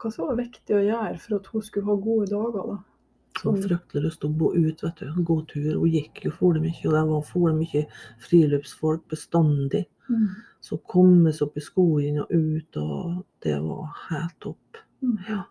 hva 0.00 0.12
som 0.14 0.30
var 0.30 0.38
viktig 0.38 0.76
å 0.78 0.84
gjøre 0.86 1.18
for 1.24 1.36
at 1.40 1.50
hun 1.52 1.66
skulle 1.66 1.90
ha 1.90 1.96
gode 2.06 2.30
dager? 2.30 2.70
da? 2.70 2.78
Hun 2.78 3.40
Sånn, 3.42 3.56
hadde 3.58 3.68
fryktelig 3.72 4.04
lyst 4.06 4.20
til 4.22 4.30
å 4.30 4.38
gå 4.44 4.52
ut, 4.54 4.82
vet 4.86 5.00
du. 5.02 5.22
Gå 5.26 5.36
tur. 5.50 5.70
Hun 5.82 5.90
gikk 5.90 6.22
jo 6.28 6.30
for 6.38 6.54
det 6.54 6.62
mye, 6.62 6.84
og 6.86 6.94
det 6.94 7.02
var 7.10 7.24
for 7.32 7.48
det 7.50 7.56
mye 7.58 7.82
friluftsfolk 8.22 9.08
bestandig. 9.10 9.84
mm, 10.06 10.28
Så 10.62 10.78
komme 10.86 11.32
seg 11.34 11.48
opp 11.48 11.58
i 11.58 11.64
skogen 11.66 12.22
og 12.22 12.30
ut, 12.30 12.78
og 12.78 13.24
det 13.42 13.58
var 13.66 13.90
helt 14.08 14.38
topp. 14.40 14.78
mm, 15.02 15.18
Ja. 15.28 15.42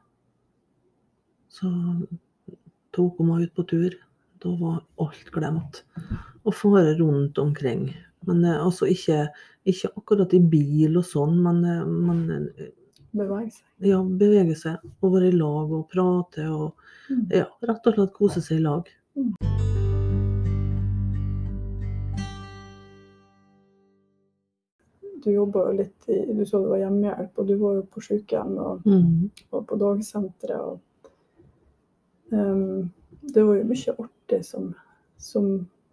Så 1.54 1.70
tok 2.96 3.20
hun 3.22 3.30
meg 3.30 3.48
ut 3.48 3.54
på 3.58 3.66
tur. 3.70 3.96
Da 4.44 4.52
var 4.60 4.80
alt 5.04 5.30
glemt. 5.36 5.84
Å 6.44 6.52
fare 6.54 6.96
rundt 7.00 7.38
omkring. 7.40 7.88
Men 8.28 8.44
eh, 8.48 8.58
altså 8.60 8.88
ikke, 8.92 9.28
ikke 9.70 9.92
akkurat 10.00 10.34
i 10.36 10.40
bil 10.40 10.98
og 11.00 11.06
sånn, 11.08 11.38
men, 11.44 11.62
eh, 11.68 11.84
men 11.86 12.24
eh, 12.58 12.72
bevege 13.14 13.52
seg. 13.52 13.66
ja, 13.86 14.00
bevege 14.04 14.56
seg 14.58 14.84
og 15.04 15.14
være 15.14 15.30
i 15.30 15.38
lag 15.38 15.72
og 15.80 15.88
prate 15.94 16.48
og 16.50 16.74
Mm. 17.12 17.26
ja, 17.36 17.46
rett 17.68 17.88
og 17.90 17.98
slett 17.98 18.14
kose 18.16 18.40
seg 18.42 18.62
i 18.62 18.64
lag. 18.64 18.88
Du 25.24 25.32
jobba 25.32 25.66
jo 25.70 25.76
litt 25.82 26.08
i 26.12 26.18
Du 26.36 26.44
så 26.46 26.60
du 26.64 26.70
var 26.72 26.82
hjemmehjelp, 26.84 27.38
og 27.40 27.48
du 27.48 27.54
var 27.62 27.78
jo 27.78 27.84
på 27.94 28.04
sykehjem 28.04 28.56
og, 28.60 28.82
Mm. 28.88 29.30
og 29.52 29.68
på 29.68 29.78
dagsenteret. 29.80 30.60
Og, 30.62 30.80
Ehm, 32.34 32.90
det 33.34 33.44
var 33.46 33.56
jo 33.60 33.64
mye 33.70 33.96
artig 34.04 34.42
som, 34.46 34.74
som 35.18 35.50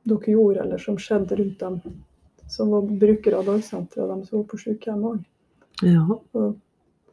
dere 0.09 0.33
gjorde, 0.35 0.61
eller 0.65 0.79
som 0.83 0.97
skjedde 0.99 1.37
rundt 1.39 1.59
dem 1.61 1.81
som 2.51 2.71
var 2.75 2.83
brukere 2.83 3.39
av 3.39 3.47
dagsenteret, 3.47 4.03
og 4.03 4.09
dem 4.15 4.25
som 4.27 4.39
var 4.41 4.47
på 4.51 4.59
sykehjem 4.59 5.05
òg. 5.13 5.21
Ja, 5.87 6.03
Og 6.35 6.57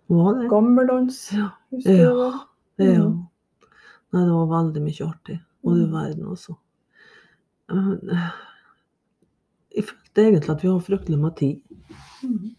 var 0.10 0.40
det. 0.42 0.50
Gammeldans, 0.50 1.32
Ja. 1.34 1.50
husker 1.72 1.94
Ja. 2.04 2.46
det? 2.78 2.94
Ja. 2.94 3.06
Mm. 3.08 3.28
Nei, 4.14 4.24
det 4.26 4.32
var 4.34 4.48
veldig 4.64 4.82
mye 4.82 5.08
artig. 5.12 5.40
Og 5.64 5.76
du 5.76 5.86
Mm. 5.86 5.92
verden. 5.92 6.38
Eh, 7.70 8.32
Jeg 9.76 9.84
følte 9.86 10.22
egentlig 10.24 10.50
at 10.50 10.62
vi 10.64 10.68
har 10.70 10.80
fryktelig 10.80 11.20
med 11.20 11.36
tid. 11.36 11.62
Mm. 12.24 12.56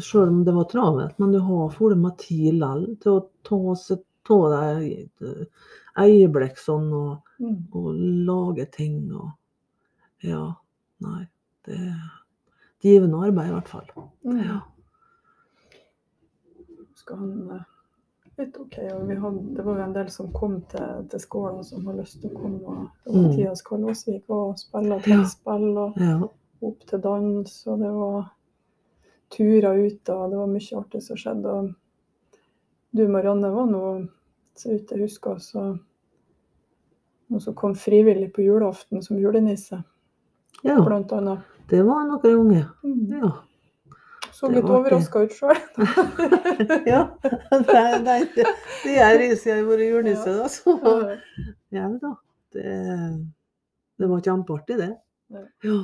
Selv 0.00 0.28
om 0.28 0.44
det 0.44 0.54
var 0.54 0.64
travelt, 0.64 1.18
men 1.18 1.32
du 1.32 1.40
har 1.40 1.68
for 1.70 1.94
med 1.94 2.16
tid 2.18 2.54
likevel 2.54 3.00
til 3.00 3.12
å 3.12 3.26
ta 3.44 3.74
seg 3.74 3.98
ta 4.24 4.36
deg 4.52 4.82
et 4.92 5.48
øyeblikk 5.98 6.56
sånn 6.58 6.92
og, 6.92 7.22
Mm. 7.42 7.56
og 7.74 7.94
lage 8.28 8.66
ting 8.70 9.12
og 9.12 9.30
Ja, 10.22 10.52
nei. 11.00 11.26
Det 11.66 11.74
er 11.74 12.12
givende 12.80 13.18
arbeid, 13.26 13.48
i 13.48 13.52
hvert 13.52 13.68
fall. 13.68 13.88
Mm. 14.24 14.38
Ja. 14.44 14.60
Skal 16.94 17.16
han 17.18 17.50
eh, 17.50 17.64
litt 18.38 18.56
OK. 18.62 18.78
Og 18.94 19.08
vi 19.08 19.16
hadde, 19.18 19.42
det 19.56 19.64
var 19.66 19.78
jo 19.80 19.84
en 19.88 19.96
del 19.96 20.10
som 20.14 20.30
kom 20.32 20.60
til, 20.70 21.02
til 21.10 21.22
skolen 21.22 21.64
som 21.66 21.86
har 21.88 21.98
lyst 21.98 22.20
til 22.22 22.30
å 22.30 22.38
komme. 22.42 22.60
og 22.62 22.88
Mm. 23.12 23.22
Mathias 23.26 23.62
Karlåsvik 23.66 24.30
og 24.30 24.58
spille 24.58 25.00
trekkspill 25.02 25.78
og 25.78 25.96
Ja. 26.00 26.20
opp 26.62 26.86
til 26.86 27.00
dans. 27.00 27.66
Og 27.66 27.78
det 27.80 27.90
var 27.92 28.30
turer 29.30 29.86
ut 29.86 30.08
og 30.08 30.30
det 30.30 30.38
var 30.38 30.46
mye 30.46 30.78
artig 30.78 31.02
som 31.02 31.16
skjedde. 31.16 31.46
Og 31.46 31.74
du 32.92 33.06
Marianne 33.08 33.50
var 33.50 33.70
nå, 33.70 33.86
så 34.56 34.74
vidt 34.74 34.92
jeg 34.92 35.06
husker, 35.06 35.38
så 35.40 35.62
noen 37.32 37.40
som 37.40 37.56
kom 37.56 37.72
frivillig 37.78 38.28
på 38.36 38.44
julaften 38.44 39.00
som 39.02 39.20
julenisse, 39.20 39.78
ja. 40.62 40.76
blant 40.84 41.12
annet. 41.16 41.46
Det 41.70 41.80
var 41.86 42.04
noen 42.04 42.36
unge. 42.42 42.66
Mm. 42.84 43.14
Ja. 43.22 43.30
Så 44.32 44.50
litt 44.52 44.68
overraska 44.68 45.22
ut 45.24 45.32
sjøl. 45.36 45.56
ja. 46.92 47.06
Nei, 47.52 47.88
nei, 48.02 48.18
det, 48.34 48.44
det 48.82 48.98
er 48.98 49.16
jeg 49.22 49.38
siden 49.38 49.54
jeg 49.54 49.62
har 49.62 49.70
vært 49.70 49.86
julenisse, 49.86 50.36
da. 50.36 50.50
Så 50.52 50.76
ja 51.72 51.88
da. 52.02 52.12
Det, 52.52 52.76
det 54.02 54.12
var 54.12 54.24
kjempeartig, 54.26 54.78
det. 54.82 54.92
Ja. 55.32 55.46
Ja. 55.64 55.80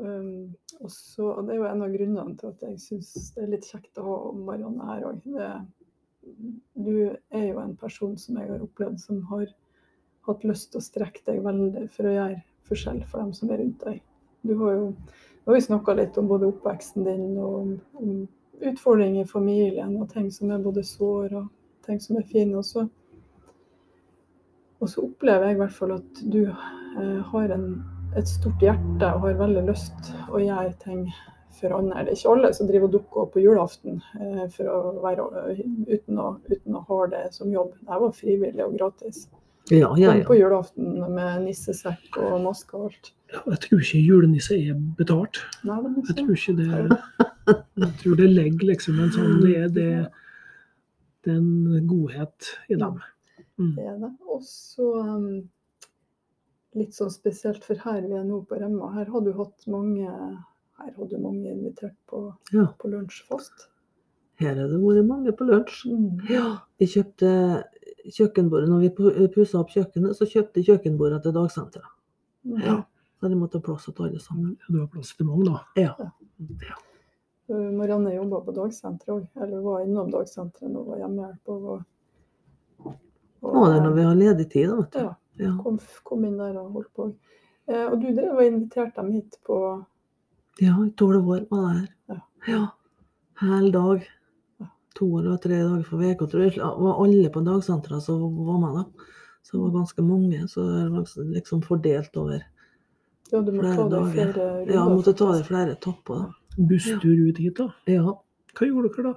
Um, 0.00 0.54
og 0.80 0.92
så, 0.94 1.26
og 1.26 1.48
det 1.48 1.56
er 1.56 1.58
jo 1.58 1.66
en 1.68 1.82
av 1.84 1.92
grunnene 1.92 2.38
til 2.38 2.52
at 2.54 2.62
jeg 2.64 2.78
syns 2.80 3.32
det 3.34 3.42
er 3.42 3.50
litt 3.52 3.66
kjekt 3.68 3.98
å 4.00 4.06
ha 4.06 4.18
Marianne 4.38 4.86
her 4.92 5.08
òg. 5.10 5.26
Du 6.74 6.94
er 7.30 7.46
jo 7.46 7.58
en 7.62 7.76
person 7.76 8.16
som 8.18 8.38
jeg 8.40 8.50
har 8.50 8.62
opplevd 8.64 9.00
som 9.02 9.22
har 9.30 9.48
hatt 10.28 10.44
lyst 10.44 10.70
til 10.72 10.80
å 10.80 10.84
strekke 10.84 11.24
deg 11.26 11.42
veldig 11.44 11.86
for 11.94 12.08
å 12.08 12.14
gjøre 12.14 12.40
forskjell 12.68 13.02
for 13.08 13.22
dem 13.22 13.34
som 13.36 13.50
er 13.50 13.62
rundt 13.62 13.84
deg. 13.86 14.00
Du 14.46 14.54
har 14.62 14.76
jo 14.76 14.86
har 15.46 15.56
vi 15.56 15.62
snakka 15.64 15.94
litt 15.96 16.18
om 16.20 16.28
både 16.30 16.50
oppveksten 16.50 17.06
din 17.06 17.38
og 17.40 17.54
om, 17.60 17.70
om 17.98 18.68
utfordringer 18.70 19.24
i 19.24 19.28
familien 19.28 19.96
og 19.98 20.10
ting 20.12 20.28
som 20.32 20.52
er 20.52 20.62
både 20.62 20.84
sår 20.86 21.38
og 21.40 21.46
ting 21.86 22.00
som 22.02 22.20
er 22.20 22.26
fine. 22.28 22.60
Og 22.60 22.66
så, 22.68 22.84
og 24.78 24.92
så 24.92 25.06
opplever 25.08 25.48
jeg 25.48 25.58
i 25.58 25.62
hvert 25.62 25.78
fall 25.78 25.96
at 25.96 26.22
du 26.34 26.44
eh, 26.44 27.32
har 27.32 27.56
en 27.56 27.72
et 28.18 28.28
stort 28.28 28.62
hjerte 28.62 29.06
og 29.14 29.22
har 29.22 29.36
veldig 29.38 29.62
lyst 29.68 30.08
å 30.34 30.40
gjøre 30.42 30.72
ting 30.82 31.04
for 31.58 31.74
andre. 31.76 32.04
Det 32.04 32.14
er 32.14 32.18
ikke 32.18 32.32
alle 32.34 32.52
som 32.56 32.68
driver 32.70 32.88
og 32.88 32.94
dukker 32.96 33.22
opp 33.24 33.34
på 33.34 33.42
julaften 33.44 34.00
eh, 34.20 34.46
for 34.54 34.70
å 34.70 34.94
være, 35.02 35.26
uten, 35.90 36.20
å, 36.20 36.32
uten 36.50 36.78
å 36.78 36.84
ha 36.88 37.00
det 37.12 37.26
som 37.36 37.52
jobb. 37.52 37.74
Det 37.80 38.00
var 38.04 38.16
frivillig 38.16 38.66
og 38.66 38.76
gratis. 38.78 39.26
Ja, 39.70 39.92
ja, 39.98 40.10
Kom 40.10 40.18
ja. 40.18 40.26
på 40.26 40.36
julaften 40.38 40.94
med 41.14 41.44
nissesekk 41.44 42.16
og 42.18 42.40
maske 42.42 42.78
og 42.78 42.88
alt. 42.88 43.12
Ja, 43.30 43.42
jeg 43.52 43.60
tror 43.66 43.84
ikke 43.84 44.02
julenisse 44.02 44.56
er 44.58 44.80
betalt. 44.98 45.42
Nei, 45.68 45.76
det 45.84 45.90
er 45.90 46.08
Jeg 46.08 46.16
tror 46.18 46.32
ikke 46.38 46.56
det 46.58 46.70
Jeg 47.84 47.92
tror 48.00 48.18
det 48.18 48.26
legger 48.30 48.66
liksom 48.72 48.98
en 49.02 49.12
sånn 49.14 49.38
Det 49.44 49.54
er 49.58 49.70
det, 49.74 49.92
det 51.24 51.32
er 51.34 51.38
en 51.38 51.86
godhet 51.90 52.50
i 52.70 52.78
dem. 52.80 52.98
Mm. 53.60 53.72
Det 53.76 53.86
er 53.92 53.96
det. 54.02 54.10
Og 54.26 54.42
så 54.46 54.90
um, 55.04 55.30
litt 56.78 56.96
sånn 56.96 57.12
spesielt, 57.12 57.64
for 57.66 57.78
her 57.84 58.02
vi 58.06 58.16
er 58.18 58.26
nå 58.26 58.42
på 58.48 58.58
Remma, 58.58 58.92
her 58.96 59.10
har 59.12 59.26
du 59.26 59.32
hatt 59.38 59.66
mange 59.70 60.10
her 60.80 60.92
hadde 60.96 61.10
du 61.10 61.18
mange 61.22 61.50
invitert 61.52 61.96
på, 62.08 62.34
Ja. 62.52 62.66
på 62.78 62.88
lunsj 62.90 63.22
fast. 63.28 63.68
Her 64.40 64.54
har 64.56 64.68
det 64.68 64.80
vært 64.80 65.06
mange 65.06 65.32
på 65.36 65.44
lunsj. 65.44 65.86
Mm. 65.92 66.20
Ja. 66.30 66.44
Vi 66.80 66.86
kjøpte 66.86 67.64
kjøkkenbordet. 68.16 68.68
Når 68.70 68.80
vi 68.80 69.28
pussa 69.34 69.58
opp 69.60 69.70
kjøkkenet, 69.74 70.16
så 70.16 70.24
kjøpte 70.26 70.62
kjøkkenbordet 70.64 71.22
til 71.22 71.32
dagsenteret. 71.36 71.90
Ja. 72.64 72.78
Så 73.20 73.28
de 73.28 73.36
måtte 73.36 73.58
ha 73.60 73.64
plass 73.66 73.84
til 73.84 74.04
alle 74.06 74.18
sammen. 74.20 74.56
Ja, 74.56 74.72
Du 74.72 74.78
har 74.80 74.86
plass 74.88 75.14
til 75.16 75.26
mange, 75.26 75.44
da. 75.44 75.60
Ja. 75.76 75.94
ja. 76.00 76.76
Marianne 77.50 78.14
jobba 78.14 78.40
på 78.46 78.52
dagsenteret 78.54 79.10
òg, 79.16 79.26
eller 79.42 79.60
var 79.60 79.80
innom 79.84 80.10
dagsenteret 80.10 80.70
når 80.70 80.84
hun 80.84 80.90
var 80.92 81.00
hjemmehjelp. 81.02 81.48
Og, 81.48 81.62
var- 81.62 81.84
og, 83.42 83.54
Nå 83.54 83.64
er 83.66 83.72
det 83.74 83.82
når 83.84 83.94
vi 83.96 84.02
har 84.06 84.14
ledig 84.14 84.46
tid, 84.52 84.68
da, 84.70 84.76
vet 84.76 84.92
du. 84.92 84.98
Ja, 85.00 85.14
Ja. 85.40 85.52
kom, 85.62 85.78
kom 86.04 86.24
inn 86.24 86.36
der 86.38 86.56
og 86.60 86.72
holdt 86.72 86.90
på. 86.94 87.14
Eh, 87.68 87.86
og 87.90 88.00
du 88.00 88.08
drev 88.14 88.34
og 88.36 88.44
inviterte 88.44 88.96
dem 89.00 89.12
hit 89.12 89.36
på 89.46 89.56
Ja, 90.58 90.74
i 90.86 90.90
tolv 90.96 91.28
år 91.28 91.46
var 91.50 91.74
det 91.74 91.78
her. 91.78 91.88
Ja. 92.08 92.20
Ja. 92.48 92.66
Hel 93.40 93.70
dag. 93.72 94.02
To 94.98 95.06
eller 95.20 95.36
tre 95.40 95.56
dager 95.62 95.84
for 95.86 96.02
uka, 96.02 96.26
tror 96.26 96.42
jeg. 96.48 96.58
Var 96.60 96.98
alle 97.04 97.30
på 97.32 97.40
dagsenteret 97.46 98.02
som 98.04 98.20
var 98.44 98.58
med, 98.60 98.74
da. 98.80 99.06
Så 99.46 99.56
det 99.56 99.62
var 99.62 99.76
ganske 99.78 100.02
mange. 100.04 100.40
Så 100.50 100.64
det 100.66 100.88
var 100.92 101.06
liksom 101.34 101.62
fordelt 101.62 102.16
over 102.16 102.42
Ja, 103.30 103.40
du 103.40 103.52
må 103.52 103.62
Flere 103.62 103.76
ta 103.76 103.84
det 103.84 103.86
i 103.86 103.94
dager. 103.94 104.12
flere 104.12 104.32
runder. 104.34 104.72
Ja, 104.74 104.80
jeg 104.80 104.96
måtte 104.96 105.14
ta 105.16 105.32
det 105.36 105.46
flere 105.46 105.74
topper, 105.80 106.14
da. 106.14 106.64
Busstur 106.66 107.28
ut 107.28 107.38
hit, 107.38 107.56
da. 107.56 107.68
Ja. 107.86 108.14
Hva 108.58 108.66
gjorde 108.66 108.90
dere 108.96 109.12
da? 109.12 109.14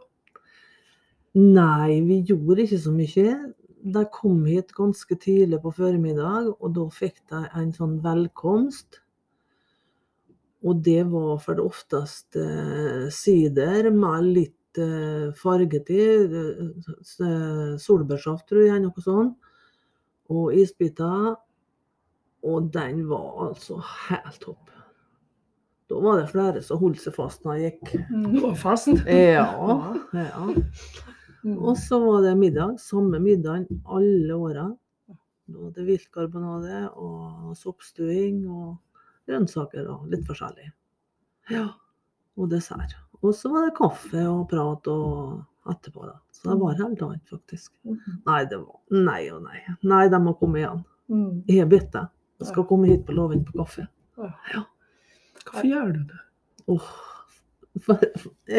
Nei, 1.34 2.00
vi 2.06 2.20
gjorde 2.30 2.62
ikke 2.68 2.78
så 2.80 2.94
mye. 2.94 3.54
De 3.84 4.06
kom 4.14 4.46
hit 4.46 4.72
ganske 4.78 5.18
tidlig 5.20 5.60
på 5.64 5.74
formiddag, 5.76 6.54
og 6.62 6.76
da 6.78 6.86
fikk 6.94 7.18
de 7.34 7.42
en 7.58 7.74
sånn 7.74 7.98
velkomst. 8.06 9.02
Og 10.64 10.84
det 10.84 11.01
var 11.11 11.39
for 11.43 11.57
det 11.59 11.64
ofteste 11.68 12.43
eh, 12.43 13.07
sider 13.11 13.89
med 13.91 14.30
litt 14.32 14.80
eh, 14.80 15.34
farget 15.36 15.89
i. 15.91 16.03
eh, 17.26 17.74
Solbærsaft, 17.84 18.47
tror 18.47 18.64
jeg, 18.64 18.84
noe 18.86 19.03
sånt. 19.03 19.49
Og 20.32 20.53
isbiter. 20.55 21.34
Og 22.43 22.70
den 22.72 23.03
var 23.07 23.49
altså 23.49 23.80
helt 24.07 24.39
topp. 24.43 24.72
Da 25.91 25.99
var 25.99 26.22
det 26.22 26.32
flere 26.32 26.64
som 26.64 26.80
holdt 26.80 27.01
seg 27.03 27.16
fast 27.16 27.43
når 27.43 27.59
jeg 27.59 27.74
gikk. 27.74 28.07
Du 28.32 28.39
var 28.47 28.55
fast? 28.59 28.89
Ja, 29.03 29.49
ja. 30.16 30.47
Mm. 31.43 31.57
Og 31.59 31.76
så 31.76 31.99
var 31.99 32.24
det 32.24 32.38
middag. 32.39 32.78
Samme 32.80 33.20
middag 33.20 33.68
alle 33.91 34.36
åra. 34.36 34.70
Det 35.43 35.59
var 35.59 35.74
det 35.76 36.82
og 36.95 37.51
soppstuing 37.59 38.45
og 38.47 38.78
grønnsaker 39.30 39.88
og 39.91 40.07
litt 40.11 40.26
forskjellig. 40.28 40.69
Ja. 41.53 41.67
Og 42.39 42.49
dessert. 42.51 42.95
Og 43.24 43.32
så 43.38 43.51
var 43.53 43.67
det 43.67 43.76
kaffe 43.78 44.24
og 44.28 44.47
prat 44.51 44.88
og 44.91 45.71
etterpå, 45.71 46.05
da. 46.09 46.17
Så 46.36 46.49
det 46.49 46.57
var 46.59 46.76
helt 46.80 47.01
annet, 47.05 47.24
faktisk. 47.32 47.71
Mm. 47.88 47.99
Nei, 48.28 48.41
det 48.51 48.59
var 48.59 48.80
Nei 49.07 49.21
og 49.32 49.45
nei. 49.45 49.61
Nei, 49.88 50.03
de 50.11 50.19
må 50.19 50.34
komme 50.39 50.59
igjen. 50.59 50.84
Mm. 51.11 51.43
Jeg 51.47 51.63
er 51.63 51.69
bitte. 51.71 52.03
Jeg 52.41 52.49
skal 52.49 52.65
komme 52.67 52.89
hit 52.89 53.05
på 53.07 53.15
Låven 53.15 53.45
på 53.47 53.55
kaffe. 53.61 53.86
Hvorfor 54.17 55.67
gjør 55.67 55.93
du 55.95 56.01
det? 56.09 56.19
Åh, 56.74 56.89
for 57.84 58.03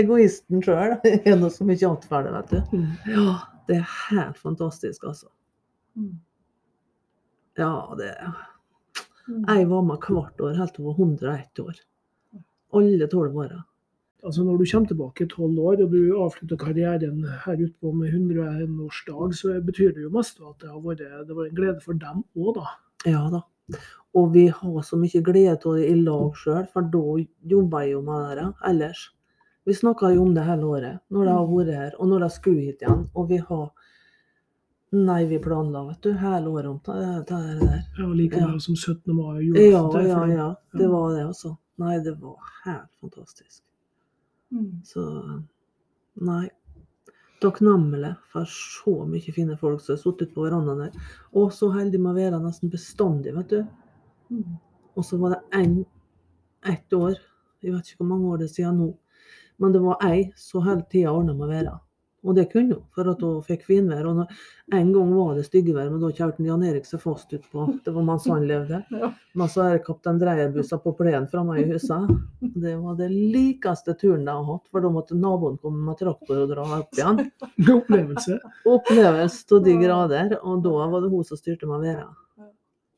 egoisten 0.01 0.65
sjøl 0.65 0.97
er 1.05 1.37
noe 1.41 1.53
så 1.53 1.67
mye 1.69 1.91
atferd, 1.91 2.31
vet 2.35 2.55
du. 2.55 2.79
Mm. 2.79 2.89
Ja, 3.13 3.37
det 3.69 3.79
er 3.83 3.93
helt 4.09 4.41
fantastisk, 4.41 5.05
altså. 5.09 5.29
Mm. 5.99 6.17
Ja, 7.61 7.71
det 8.01 8.15
Mm. 8.25 8.41
Jeg 9.29 9.69
var 9.71 9.85
med 9.89 10.03
hvert 10.05 10.41
år 10.45 10.59
helt 10.59 10.75
til 10.75 10.85
jeg 10.85 10.89
var 10.89 10.99
101 11.01 11.61
år. 11.65 11.79
Alle 12.77 13.07
tolv 13.09 13.39
åra. 13.45 13.63
Altså 14.25 14.45
Når 14.45 14.57
du 14.57 14.65
kommer 14.71 14.89
tilbake 14.89 15.27
tolv 15.29 15.59
år 15.59 15.83
og 15.85 15.93
du 15.93 16.01
avslutter 16.21 16.57
karrieren 16.57 17.25
her 17.45 17.63
utpå 17.67 17.93
med 17.93 18.13
101-årsdag, 18.13 19.35
så 19.37 19.61
betyr 19.65 19.93
det 19.95 20.05
jo 20.05 20.13
mest 20.13 20.41
at 20.41 20.61
det 20.61 20.71
har 20.71 20.81
vært 20.81 21.05
det 21.29 21.37
var 21.37 21.49
en 21.49 21.57
glede 21.57 21.81
for 21.81 21.93
dem 21.93 22.25
òg, 22.37 22.55
da. 22.57 22.67
Ja 23.09 23.25
da. 23.33 23.41
Og 24.15 24.33
vi 24.35 24.47
har 24.49 24.83
så 24.85 24.97
mye 25.01 25.25
glede 25.25 25.57
av 25.57 25.77
det 25.77 25.89
i 25.89 25.97
lag 26.01 26.37
sjøl, 26.37 26.65
for 26.73 26.89
da 26.93 27.05
jobber 27.53 27.85
jeg 27.85 27.93
jo 27.97 28.03
med 28.05 28.37
det 28.39 28.49
ellers. 28.71 29.07
Vi 29.65 29.73
snakka 29.73 30.13
jo 30.13 30.23
om 30.27 30.35
det 30.37 30.45
hele 30.45 30.69
året, 30.69 31.01
når 31.09 31.25
de 31.25 31.33
har 31.33 31.49
vært 31.49 31.77
her, 31.81 31.93
og 31.99 32.09
når 32.09 32.27
de 32.27 32.31
skulle 32.33 32.65
hit 32.67 32.85
igjen. 32.85 33.07
Og 33.17 33.29
vi 33.29 33.41
har 33.41 33.71
Nei, 34.95 35.25
vi 35.27 35.39
planla, 35.43 35.81
vet 35.89 36.03
du, 36.03 36.13
hele 36.13 36.49
året 36.49 36.71
om 36.71 36.81
det 36.85 37.07
det 37.27 37.37
der. 37.61 37.83
Ja, 37.99 38.07
like 38.07 38.39
Ja. 38.39 38.59
som 38.59 38.77
17. 38.77 39.15
mai 39.15 39.37
og 39.37 39.43
julaften. 39.43 39.71
Ja, 39.71 40.01
er 40.01 40.07
ja, 40.09 40.27
ja. 40.37 40.55
Det 40.73 40.89
var 40.91 41.15
det, 41.15 41.25
altså. 41.27 41.57
Nei, 41.77 41.99
det 41.99 42.13
var 42.21 42.37
helt 42.65 42.93
fantastisk. 43.01 43.63
Mm. 44.53 44.83
Så 44.85 45.03
nei. 46.15 46.49
Takknemlig 47.43 48.15
for 48.31 48.47
så 48.49 48.95
mye 49.09 49.33
fine 49.35 49.57
folk 49.59 49.81
som 49.81 49.97
har 49.97 50.03
sittet 50.03 50.35
på 50.35 50.45
verandaen 50.47 50.79
der. 50.79 51.09
Og 51.33 51.51
så 51.53 51.73
heldig 51.75 52.01
med 52.01 52.13
å 52.13 52.19
være 52.21 52.43
nesten 52.45 52.71
bestandig, 52.71 53.35
vet 53.35 53.51
du. 53.51 53.65
Mm. 54.31 54.59
Og 54.97 55.05
så 55.05 55.19
var 55.19 55.35
det 55.35 55.41
en, 55.59 55.85
ett 56.65 56.93
år, 56.93 57.19
jeg 57.61 57.73
vet 57.75 57.91
ikke 57.91 58.05
hvor 58.05 58.13
mange 58.15 58.31
år 58.31 58.39
det 58.39 58.45
er 58.45 58.55
siden 58.55 58.79
nå, 58.79 58.93
men 59.59 59.73
det 59.73 59.83
var 59.83 59.99
ei 60.07 60.31
som 60.37 60.63
hele 60.63 60.87
tida 60.91 61.11
ordna 61.13 61.35
med 61.35 61.49
å 61.49 61.51
være. 61.51 61.75
Og 62.25 62.35
det 62.35 62.47
kunne 62.53 62.73
hun, 62.73 62.85
for 62.97 63.09
at 63.11 63.21
hun 63.21 63.43
fikk 63.45 63.67
finvær. 63.69 64.07
Og 64.09 64.23
en 64.73 64.93
gang 64.95 65.11
var 65.13 65.35
det 65.37 65.45
styggevær, 65.45 65.91
men 65.93 66.01
da 66.01 66.09
kjørte 66.09 66.47
Jan 66.47 66.65
Erik 66.65 66.87
seg 66.89 67.03
fast 67.03 67.35
utpå. 67.37 67.67
Det 67.85 67.93
var 67.93 68.07
mens 68.07 68.29
han 68.31 68.49
levde. 68.49 68.81
Ja. 69.05 69.11
Men 69.35 69.51
så 69.51 69.65
er 69.67 69.81
kaptein 69.85 70.21
Dreierbussa 70.21 70.79
på 70.81 70.93
plenen 70.97 71.27
framme 71.29 71.59
i 71.61 71.65
huset. 71.69 72.09
Det 72.41 72.77
var 72.79 72.95
det 72.97 73.11
likeste 73.13 73.97
turen 73.99 74.25
de 74.25 74.33
har 74.33 74.45
hatt, 74.47 74.69
for 74.71 74.85
da 74.85 74.93
måtte 74.95 75.19
naboen 75.19 75.59
komme 75.61 75.83
med 75.85 75.99
traktor 75.99 76.45
og 76.45 76.53
dra 76.53 76.67
opp 76.79 76.95
igjen. 76.97 77.25
Opplevelse. 77.77 78.39
Opplevelse 78.71 79.49
til 79.51 79.65
de 79.67 79.79
grader, 79.83 80.37
og 80.41 80.63
da 80.65 80.89
var 80.95 81.05
det 81.05 81.11
hun 81.13 81.27
som 81.27 81.41
styrte 81.41 81.69
med 81.69 81.85
været. 81.85 82.21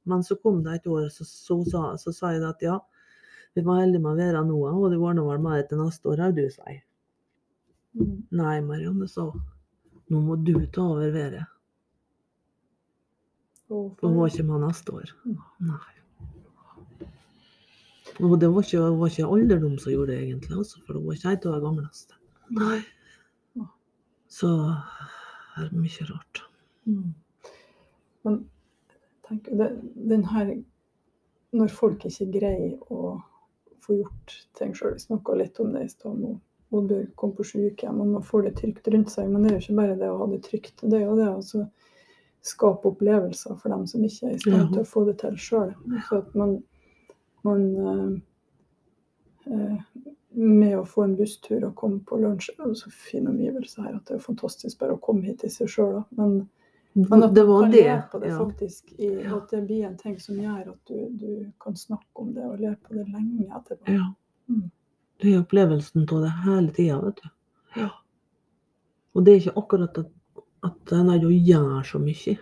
Men 0.06 0.22
så 0.22 0.36
kom 0.38 0.60
det 0.62 0.76
et 0.76 0.90
år, 0.92 1.08
så, 1.10 1.24
så, 1.26 1.62
sa, 1.66 1.86
så 1.98 2.14
sa 2.14 2.36
jeg 2.36 2.44
at 2.46 2.62
ja, 2.62 2.76
vi 3.56 3.64
var 3.66 3.80
heldige 3.80 4.04
med 4.04 4.20
været 4.20 4.46
nå, 4.46 4.60
og 4.68 4.90
det 4.92 5.00
ordner 5.00 5.26
vel 5.26 5.40
med 5.42 5.64
det 5.64 5.70
til 5.72 5.82
neste 5.82 6.12
år 6.12 6.28
òg, 6.28 6.36
du. 6.36 6.44
Mm. 6.46 6.85
Nei, 7.96 8.56
Marianne 8.60 9.08
sa 9.08 9.30
nå 10.06 10.22
må 10.22 10.36
du 10.38 10.54
ta 10.70 10.84
over 10.86 11.10
været, 11.10 11.46
for 13.66 14.06
hun 14.06 14.18
var 14.20 14.30
ikke 14.30 14.44
med 14.46 14.62
neste 14.62 14.92
år. 14.94 15.12
Mm. 15.24 15.38
Nei. 15.66 15.94
Og 18.20 18.36
det 18.40 18.48
var 18.54 18.62
ikke, 18.62 18.82
var 19.00 19.10
ikke 19.10 19.30
alderdom 19.36 19.78
som 19.82 19.92
gjorde 19.92 20.12
det, 20.12 20.20
egentlig, 20.22 20.58
også, 20.58 20.80
for 20.86 20.98
hun 20.98 21.08
var 21.08 21.18
ikke 21.18 21.32
ei 21.32 21.40
av 21.40 21.56
de 21.56 21.64
gamleste. 21.64 22.20
Nei. 22.54 22.78
Så 24.28 24.48
det 25.56 25.66
er 25.66 25.74
mye 25.74 26.06
rart. 26.10 26.42
Mm. 26.84 27.14
Men 28.26 28.40
tenk, 29.26 29.48
det, 29.58 29.70
den 30.10 30.24
her 30.30 30.54
Når 31.56 31.70
folk 31.72 32.04
ikke 32.06 32.26
greier 32.34 32.92
å 32.92 33.16
få 33.82 33.96
gjort 33.96 34.34
ting 34.58 34.74
sjøl 34.76 34.92
Vi 34.94 35.02
snakka 35.02 35.34
litt 35.38 35.58
om 35.62 35.72
det 35.74 35.84
i 35.86 35.90
stad. 35.90 36.18
nå. 36.20 36.34
Oddbjørg 36.74 37.10
komme 37.14 37.36
på 37.38 37.46
sykehjem, 37.46 38.00
og 38.02 38.14
man 38.16 38.24
får 38.26 38.48
det 38.48 38.54
trygt 38.58 38.88
rundt 38.90 39.12
seg. 39.12 39.28
Men 39.30 39.44
det 39.44 39.50
er 39.50 39.56
jo 39.56 39.64
ikke 39.64 39.80
bare 39.80 39.98
det 40.00 40.08
å 40.10 40.16
ha 40.18 40.30
det 40.32 40.40
trygt. 40.46 40.74
Det 40.82 40.98
er 40.98 41.04
jo 41.04 41.18
det 41.18 41.28
å 41.28 41.36
altså 41.36 41.66
skape 42.46 42.90
opplevelser 42.90 43.58
for 43.60 43.74
dem 43.74 43.86
som 43.90 44.04
ikke 44.06 44.30
er 44.30 44.34
i 44.34 44.42
stand 44.42 44.72
til 44.72 44.82
å 44.82 44.88
få 44.88 45.04
det 45.06 45.16
til 45.22 45.38
sjøl. 45.40 45.72
Så 46.08 46.20
at 46.22 46.34
man, 46.38 46.58
man 47.46 47.64
eh, 47.86 48.12
eh, 49.52 49.80
Med 50.36 50.74
å 50.76 50.82
få 50.84 51.06
en 51.06 51.14
busstur 51.16 51.62
og 51.64 51.78
komme 51.78 52.02
på 52.04 52.18
lunsj 52.20 52.50
Det 52.50 52.60
er 52.60 52.68
jo 52.68 52.74
så 52.76 52.90
fin 52.92 53.24
omgivelser 53.30 53.86
her 53.86 53.94
at 53.96 54.10
det 54.10 54.18
er 54.18 54.20
fantastisk 54.20 54.82
bare 54.82 54.98
å 54.98 55.00
komme 55.00 55.24
hit 55.24 55.46
i 55.46 55.50
seg 55.52 55.70
sjøl. 55.72 56.02
Men 56.18 56.42
men 56.96 57.22
at 57.22 57.34
det 57.34 57.42
var 57.44 57.62
kan 57.62 57.72
det. 57.72 57.82
le 57.84 58.02
på 58.12 58.18
det 58.18 58.28
ja. 58.28 58.36
faktisk, 58.38 58.92
i, 58.98 59.08
at 59.24 59.50
det 59.50 59.58
blir 59.66 59.82
en 59.84 59.96
ting 60.00 60.14
som 60.20 60.38
gjør 60.40 60.70
at 60.70 60.88
du, 60.88 61.00
du 61.12 61.32
kan 61.60 61.76
snakke 61.76 62.22
om 62.22 62.30
det 62.32 62.46
og 62.48 62.60
le 62.60 62.70
på 62.80 62.96
det 62.96 63.04
lenge 63.10 63.48
etterpå. 63.50 63.92
Ja. 63.92 64.06
Mm. 64.48 64.70
Det 65.22 65.32
er 65.32 65.40
opplevelsen 65.40 66.04
av 66.12 66.22
det 66.26 66.32
hele 66.44 66.72
tida, 66.76 66.98
vet 67.00 67.22
du. 67.22 67.28
Ja. 67.80 67.90
Og 69.16 69.24
det 69.24 69.32
er 69.32 69.40
ikke 69.40 69.60
akkurat 69.62 69.98
at, 70.02 70.10
at 70.68 70.92
en 70.92 71.10
er 71.14 71.22
jo 71.24 71.30
gjør 71.32 71.84
så 71.88 72.00
mye. 72.02 72.36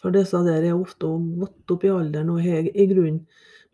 For 0.00 0.14
disse 0.14 0.38
der 0.46 0.62
er 0.64 0.76
ofte 0.78 1.08
gått 1.40 1.74
opp 1.74 1.84
i 1.84 1.90
alderen 1.92 2.30
og 2.32 2.42
har 2.44 2.68
i 2.70 2.86
grunnen 2.90 3.24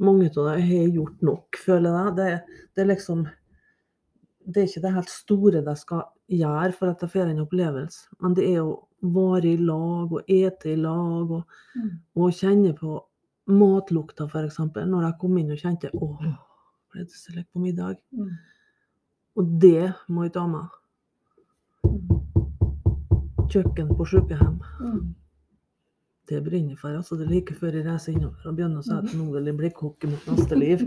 mange 0.02 0.28
av 0.32 0.48
dem 0.50 0.64
har 0.68 0.88
gjort 0.92 1.22
nok, 1.24 1.56
føler 1.64 1.94
jeg. 1.96 2.14
Det, 2.16 2.60
det 2.76 2.82
er 2.82 2.90
liksom 2.90 3.26
Det 4.46 4.60
er 4.62 4.66
ikke 4.68 4.82
det 4.84 4.94
helt 4.94 5.10
store 5.10 5.60
de 5.66 5.72
skal 5.76 6.02
gjøre 6.30 6.72
for 6.78 6.90
at 6.92 7.00
de 7.02 7.08
får 7.10 7.30
en 7.32 7.40
opplevelse, 7.42 8.04
men 8.22 8.34
det 8.38 8.44
er 8.52 8.60
å 8.62 8.76
være 9.02 9.48
i 9.50 9.56
lag 9.58 10.12
og 10.14 10.28
ete 10.30 10.70
i 10.70 10.76
lag 10.78 11.32
og, 11.34 11.42
Mm. 11.76 11.90
og 12.16 12.30
kjenne 12.32 12.70
på 12.78 13.00
matlukta, 13.50 14.24
f.eks. 14.30 14.58
Når 14.86 15.02
de 15.02 15.10
kom 15.20 15.36
inn 15.38 15.50
og 15.50 15.58
kjente 15.58 15.90
Å, 15.92 16.06
lett 16.96 17.52
på 17.52 17.62
middag? 17.62 18.00
Mm. 18.12 18.32
Og 19.36 19.54
det 19.60 19.92
må 20.08 20.24
jeg 20.26 20.34
ta 20.36 20.46
med. 20.48 20.72
Kjøkken 23.52 23.92
på 23.98 24.08
sykehjem. 24.08 24.58
Mm. 24.80 25.14
Det 26.26 26.40
brenner 26.42 26.76
for. 26.76 26.88
altså 26.88 27.16
Det 27.16 27.26
er 27.26 27.30
like 27.30 27.54
før 27.54 27.76
jeg 27.76 27.86
reiser 27.86 28.12
innover 28.12 28.48
og 28.48 28.56
begynner 28.58 28.82
å 28.82 28.86
si 28.86 28.94
at 28.96 29.12
nå 29.14 29.28
vil 29.30 29.46
jeg 29.46 29.58
bli 29.60 29.70
kokk 29.76 30.06
mot 30.10 30.24
neste 30.32 30.58
liv. 30.58 30.82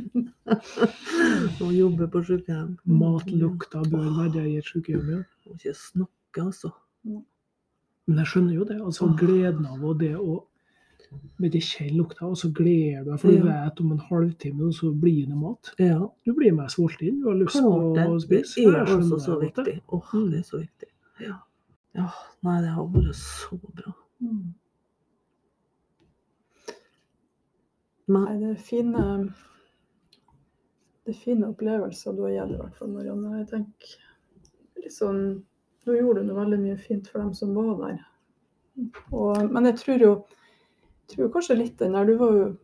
og 1.64 1.72
jobbe 1.72 2.10
på 2.12 2.24
sykehjem. 2.28 2.74
Matlukta 2.84 3.86
bør 3.88 4.10
være 4.18 4.43
i 4.49 4.57
et 4.60 4.68
sykehjem, 4.68 5.14
ja. 5.14 5.22
Må 5.47 5.55
ikke 5.55 5.76
snakke, 5.78 6.43
altså. 6.43 6.74
Men 7.05 8.24
jeg 8.24 8.32
skjønner 8.34 8.57
jo 8.57 8.68
det. 8.68 8.80
altså 8.82 9.07
Åh. 9.07 9.16
Gleden 9.22 9.70
av 9.70 9.86
og 9.86 10.01
det 10.01 10.16
å 10.18 10.41
med 11.39 11.51
det 11.51 11.62
kjenne 11.64 11.97
lukta, 11.97 12.26
og 12.28 12.38
så 12.38 12.49
gleder 12.53 13.03
du 13.03 13.12
deg, 13.12 13.20
for 13.20 13.28
du 13.32 13.38
Ja. 13.38 13.64
vet 13.66 13.80
om 13.82 13.91
en 13.91 13.99
halvtime 14.10 14.68
og 14.68 14.74
så 14.74 14.91
blir 14.93 15.26
det 15.28 15.36
mat. 15.38 15.72
Ja, 15.80 15.99
Du 16.26 16.34
blir 16.34 16.51
mer 16.53 16.68
sulten, 16.68 17.22
du 17.22 17.28
har 17.30 17.36
lyst 17.39 17.55
til 17.55 17.64
å 17.66 18.20
spise. 18.22 18.55
Det 18.55 18.76
er 18.76 18.82
også 18.86 18.97
altså 18.99 19.20
så 19.20 19.39
viktig. 19.41 19.82
Åh, 19.89 20.14
Mm. 20.14 20.30
det 20.32 20.39
er 20.39 20.43
så 20.43 20.57
viktig. 20.60 20.89
Ja. 21.22 21.36
ja. 21.95 22.10
Nei, 22.43 22.62
det 22.62 22.70
har 22.70 22.86
vært 22.88 23.16
så 23.16 23.57
bra. 23.76 23.93
Mm. 24.22 24.53
Men 28.07 28.24
Nei, 28.26 28.38
det 28.41 28.49
er 28.55 28.62
fine 28.62 29.03
Det 31.05 31.16
er 31.16 31.20
fine 31.24 31.47
opplevelser 31.49 32.16
du 32.16 32.24
har 32.26 32.34
gitt, 32.36 32.53
i 32.53 32.60
hvert 32.60 32.76
fall, 32.78 32.89
Marianne. 32.93 33.38
Jeg 33.39 33.47
tenker 33.47 33.95
litt 34.84 34.93
sånn 34.93 35.22
Nå 35.88 35.95
gjorde 35.95 36.22
du 36.22 36.28
noe 36.28 36.41
veldig 36.43 36.60
mye 36.60 36.78
fint 36.78 37.07
for 37.10 37.20
dem 37.24 37.34
som 37.34 37.53
var 37.55 37.78
der. 37.80 38.01
Og, 39.12 39.51
men 39.51 39.66
jeg 39.66 39.78
tror 39.80 39.99
jo 40.03 40.12
tror 41.16 41.32
kanskje 41.34 41.57
litt 41.57 41.78
den 41.80 41.93
der 41.97 42.05
Du 42.05 42.18
var 42.18 42.32
jo 42.38 42.57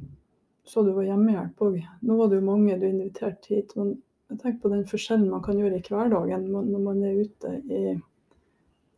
så 0.66 0.82
du 0.86 0.92
var 0.94 1.04
hjemmehjelp 1.06 1.62
òg. 1.62 1.76
Nå 2.02 2.16
var 2.18 2.30
det 2.32 2.40
jo 2.40 2.46
mange 2.48 2.80
du 2.82 2.86
inviterte 2.88 3.48
hit. 3.54 3.76
Men 3.78 3.92
jeg 4.32 4.40
tenker 4.42 4.62
på 4.64 4.70
den 4.74 4.86
forskjellen 4.90 5.30
man 5.30 5.44
kan 5.46 5.60
gjøre 5.60 5.78
i 5.78 5.84
hverdagen 5.86 6.48
når 6.52 6.80
man 6.82 7.04
er 7.06 7.20
ute 7.22 7.52
i, 7.70 7.82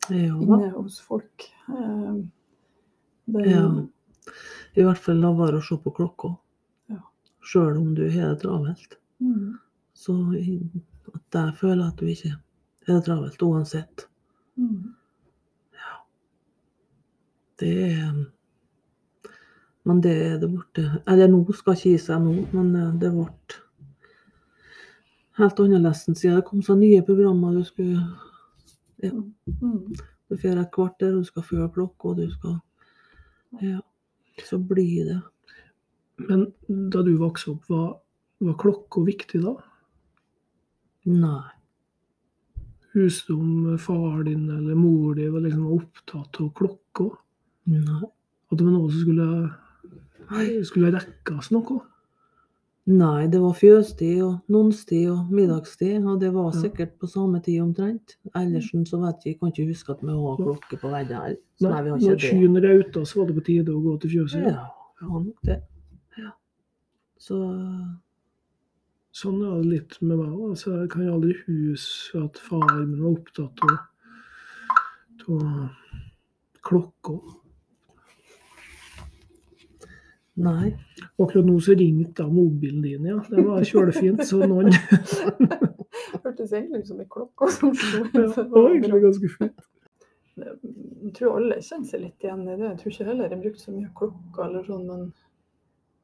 ja, 0.10 0.38
inne 0.40 0.70
hos 0.78 1.00
folk. 1.04 1.44
Eh, 1.70 2.22
Den, 3.28 3.50
Ja. 3.50 3.66
i 4.78 4.84
hvert 4.86 4.98
fall 5.04 5.20
la 5.20 5.34
være 5.36 5.58
å 5.60 5.64
se 5.68 5.76
på 5.84 5.92
klokka. 5.92 6.38
Ja. 6.90 7.02
Sjøl 7.44 7.76
om 7.78 7.94
du 7.96 8.06
har 8.10 8.30
det 8.36 8.42
travelt. 8.46 8.96
Mm, 9.20 9.58
Så 9.94 10.14
at 11.14 11.34
jeg 11.34 11.54
føler 11.60 11.88
at 11.88 11.98
du 11.98 12.06
ikke 12.06 12.30
har 12.88 13.00
det 13.02 13.04
travelt 13.06 13.42
uansett. 13.44 14.08
mm, 14.58 14.94
Det 17.60 17.92
er 17.92 18.26
Men 19.88 20.02
det 20.04 20.14
er 20.26 20.36
det 20.42 20.50
borte 20.52 20.84
Eller 21.08 21.30
nå 21.32 21.40
skal 21.56 21.78
ikke 21.78 21.94
gi 21.94 22.00
seg 22.02 22.20
nå, 22.24 22.34
men 22.52 22.74
eh, 22.76 22.94
det 23.00 23.14
ble 23.14 23.28
helt 25.38 25.60
annerledes 25.62 26.06
siden 26.08 26.40
det 26.40 26.46
kom 26.48 26.64
så 26.66 26.76
nye 26.76 27.04
programmer. 27.06 27.54
Du 27.54 27.64
skulle 27.64 28.02
ja. 29.04 29.12
du 30.28 30.38
får 30.42 30.58
et 30.58 30.72
kvarter, 30.74 31.14
du 31.14 31.26
skal 31.26 31.46
følge 31.46 31.70
klokka, 31.76 32.16
du 32.18 32.30
skal 32.32 32.60
Ja. 33.62 33.82
Så 34.50 34.58
blir 34.60 35.06
det 35.06 35.22
Men 36.18 36.48
da 36.68 37.02
du 37.06 37.16
vokste 37.18 37.52
opp, 37.52 37.70
var, 37.70 38.00
var 38.40 38.58
klokka 38.58 39.04
viktig 39.06 39.42
da? 39.44 39.54
Nei. 41.06 41.46
Huset 42.98 43.30
om 43.30 43.78
far 43.78 44.24
din 44.26 44.50
eller 44.50 44.76
mor 44.76 45.14
di 45.16 45.28
var 45.30 45.46
liksom 45.46 45.68
opptatt 45.76 46.42
av 46.42 46.50
klokka? 46.58 47.12
Nei. 47.70 48.02
At 48.50 48.58
det 48.58 48.66
var 48.66 48.74
noe 48.74 48.90
som 48.90 49.04
skulle, 49.04 49.28
skulle 50.68 50.92
det 50.92 51.02
rekkes 51.02 51.52
noe? 51.56 51.82
Nei, 52.88 53.28
det 53.28 53.42
var 53.44 53.56
fjøstid 53.58 54.22
og 54.24 54.52
nonstid 54.52 55.10
og 55.12 55.32
middagstid, 55.36 56.06
og 56.08 56.22
det 56.22 56.30
var 56.32 56.54
sikkert 56.56 56.94
på 57.02 57.10
samme 57.12 57.42
tid 57.44 57.60
omtrent. 57.66 58.16
Ellers 58.32 58.70
så 58.72 59.00
vet 59.02 59.26
jeg, 59.26 59.34
jeg 59.34 59.40
kan 59.42 59.52
ikke 59.52 59.66
huske 59.74 59.92
at 59.92 60.04
vi 60.08 60.16
har 60.16 60.38
klokke 60.40 60.80
på 60.80 60.92
veggen 60.94 61.20
her. 61.20 61.36
Så 61.60 61.68
nei, 61.68 61.82
vi 61.84 61.90
når 61.90 61.98
ikke 61.98 62.14
det. 62.14 62.30
skyen 62.30 62.60
rauta, 62.64 63.04
så 63.04 63.20
var 63.20 63.28
det 63.28 63.36
på 63.36 63.44
tide 63.50 63.76
å 63.76 63.82
gå 63.84 63.96
til 64.04 64.14
fjøset? 64.16 64.48
Ja, 64.48 64.64
ja 65.02 65.08
nok 65.26 65.50
det. 65.50 65.60
Ja. 66.16 66.32
Så 67.20 67.42
Sånn 69.18 69.40
er 69.42 69.56
det 69.64 69.70
litt 69.72 69.96
med 70.04 70.20
meg 70.20 70.30
òg. 70.30 70.52
Altså, 70.52 70.76
jeg 70.78 70.90
kan 70.94 71.08
aldri 71.10 71.34
huske 71.48 72.20
at 72.22 72.38
far 72.38 72.68
min 72.78 73.00
var 73.02 73.16
opptatt 73.16 73.64
av 73.66 73.78
klokka. 76.68 77.16
Nei. 80.38 80.74
Akkurat 81.18 81.46
nå 81.48 81.58
så 81.64 81.76
ringte 81.78 82.28
mobilen 82.30 82.84
din, 82.86 83.08
ja. 83.10 83.18
Det 83.30 83.46
var 83.46 83.66
kjølefint. 83.66 84.24
Så 84.28 84.44
noen 84.46 84.72
Hørtes 86.24 86.54
egentlig 86.54 86.84
ut 86.84 86.92
som 86.92 87.02
ei 87.02 87.08
klokke 87.10 87.50
som 87.54 87.74
slo. 87.76 88.04
ja, 88.14 88.28
det 88.30 88.46
var 88.54 88.70
egentlig 88.70 89.02
ganske 89.04 89.32
fint. 89.34 89.66
Jeg 90.38 91.14
tror 91.18 91.40
alle 91.40 91.58
kjenner 91.66 91.90
seg 91.90 92.04
litt 92.04 92.26
igjen 92.26 92.44
i 92.46 92.56
det. 92.56 92.68
Jeg 92.68 92.80
tror 92.82 92.94
ikke 92.94 93.08
heller 93.10 93.34
jeg 93.34 93.42
brukte 93.42 93.64
så 93.64 93.74
mye 93.74 93.94
klokka 93.98 94.46
eller 94.46 94.68
sånn, 94.68 94.86
men, 94.86 95.06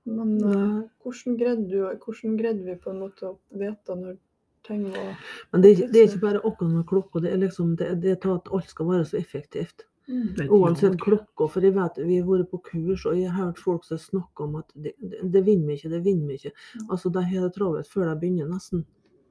men 0.09 0.31
eh, 0.49 0.79
hvordan 1.03 1.37
greide 1.39 1.67
du, 1.69 1.79
hvordan 2.05 2.37
greide 2.39 2.65
vi 2.65 2.77
på 2.81 2.93
en 2.93 3.01
måte 3.03 3.29
å 3.29 3.35
vite 3.61 3.97
når 3.99 4.17
ting 4.65 4.87
var 4.89 5.13
Men 5.51 5.63
det 5.63 5.69
er, 5.69 5.75
ikke, 5.75 5.91
det 5.93 6.01
er 6.01 6.09
ikke 6.09 6.25
bare 6.25 6.41
akkurat 6.41 6.73
med 6.73 6.87
klokka, 6.89 7.23
det 7.23 7.33
er 7.33 7.41
liksom 7.43 7.75
det, 7.79 7.89
det 8.01 8.15
er 8.15 8.29
at 8.33 8.49
alt 8.57 8.73
skal 8.73 8.89
være 8.89 9.09
så 9.11 9.19
effektivt. 9.21 9.85
Mm. 10.07 10.29
Det 10.37 10.45
et 10.45 10.53
Uansett 10.53 10.97
klokka, 11.01 11.47
for 11.51 11.65
jeg 11.65 11.75
vet 11.75 11.99
vi 12.03 12.19
har 12.19 12.27
vært 12.27 12.51
på 12.51 12.61
kurs, 12.69 13.05
og 13.09 13.17
jeg 13.19 13.31
har 13.31 13.49
hørt 13.49 13.61
folk 13.61 13.87
som 13.87 14.01
snakker 14.01 14.47
om 14.47 14.59
at 14.61 14.71
det, 14.75 14.95
det, 14.99 15.23
det 15.33 15.43
vinner 15.45 15.71
vi 15.71 15.79
ikke, 15.79 15.91
det 15.93 16.03
vinner 16.05 16.31
vi 16.31 16.39
ikke. 16.41 16.53
Mm. 16.53 16.87
Altså, 16.89 17.11
de 17.17 17.25
har 17.29 17.47
det 17.47 17.53
travelt 17.57 17.91
før 17.91 18.09
de 18.09 18.15
begynner, 18.21 18.51
nesten. 18.51 18.85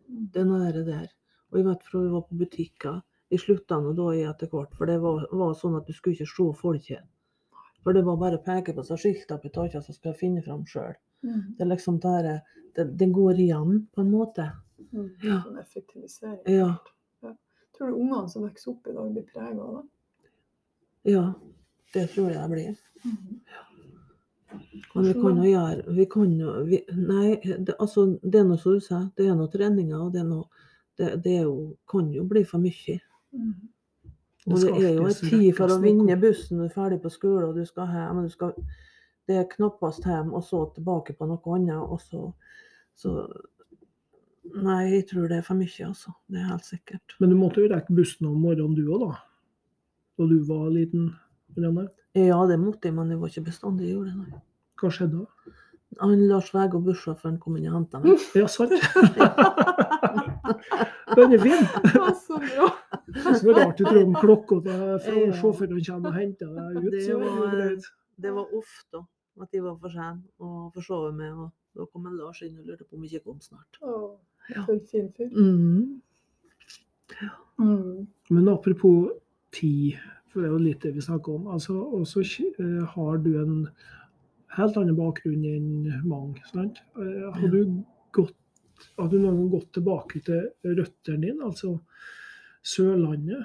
Det 0.06 0.42
er 0.42 0.48
noe 0.48 0.60
der, 0.64 0.84
der. 0.86 1.08
Og 1.52 1.60
jeg 1.60 1.68
vet 1.68 1.88
fra 1.88 2.02
vi 2.02 2.12
var 2.12 2.26
på 2.28 2.38
butikker, 2.40 3.00
jeg 3.32 3.40
slutta 3.40 3.78
nå 3.80 3.94
da 3.96 4.10
i 4.12 4.24
etter 4.28 4.50
hvert, 4.52 4.74
for 4.76 4.90
det 4.90 4.98
var, 5.00 5.24
var 5.32 5.54
sånn 5.56 5.78
at 5.78 5.88
du 5.88 5.94
skulle 5.96 6.18
ikke 6.18 6.28
se 6.28 6.48
folket. 6.58 7.06
For 7.82 7.96
det 7.96 8.04
var 8.06 8.18
bare 8.20 8.38
å 8.38 8.44
peke 8.44 8.74
på 8.76 8.84
seg 8.86 9.00
skiltet 9.00 9.42
på 9.42 9.50
taket, 9.54 9.84
så 9.84 9.94
skal 9.94 10.12
jeg 10.12 10.20
finne 10.20 10.42
fram 10.44 10.66
sjøl. 10.68 10.92
Mm. 11.24 11.54
Det 11.56 11.64
er 11.64 11.70
liksom 11.70 11.98
det 12.02 12.12
her, 12.12 12.28
det, 12.76 12.86
det 13.00 13.08
går 13.14 13.40
igjen, 13.42 13.86
på 13.94 14.04
en 14.04 14.12
måte. 14.12 14.50
Mm. 14.90 15.08
Ja. 15.24 15.40
Sånn 15.46 15.58
effektivisering. 15.62 16.44
Ja. 16.50 16.74
Tror 17.72 17.88
du 17.88 17.98
ungene 18.02 18.28
som 18.28 18.44
vokser 18.44 18.74
opp 18.74 18.86
i 18.86 18.94
dag, 18.94 19.10
blir 19.14 19.26
prega 19.32 19.64
av 19.64 19.78
det? 19.78 19.84
Ja, 21.08 21.32
det 21.94 22.06
tror 22.12 22.30
jeg 22.30 22.38
det 22.38 22.50
blir. 22.52 22.74
Mm. 23.04 23.40
Men 24.94 25.06
vi 25.08 25.12
kan 25.16 25.38
jo 25.40 25.48
gjøre 25.48 25.94
vi 25.96 26.04
kan 26.12 26.32
jo, 26.36 26.54
vi, 26.68 26.80
Nei, 26.92 27.28
det, 27.42 27.74
altså, 27.78 28.04
det 28.22 28.42
er 28.42 28.48
noe 28.48 28.60
som 28.60 28.76
du 28.76 28.84
sier, 28.84 29.06
det 29.16 29.26
er 29.26 29.36
noe 29.38 29.50
treninger, 29.52 29.96
og 29.98 30.12
det, 30.12 30.20
er 30.22 30.28
noe, 30.28 30.66
det, 31.00 31.14
det 31.24 31.36
er 31.40 31.46
jo, 31.46 31.72
kan 31.88 32.10
jo 32.12 32.26
bli 32.28 32.44
for 32.48 32.62
mye. 32.62 32.98
Mm. 33.32 33.54
Og 34.50 34.58
det 34.58 34.72
er 34.74 34.96
jo 34.96 35.06
en 35.06 35.18
tid 35.18 35.48
for 35.56 35.70
å 35.70 35.78
vinne 35.82 36.18
bussen, 36.20 36.58
du 36.58 36.66
er 36.66 36.74
ferdig 36.74 36.98
på 37.02 37.12
skolen 37.14 37.52
og 37.52 37.58
du 37.60 37.64
skal 37.66 37.90
hjem. 37.94 38.24
Du 38.26 38.32
skal, 38.32 38.54
det 39.30 39.38
er 39.38 39.50
knappest 39.50 40.06
hjem, 40.08 40.32
og 40.34 40.44
så 40.46 40.64
tilbake 40.74 41.14
på 41.18 41.28
noe 41.30 41.56
annet. 41.56 41.78
Og 41.78 42.02
så, 42.02 42.28
så 42.98 43.16
Nei, 44.52 44.80
jeg 44.90 45.04
tror 45.12 45.28
det 45.30 45.36
er 45.38 45.44
for 45.46 45.54
mye, 45.54 45.86
altså. 45.86 46.10
Det 46.26 46.40
er 46.40 46.48
helt 46.50 46.66
sikkert. 46.66 47.14
Men 47.22 47.30
du 47.30 47.36
måtte 47.38 47.62
jo 47.62 47.68
rekke 47.70 47.94
bussen 47.94 48.26
om 48.26 48.40
morgenen 48.42 48.74
du 48.74 48.88
òg, 48.90 49.04
da? 49.06 49.20
Da 50.18 50.26
du 50.28 50.38
var 50.48 50.70
liten? 50.70 51.10
Marianne. 51.56 51.88
Ja, 52.14 52.38
det 52.46 52.58
måtte 52.60 52.88
jeg, 52.88 52.94
men 52.94 53.08
det 53.08 53.18
var 53.20 53.28
ikke 53.32 53.46
bestandig 53.48 53.86
jeg 53.88 53.96
gjorde 53.96 54.12
det. 54.12 54.16
Nei. 54.32 54.40
Hva 54.80 54.90
skjedde 54.92 55.22
da? 55.22 55.52
Han 56.00 56.22
Lars 56.28 56.48
og 56.54 56.84
bussjåføren, 56.86 57.38
kom 57.40 57.56
inn 57.56 57.68
og 57.68 57.74
henta 57.76 58.00
meg. 58.00 58.18
Ja, 58.40 58.46
sant. 58.48 58.72
Den 61.16 61.34
er 61.36 61.42
fin. 61.42 61.66
Så 62.16 62.38
bra! 62.40 62.68
Det 63.12 63.24
er 63.26 63.58
rart 63.58 63.78
du 63.78 63.84
tror 63.84 64.04
om 64.06 64.14
klokka 64.16 64.60
til 64.64 65.18
Ja. 65.26 65.32
sjåføren 65.36 65.82
kommer 65.84 66.08
og 66.08 66.14
henter 66.16 66.46
deg 66.56 66.76
ut. 66.84 66.90
Det 66.92 67.02
Så 67.04 67.06
det 67.06 67.10
jo 67.10 67.18
var- 67.18 67.76
Det 68.22 68.32
var 68.34 68.46
ofte 68.56 69.04
at 69.42 69.48
jeg 69.52 69.62
var 69.64 69.76
for 69.80 69.88
sene 69.90 70.22
og 70.40 70.72
forsove 70.74 71.12
meg, 71.16 71.32
og 71.32 71.50
da 71.76 71.84
kom 71.92 72.06
en 72.06 72.16
Lars 72.16 72.42
inn 72.42 72.58
og 72.58 72.64
lurte 72.66 72.84
på 72.84 72.96
om 72.96 73.02
jeg 73.04 73.12
ikke 73.12 73.24
kom 73.24 73.40
snart. 73.40 73.78
Å, 73.82 74.16
Ja. 74.54 74.64
fin 74.66 75.12
fyr. 75.16 75.30
Mm. 75.32 76.00
Mm. 77.58 78.06
Men 78.30 78.48
apropos 78.48 79.10
tid, 79.54 79.98
for 80.32 80.42
det 80.42 80.48
er 80.48 80.54
jo 80.54 80.60
litt 80.66 80.84
det 80.84 80.94
vi 80.96 81.04
snakker 81.04 81.36
om. 81.36 81.48
altså, 81.54 81.76
Og 81.76 82.06
så 82.08 82.22
eh, 82.22 82.84
har 82.94 83.18
du 83.24 83.32
en 83.42 83.56
helt 84.56 84.76
annen 84.80 84.96
bakgrunn 84.96 85.44
enn 85.48 86.06
mange. 86.08 86.42
sant? 86.50 86.82
Eh, 86.96 87.28
har, 87.32 87.48
du 87.48 87.82
gått, 88.12 88.36
har 88.96 89.08
du 89.08 89.18
noen 89.18 89.42
gang 89.42 89.50
gått 89.56 89.72
tilbake 89.76 90.22
til 90.24 90.48
røttene 90.64 91.26
dine, 91.26 91.44
altså 91.44 91.76
Sørlandet? 92.62 93.44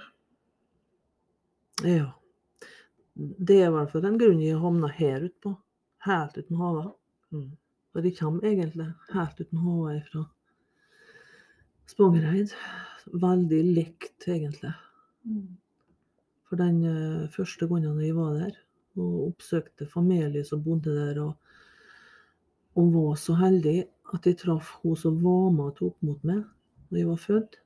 Ja. 1.85 2.13
Det 3.17 3.61
er 3.61 3.69
i 3.69 3.73
hvert 3.73 3.91
fall 3.91 4.03
den 4.05 4.17
grunnen 4.21 4.45
jeg 4.45 4.61
havna 4.61 4.89
her 4.93 5.25
utpå. 5.25 5.55
Helt 6.05 6.37
uten 6.37 6.59
havet. 6.61 6.91
Mm. 7.33 7.51
For 7.91 8.05
jeg 8.05 8.17
kommer 8.19 8.45
egentlig 8.45 8.91
helt 9.13 9.39
uten 9.41 9.63
havet 9.63 10.11
fra 10.11 10.25
Spangereid. 11.87 12.51
Veldig 13.07 13.61
likt, 13.73 14.27
egentlig. 14.27 14.73
Mm. 15.25 15.55
For 16.47 16.59
den 16.59 16.81
eh, 16.87 17.27
første 17.33 17.67
gangen 17.67 18.01
jeg 18.03 18.15
var 18.15 18.37
der 18.39 18.55
og 18.97 19.27
oppsøkte 19.27 19.85
familie 19.85 20.41
som 20.45 20.63
bodde 20.65 20.95
der, 20.95 21.19
og, 21.21 21.35
og 22.79 22.93
var 22.95 23.15
så 23.21 23.35
heldig 23.37 23.77
at 24.15 24.25
jeg 24.25 24.39
traff 24.41 24.77
hun 24.81 24.97
som 24.97 25.19
var 25.21 25.51
med 25.53 25.65
og 25.69 25.75
tok 25.77 25.97
mot 26.07 26.23
meg 26.25 26.45
da 26.87 27.01
jeg 27.01 27.09
var 27.09 27.19
født, 27.19 27.57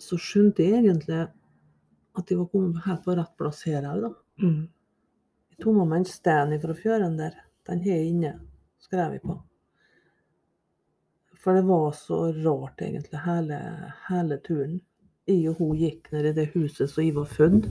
så 0.00 0.16
skjønte 0.16 0.64
jeg 0.64 0.80
egentlig 0.80 1.20
at 2.18 2.30
jeg 2.30 2.38
var 2.38 2.48
kommet 2.52 2.86
helt 2.86 3.04
på 3.04 3.16
rett 3.18 3.34
plass 3.38 3.64
her 3.68 3.86
òg, 3.90 4.06
da. 4.06 4.10
Mm. 4.42 4.64
tok 5.58 5.74
med 5.74 5.90
meg 5.90 6.00
en 6.00 6.08
sten 6.08 6.54
fra 6.62 6.74
fjøren 6.78 7.18
der. 7.18 7.36
Den 7.68 7.82
har 7.84 7.98
jeg 7.98 8.10
inne, 8.12 8.32
skrev 8.80 9.16
jeg 9.16 9.22
på. 9.26 9.36
For 11.38 11.54
det 11.54 11.66
var 11.68 11.92
så 11.94 12.18
rart, 12.32 12.80
egentlig, 12.82 13.20
hele, 13.26 13.58
hele 14.08 14.38
turen. 14.46 14.78
Jeg 15.28 15.48
og 15.50 15.58
hun 15.60 15.76
gikk 15.76 16.10
ned 16.12 16.30
i 16.30 16.32
det 16.36 16.48
huset 16.54 16.88
som 16.90 17.04
jeg 17.04 17.14
var 17.14 17.24
født. 17.28 17.68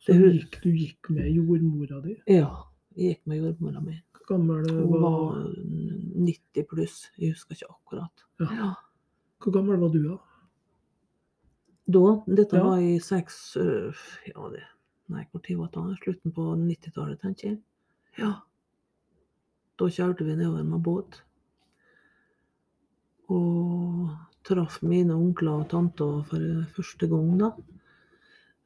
Så 0.00 0.12
Det 0.16 0.32
gikk, 0.34 0.58
du 0.62 0.70
gikk 0.70 1.10
med 1.10 1.28
jordmora 1.32 2.00
di. 2.04 2.14
Ja, 2.28 2.50
jeg 2.96 3.14
gikk 3.16 3.26
med 3.26 3.40
jordmora 3.42 3.80
mi. 3.84 3.96
Gammel 4.28 4.68
Hun 4.70 4.92
var, 4.92 5.00
var 5.00 5.54
90 6.26 6.66
pluss, 6.70 6.98
jeg 7.18 7.32
husker 7.34 7.56
ikke 7.56 7.70
akkurat. 7.72 8.24
Ja. 8.40 8.50
Ja. 8.54 8.68
hvor 9.42 9.52
gammel 9.56 9.80
var 9.80 9.88
du 9.90 10.02
da? 10.04 10.16
Da, 11.90 12.04
dette 12.36 12.56
Ja. 12.56 12.62
var 12.62 12.78
i 12.78 12.98
seks 13.00 13.56
øh, 13.56 13.92
Ja, 14.28 14.48
det 14.52 14.62
Nei, 15.10 15.24
hvor 15.32 15.40
tid 15.42 15.56
var 15.56 15.66
det? 15.74 15.98
Slutten 16.04 16.30
på 16.32 16.44
90-tallet, 16.54 17.18
tenker 17.20 17.48
jeg. 17.48 17.58
Ja. 18.18 18.32
Da 19.78 19.88
kjørte 19.88 20.24
vi 20.24 20.36
nedover 20.36 20.62
med 20.62 20.82
båt. 20.86 21.22
Og 23.28 24.10
traff 24.46 24.80
mine 24.82 25.14
onkler 25.14 25.62
og 25.62 25.68
tanter 25.70 26.22
for 26.28 26.46
første 26.76 27.08
gang, 27.10 27.34
da. 27.40 27.50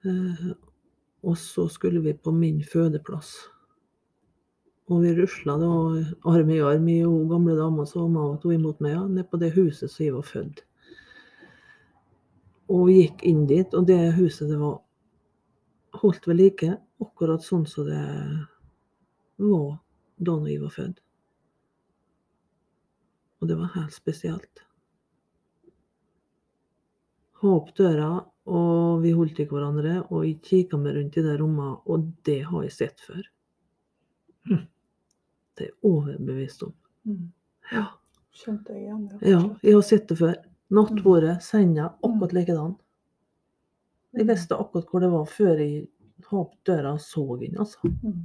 Eh, 0.05 0.47
og 1.25 1.37
så 1.41 1.66
skulle 1.72 2.03
vi 2.05 2.12
på 2.12 2.33
min 2.33 2.62
fødeplass. 2.64 3.35
Og 4.93 5.01
vi 5.01 5.14
rusla 5.16 5.57
da 5.57 5.70
arm 6.29 6.51
i 6.53 6.61
arm, 6.61 6.89
hun 6.89 7.29
gamle 7.31 7.57
dama 7.57 7.87
som 7.89 8.16
og 8.20 8.41
tok 8.43 8.53
imot 8.59 8.83
meg, 8.85 8.99
ja, 8.99 9.05
ned 9.09 9.31
på 9.31 9.41
det 9.41 9.55
huset 9.55 9.89
som 9.89 10.05
jeg 10.05 10.16
var 10.16 10.27
født. 10.29 10.61
Og 12.68 12.87
vi 12.89 12.99
gikk 12.99 13.25
inn 13.29 13.47
dit, 13.49 13.72
og 13.77 13.89
det 13.89 14.12
huset 14.18 14.51
det 14.53 14.59
var 14.61 14.83
holdt 16.03 16.29
ved 16.29 16.37
like, 16.41 16.77
akkurat 17.01 17.45
sånn 17.45 17.64
som 17.68 17.89
det 17.89 18.05
var 19.41 19.81
da 20.20 20.37
jeg 20.49 20.61
var 20.62 20.77
født. 20.77 21.01
Og 23.41 23.49
det 23.49 23.57
var 23.61 23.72
helt 23.75 23.97
spesielt. 23.97 24.64
Ha 27.45 27.51
opp 27.53 27.74
døra, 27.76 28.11
og 28.49 29.03
vi 29.03 29.12
holdt 29.12 29.40
i 29.42 29.47
hverandre, 29.49 29.99
og 30.09 30.24
jeg 30.24 30.38
kikka 30.45 30.78
meg 30.80 30.97
rundt 30.97 31.18
i 31.20 31.24
det 31.24 31.34
rommet, 31.40 31.82
og 31.84 32.07
det 32.24 32.38
har 32.49 32.64
jeg 32.64 32.72
sett 32.72 33.03
før. 33.05 33.22
Mm. 34.49 34.62
Det 35.55 35.66
er 35.66 35.70
jeg 35.70 35.90
overbevist 35.90 36.64
om. 36.66 36.72
Mm. 37.09 37.26
Ja. 37.72 37.84
Skjønte 38.34 38.74
jeg 38.74 38.86
igjen. 38.86 39.03
Ja, 39.22 39.42
jeg 39.62 39.76
har 39.76 39.84
sett 39.86 40.09
det 40.11 40.16
før. 40.18 40.38
Nattbordet, 40.74 41.36
senga, 41.45 41.90
akkurat 42.03 42.32
likedan. 42.34 42.72
Jeg 44.16 44.28
visste 44.30 44.57
akkurat 44.59 44.88
hvor 44.90 45.05
det 45.05 45.11
var 45.12 45.28
før 45.30 45.61
jeg 45.61 45.84
opp 46.34 46.55
døra 46.66 46.95
og 46.97 47.03
så 47.05 47.24
inn, 47.45 47.59
altså. 47.61 47.90
Mm. 48.03 48.24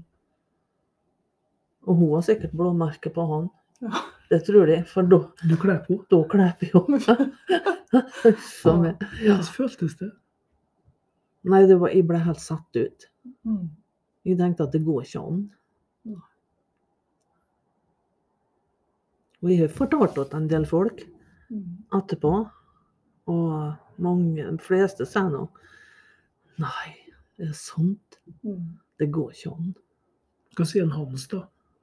Og 1.90 2.00
hun 2.00 2.16
har 2.16 2.26
sikkert 2.26 2.56
blåmerker 2.58 3.14
på 3.14 3.26
han. 3.30 3.52
Ja. 3.84 4.06
Det 4.30 4.44
tror 4.46 4.70
jeg, 4.70 4.86
for 4.90 5.08
da, 5.10 5.24
Du 5.50 5.56
kler 5.58 5.80
på. 5.86 6.00
da 6.10 6.24
kler 6.30 6.52
jeg 6.62 6.72
henne. 6.74 7.30
Så 8.62 8.74
ja. 8.86 8.94
Hvordan 9.00 9.44
føltes 9.56 9.96
det? 10.00 10.12
Nei, 11.50 11.62
det 11.70 11.78
var, 11.82 11.90
jeg 11.96 12.06
ble 12.08 12.20
helt 12.22 12.42
satt 12.44 12.76
ut. 12.78 13.06
Mm. 13.48 13.70
Jeg 14.28 14.38
tenkte 14.38 14.66
at 14.68 14.74
det 14.76 14.84
går 14.86 15.06
ikke 15.08 15.22
an. 15.24 15.40
Og 19.40 19.50
jeg 19.54 19.62
har 19.62 19.72
fortalt 19.72 20.18
til 20.20 20.36
en 20.42 20.50
del 20.52 20.66
folk 20.68 21.06
Mm. 21.50 21.86
etterpå, 21.98 22.30
og 23.26 23.74
mange, 23.98 24.44
de 24.44 24.58
fleste 24.62 25.02
sier 25.10 25.32
nå 25.34 25.48
Nei, 26.62 26.92
er 27.40 27.48
det 27.50 27.56
sant? 27.58 28.20
Mm. 28.44 28.76
Det 29.00 29.08
går 29.16 29.32
ikke 29.34 29.54
an. 29.56 29.72
Hva 30.54 30.68
sier 30.70 30.84
en 30.86 30.92
Hans, 30.94 31.26
da? 31.32 31.40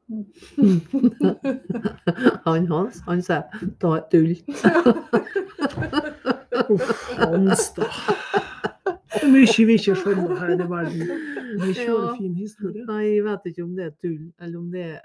Han 2.47 2.67
Hans, 2.71 3.01
han 3.07 3.23
sier 3.27 3.43
ta 3.83 3.89
et 3.99 4.07
tull. 4.13 4.33
Uff, 6.71 6.91
Hans, 7.19 7.65
da. 7.77 7.85
Det 9.17 9.25
er 9.25 9.31
mye 9.33 9.65
vi 9.67 9.75
ikke 9.79 9.95
skjønner 9.99 10.37
her 10.41 10.51
i 10.55 10.57
verden. 10.71 11.01
Det 11.01 11.07
er 11.73 11.77
Ja. 11.87 11.93
en 12.13 12.17
fin 12.21 12.35
historie. 12.39 12.83
Nei, 12.87 13.05
jeg 13.17 13.25
vet 13.27 13.43
ikke 13.51 13.63
om 13.65 13.73
det 13.77 13.85
er 13.87 13.91
tull, 14.03 14.25
eller 14.41 14.59
om 14.61 14.69
det, 14.71 14.85
er, 14.95 15.01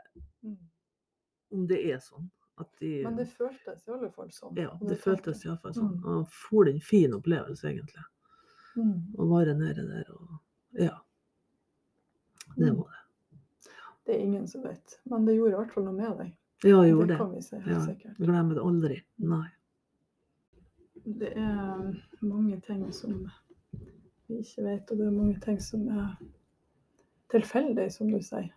om 1.52 1.62
det 1.70 1.80
er 1.94 2.00
sånn. 2.04 2.30
At 2.62 2.68
de, 2.80 2.92
Men 3.08 3.16
det 3.18 3.28
føltes 3.34 3.80
i 3.88 3.92
alle 3.96 4.10
fall 4.14 4.30
sånn. 4.36 4.54
ja, 4.60 4.70
det, 4.82 4.88
det 4.92 4.98
føltes 5.02 5.46
iallfall 5.48 5.74
sånn. 5.74 5.96
Mm. 5.98 6.06
Og 6.14 6.22
for 6.30 6.64
en 6.70 6.82
fin 6.86 7.14
opplevelse, 7.18 7.66
egentlig. 7.72 8.04
Mm. 8.78 9.00
Å 9.18 9.20
være 9.32 9.54
nede 9.58 9.84
der 9.88 10.06
og 10.14 10.28
Ja. 10.78 10.98
Det 12.58 12.70
Mm. 12.70 12.78
var 12.78 12.88
det. 12.92 13.01
Det 14.06 14.16
er 14.16 14.20
ingen 14.20 14.48
som 14.48 14.64
vet. 14.64 15.00
Men 15.04 15.26
det 15.26 15.36
gjorde 15.36 15.54
i 15.54 15.60
hvert 15.60 15.74
fall 15.74 15.86
noe 15.86 15.98
med 15.98 16.18
deg. 16.18 16.32
Ja, 16.64 16.84
gjorde 16.86 17.08
det 17.08 17.18
kan 17.18 17.32
vi 17.34 17.42
si 17.42 17.56
helt 17.56 17.68
Ja. 17.68 17.86
sikkert. 17.86 18.18
Glemmer 18.18 18.56
det 18.56 18.62
aldri. 18.62 19.02
Nei. 19.18 19.48
Det 21.06 21.32
er 21.38 22.06
mange 22.22 22.60
ting 22.62 22.92
som 22.94 23.32
vi 24.28 24.38
ikke 24.40 24.64
vet, 24.64 24.92
og 24.92 24.98
det 24.98 25.08
er 25.08 25.12
mange 25.12 25.40
ting 25.40 25.60
som 25.62 25.88
er 25.90 26.18
tilfeldig, 27.30 27.92
som 27.92 28.12
du 28.12 28.22
sier. 28.22 28.52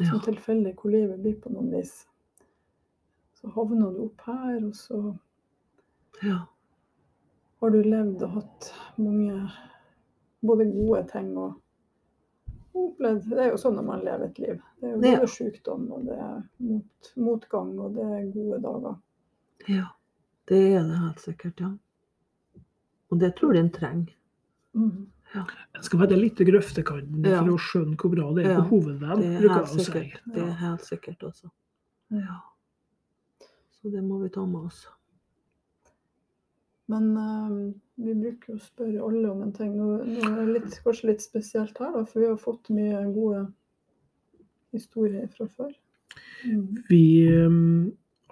Ja. 0.00 0.10
Som 0.10 0.20
tilfeldig 0.20 0.74
hvor 0.78 0.90
livet 0.90 1.20
blir 1.20 1.34
på 1.40 1.50
noen 1.52 1.72
vis. 1.74 2.06
Så 3.34 3.50
havner 3.50 3.90
du 3.92 4.04
opp 4.06 4.22
her, 4.26 4.60
og 4.64 4.74
så 4.78 5.16
ja. 6.22 6.38
har 7.60 7.70
du 7.70 7.82
levd 7.82 8.22
og 8.22 8.30
hatt 8.38 8.72
mange 8.96 9.50
både 10.46 10.68
gode 10.70 11.02
ting 11.10 11.36
og 11.38 11.58
opplevd 12.74 13.28
Det 13.30 13.38
er 13.38 13.50
jo 13.50 13.56
sånn 13.60 13.74
når 13.76 13.84
man 13.84 14.04
lever 14.04 14.24
et 14.30 14.38
liv. 14.38 14.60
Det 14.80 14.88
er 14.90 15.16
jo 15.16 15.22
Ja. 15.22 15.26
sykdom, 15.26 15.90
og 15.92 16.04
det 16.06 16.18
er 16.18 16.42
mot, 16.58 17.12
motgang, 17.16 17.78
og 17.78 17.94
det 17.94 18.02
er 18.04 18.32
gode 18.32 18.62
dager. 18.62 18.96
Ja. 19.68 19.86
Det 20.46 20.60
er 20.76 20.82
det 20.88 20.98
helt 20.98 21.20
sikkert, 21.20 21.60
ja. 21.60 21.70
Og 23.10 23.18
det 23.20 23.34
tror 23.36 23.54
jeg 23.54 23.64
en 23.64 23.70
trenger. 23.70 24.14
Mm. 24.74 25.06
En 25.34 25.82
skal 25.82 25.98
være 26.00 26.16
litt 26.20 26.40
i 26.40 26.44
grøftekanten 26.44 27.24
Ja. 27.24 27.42
for 27.42 27.52
å 27.52 27.58
skjønne 27.58 27.96
hvor 27.96 28.10
bra 28.14 28.32
det 28.34 28.46
er 28.46 28.50
Ja, 28.52 28.60
på 28.62 28.68
hovedveien, 28.70 29.20
Det 29.20 29.26
er 29.36 29.40
bruker 29.40 29.54
helt 29.54 29.66
jeg 29.68 29.76
å 29.76 29.84
si. 29.84 29.90
sikkert. 29.90 30.20
Det 30.34 30.42
er 30.42 30.52
helt 30.52 30.80
sikkert 30.80 31.18
også. 31.22 31.50
Ja. 32.10 32.40
Så 33.72 33.90
det 33.90 34.02
må 34.04 34.20
vi 34.22 34.28
ta 34.28 34.44
med 34.46 34.64
oss. 34.66 34.86
Men 36.88 37.16
eh, 37.16 37.74
vi 38.02 38.14
bruker 38.18 38.52
jo 38.52 38.58
å 38.58 38.62
spørre 38.62 39.06
alle 39.08 39.30
om 39.30 39.42
en 39.44 39.54
ting. 39.56 39.72
Nå, 39.78 39.88
er 40.26 40.52
det 40.54 40.82
kanskje 40.84 41.10
litt 41.10 41.24
spesielt 41.24 41.78
her, 41.82 41.92
da, 41.94 42.04
for 42.08 42.22
vi 42.22 42.30
har 42.30 42.40
fått 42.40 42.70
mye 42.74 43.02
gode 43.14 43.46
historier 44.72 45.28
fra 45.32 45.46
før. 45.48 45.72
Mm. 46.44 46.82
Vi, 46.88 47.04
eh, 47.28 47.56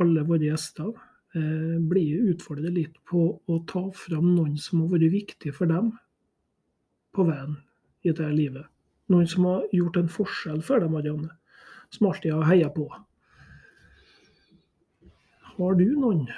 alle 0.03 0.27
våre 0.29 0.51
gjester, 0.51 0.93
eh, 1.35 1.79
blir 1.93 2.31
utfordret 2.33 2.75
litt 2.75 2.97
på 3.05 3.41
å 3.47 3.59
ta 3.67 3.91
fram 3.91 4.35
noen 4.35 4.57
som 4.59 4.81
har 4.83 4.95
vært 4.99 5.13
viktig 5.13 5.55
for 5.55 5.67
dem 5.67 5.93
på 7.15 7.27
veien 7.27 7.59
i 8.05 8.11
dette 8.11 8.31
livet. 8.33 8.67
Noen 9.11 9.29
som 9.29 9.45
har 9.45 9.67
gjort 9.75 9.97
en 9.97 10.09
forskjell 10.09 10.63
for 10.63 10.81
dem, 10.81 10.93
Marianne. 10.93 11.31
Som 11.91 12.07
alltid 12.07 12.33
har 12.33 12.47
heia 12.47 12.69
på. 12.71 12.87
Har 15.57 15.75
du 15.75 15.85
noen? 15.97 16.29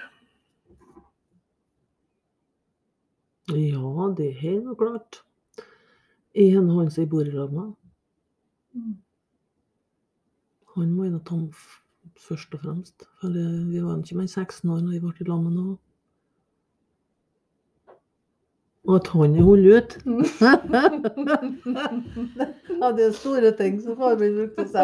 Ja, 3.51 4.15
det 4.17 4.37
er 4.45 4.61
nå 4.63 4.75
klart. 4.79 5.23
En 6.35 6.69
han 6.71 6.91
som 6.91 7.03
jeg 7.03 7.11
bor 7.11 7.27
i 7.27 7.31
lag 7.35 7.53
med, 7.53 7.73
Mm. 8.75 8.95
han 10.77 10.93
må 10.97 11.03
jeg 11.05 11.13
nå 11.13 11.19
ta 11.29 11.35
med 11.37 11.51
f- 11.53 11.83
først 12.17 12.55
og 12.55 12.61
fremst. 12.63 13.03
For 13.21 13.29
eh, 13.29 13.67
vi 13.69 13.81
var 13.85 13.99
ikke 14.01 14.15
mer 14.17 14.23
enn 14.25 14.29
16 14.33 14.71
år 14.71 14.81
når 14.81 14.91
vi 14.95 15.01
ble 15.01 15.13
i 15.21 15.25
lag 15.29 15.43
med 15.43 15.53
nå. 15.59 15.79
Og 18.89 18.95
at 18.97 19.07
han 19.13 19.37
er 19.37 19.43
holdt 19.47 19.67
ut. 19.77 19.91
ja, 22.81 22.87
det 22.97 23.05
er 23.07 23.13
store 23.15 23.51
ting 23.59 23.75
som 23.85 23.95
far 24.01 24.17
min 24.19 24.35
brukte 24.41 24.63
å 24.65 24.67
si. 24.73 24.79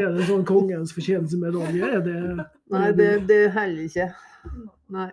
Er 0.00 0.08
det 0.14 0.24
sånn 0.30 0.46
kongens 0.48 0.94
fortjenestemedalje? 0.96 1.84
Er 1.98 2.02
det 2.06 2.16
Nei, 2.72 2.88
det, 2.98 3.10
det 3.28 3.40
heller 3.54 3.82
ikke. 3.90 4.06
Nei, 4.94 5.10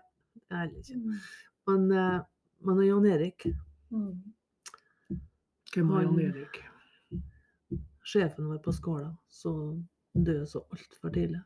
heller 0.57 0.77
ikke. 0.79 1.19
Men, 1.67 1.91
eh, 1.91 2.21
men 2.61 2.83
Jan 2.87 3.05
Erik, 3.05 3.47
Mm. 3.91 4.21
Hvem 5.73 5.89
er 5.91 6.01
Jan 6.01 6.19
Erik? 6.19 6.61
sjefen 8.03 8.47
vår 8.47 8.57
på 8.63 8.71
Skåla, 8.71 9.17
som 9.29 9.87
døde 10.15 10.45
så 10.47 10.63
altfor 10.71 11.09
tidlig. 11.13 11.41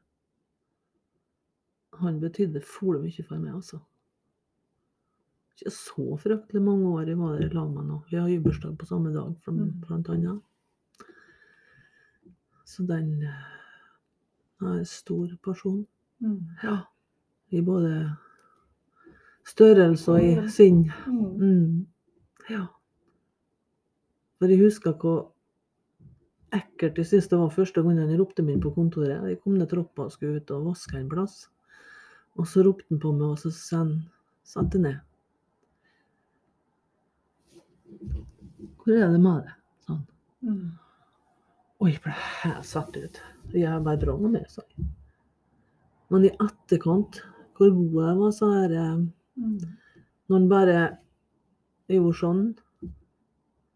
Han 1.99 2.20
betydde 2.20 2.62
fole 2.62 2.99
mye 3.01 3.24
for 3.28 3.38
meg, 3.38 3.53
altså. 3.53 3.80
Ikke 5.56 5.72
så 5.72 6.18
fryktelig 6.20 6.62
mange 6.62 6.88
år 6.88 7.08
jeg 7.08 7.18
var 7.18 7.38
der 7.39 7.45
i 7.49 7.53
lag 7.53 7.70
med 7.74 7.86
nå. 7.88 7.99
Vi 8.12 8.18
har 8.18 8.28
jubileumsdag 8.30 8.78
på 8.78 8.86
samme 8.86 9.14
dag, 9.14 9.36
blant, 9.45 10.08
Mm. 10.08 10.14
annet. 10.14 10.41
Så 12.66 12.84
den 12.88 13.22
eh, 13.24 13.43
er 14.62 14.74
en 14.80 14.86
stor 14.86 15.28
person. 15.43 15.88
Mm. 16.20 16.49
Ja. 16.64 16.78
I 17.51 17.62
både 17.62 18.18
størrelse 19.46 20.12
og 20.12 20.24
i 20.24 20.34
sinn. 20.52 20.86
Mm. 21.08 21.26
Mm. 21.39 21.88
Ja. 22.50 22.66
For 24.39 24.52
jeg 24.52 24.62
husker 24.62 24.96
hvor 25.00 25.20
ekkelt. 26.56 26.98
Jeg 27.00 27.10
syntes 27.10 27.30
det 27.32 27.39
var 27.39 27.54
første 27.54 27.84
gangen 27.84 28.04
han 28.04 28.20
ropte 28.20 28.46
meg 28.46 28.58
inn 28.58 28.64
på 28.64 28.74
kontoret. 28.76 29.24
Jeg 29.30 29.41
kom 29.43 29.58
ned 29.60 29.70
trappa 29.72 30.08
og 30.08 30.14
skulle 30.14 30.41
ut 30.41 30.56
og 30.56 30.72
vaske 30.72 30.98
en 31.00 31.12
plass. 31.12 31.46
Og 32.36 32.48
så 32.52 32.66
ropte 32.66 32.88
han 32.91 33.02
på 33.02 33.14
meg, 33.16 33.36
og 33.36 33.39
så 33.39 33.52
satte 33.54 34.80
han 34.80 34.88
ned. 34.89 34.98
Hvor 38.84 38.98
er 38.98 39.14
det 39.14 39.22
med 39.22 39.46
deg? 39.46 39.54
Sånn. 39.88 40.02
Mm. 40.46 40.66
Og 41.82 41.89
jeg 41.89 42.02
ble 42.04 42.16
helt 42.41 42.68
satt 42.68 42.98
ut. 42.98 43.22
Jeg 43.56 43.84
bare 43.86 44.02
dra 44.02 44.18
meg 44.20 44.46
sa 44.52 44.64
jeg. 44.76 44.88
Men 46.14 46.28
i 46.28 46.32
etterkant, 46.34 47.22
hvor 47.58 47.72
god 47.74 47.96
jeg 48.04 48.18
var, 48.20 48.34
så 48.36 48.50
er 48.64 48.68
det 48.74 48.84
Mm. 48.86 49.06
Når 49.38 50.39
han 50.39 50.47
bare 50.49 50.97
gjorde 51.89 52.15
sånn, 52.19 52.55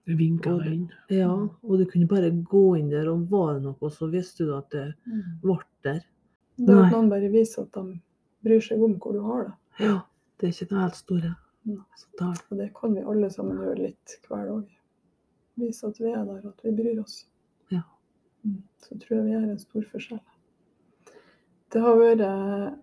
Det 0.06 0.16
vinka 0.18 0.50
Og- 0.56 0.64
deg 0.64 0.74
inn. 0.74 0.92
ja, 1.10 1.30
og 1.30 1.78
du 1.78 1.86
kunne 1.86 2.08
bare 2.08 2.32
gå 2.32 2.80
inn 2.80 2.90
der, 2.90 3.08
og 3.12 3.30
var 3.30 3.54
det 3.54 3.64
noe, 3.64 3.90
så 3.92 4.10
visste 4.10 4.38
du 4.40 4.56
at 4.58 4.68
det 4.72 4.96
Mm. 5.06 5.40
ble 5.42 5.58
der. 5.84 6.02
Det 6.58 6.70
er 6.70 6.84
at 6.86 6.92
noen 6.92 7.10
bare 7.10 7.30
viser 7.30 7.62
at 7.62 7.72
de 7.74 8.02
bryr 8.44 8.60
seg 8.60 8.82
om 8.82 8.96
hvor 9.00 9.14
du 9.14 9.22
har 9.22 9.44
det. 9.44 9.54
Ja, 9.86 10.02
det 10.40 10.48
er 10.48 10.52
ikke 10.66 10.70
det 10.70 10.80
helt 10.82 10.96
store. 10.96 11.36
Ja. 11.68 12.34
Og 12.52 12.58
det 12.58 12.74
kan 12.74 12.96
vi 12.96 13.02
alle 13.02 13.30
sammen 13.30 13.58
gjøre 13.58 13.78
litt 13.78 14.18
hver 14.28 14.46
dag. 14.48 14.68
Vise 15.60 15.84
at 15.88 15.98
vi 16.00 16.06
er 16.12 16.26
der, 16.26 16.48
at 16.50 16.62
vi 16.64 16.72
bryr 16.72 17.00
oss. 17.04 17.26
Ja. 17.70 17.82
Mm. 18.44 18.64
Så 18.80 18.98
tror 19.00 19.10
jeg 19.18 19.26
vi 19.26 19.32
gjør 19.32 19.52
en 19.52 19.60
stor 19.60 19.82
forskjell. 19.84 20.20
Det 21.70 21.82
har 21.82 21.96
vært 21.96 22.80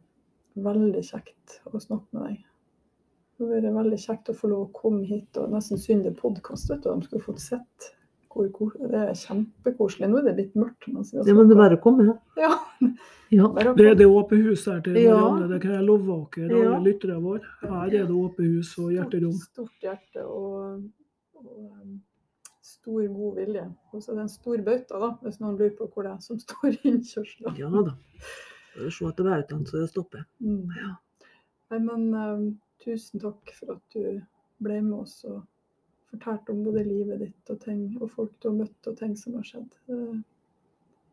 veldig 0.56 1.02
kjekt 1.02 1.60
å 1.66 1.80
snakke 1.80 2.06
med 2.12 2.22
deg. 2.28 2.44
Det 3.36 3.44
har 3.44 3.60
vært 3.60 3.74
veldig 3.76 3.98
kjekt 4.00 4.30
å 4.32 4.34
få 4.36 4.48
lov 4.48 4.62
å 4.66 4.72
komme 4.72 5.04
hit. 5.04 5.36
og 5.36 5.50
Nesten 5.52 5.80
synd 5.80 6.06
det 6.06 6.14
er 6.14 6.20
podkast, 6.20 6.70
vet 6.72 6.82
du. 6.86 6.88
De 6.88 7.04
skulle 7.08 7.24
fått 7.26 7.42
sett. 7.44 7.90
Hvor, 8.32 8.48
hvor, 8.52 8.72
det 8.92 9.00
er 9.00 9.14
kjempekoselig. 9.16 10.08
Nå 10.12 10.18
er 10.20 10.26
det 10.30 10.34
litt 10.40 10.56
mørkt. 10.60 10.88
Men 10.92 11.04
ja, 11.12 11.34
men 11.36 11.48
det 11.48 11.54
er 11.56 11.60
bare 11.60 11.76
å 11.78 11.82
komme. 11.84 12.06
Ja, 12.40 12.52
Ja. 13.32 13.48
Det 13.74 13.86
er 13.90 13.94
det 13.98 14.06
åpne 14.06 14.38
huset 14.44 14.72
her 14.72 14.80
til 14.86 14.96
Ja. 15.02 15.14
Marianne. 15.18 15.48
Det 15.50 15.60
kan 15.62 15.72
jeg 15.74 15.84
love 15.84 16.18
dere, 16.36 16.50
alle 16.50 16.64
Ja. 16.64 16.80
lytterne 16.84 17.16
våre. 17.22 17.40
Her 17.62 17.86
er 17.86 18.04
det 18.06 18.14
åpent 18.14 18.52
hus 18.56 18.74
og 18.78 18.92
hjerterom. 18.94 19.32
Stort, 19.32 19.70
stort 19.70 19.86
hjerte 19.88 20.24
og, 20.24 20.82
og 21.34 21.56
um, 21.82 21.96
stor, 22.62 23.00
god 23.16 23.34
vilje. 23.40 23.64
Og 23.92 24.02
så 24.02 24.12
er 24.12 24.20
det 24.20 24.22
en 24.22 24.28
stor 24.36 24.62
bauta, 24.68 25.00
da, 25.00 25.10
hvis 25.22 25.40
noen 25.40 25.56
lurer 25.58 25.74
på 25.76 25.88
hvor 25.90 26.06
det 26.06 26.12
er 26.12 26.20
som 26.22 26.38
står 26.38 26.70
i 26.76 26.92
innkjørselen. 26.92 27.56
Ja 27.58 27.68
da. 27.72 27.96
Se 28.76 29.08
etter 29.08 29.24
bautaen 29.26 29.66
så 29.66 29.80
det 29.80 29.90
stopper. 29.90 30.24
Mm. 30.44 30.68
Ja. 30.76 30.94
Nei, 31.72 31.80
men 31.82 32.06
um, 32.14 32.46
tusen 32.84 33.22
takk 33.22 33.52
for 33.56 33.76
at 33.76 33.96
du 33.96 34.20
ble 34.62 34.80
med 34.82 34.98
oss 35.02 35.20
og 35.28 35.42
fortalte 36.10 36.54
om 36.54 36.64
både 36.64 36.84
livet 36.86 37.20
ditt 37.24 37.52
og 37.52 37.60
ting, 37.62 37.82
og 38.00 38.10
folk 38.12 38.34
du 38.40 38.50
har 38.50 38.58
møtt 38.62 38.90
og 38.90 38.98
ting 38.98 39.16
som 39.18 39.36
har 39.38 39.46
skjedd. 39.46 39.68
Det 39.86 39.96
har 39.96 40.18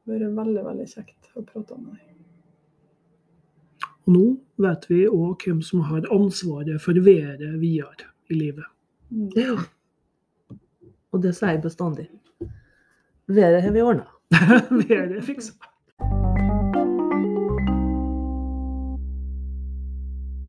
vært 0.09 0.35
veldig, 0.37 0.65
veldig 0.69 0.89
kjekt 0.91 1.31
å 1.35 1.45
prate 1.47 1.79
med 1.79 1.95
deg. 1.97 2.09
Og 4.03 4.11
nå 4.11 4.23
vet 4.63 4.89
vi 4.91 5.03
òg 5.07 5.45
hvem 5.45 5.61
som 5.63 5.85
har 5.87 6.07
ansvaret 6.11 6.81
for 6.83 6.97
været 7.05 7.55
videre 7.61 8.09
i 8.27 8.35
livet. 8.35 8.67
Mm. 9.09 9.29
Ja. 9.39 9.55
Og 11.13 11.21
det 11.23 11.35
sier 11.37 11.55
jeg 11.55 11.63
bestandig. 11.63 12.09
Været 13.31 13.63
har 13.63 13.71
vi 13.71 13.81
ordna. 13.81 14.09
Været 14.89 15.17
er 15.17 15.21
fiksa. 15.23 15.72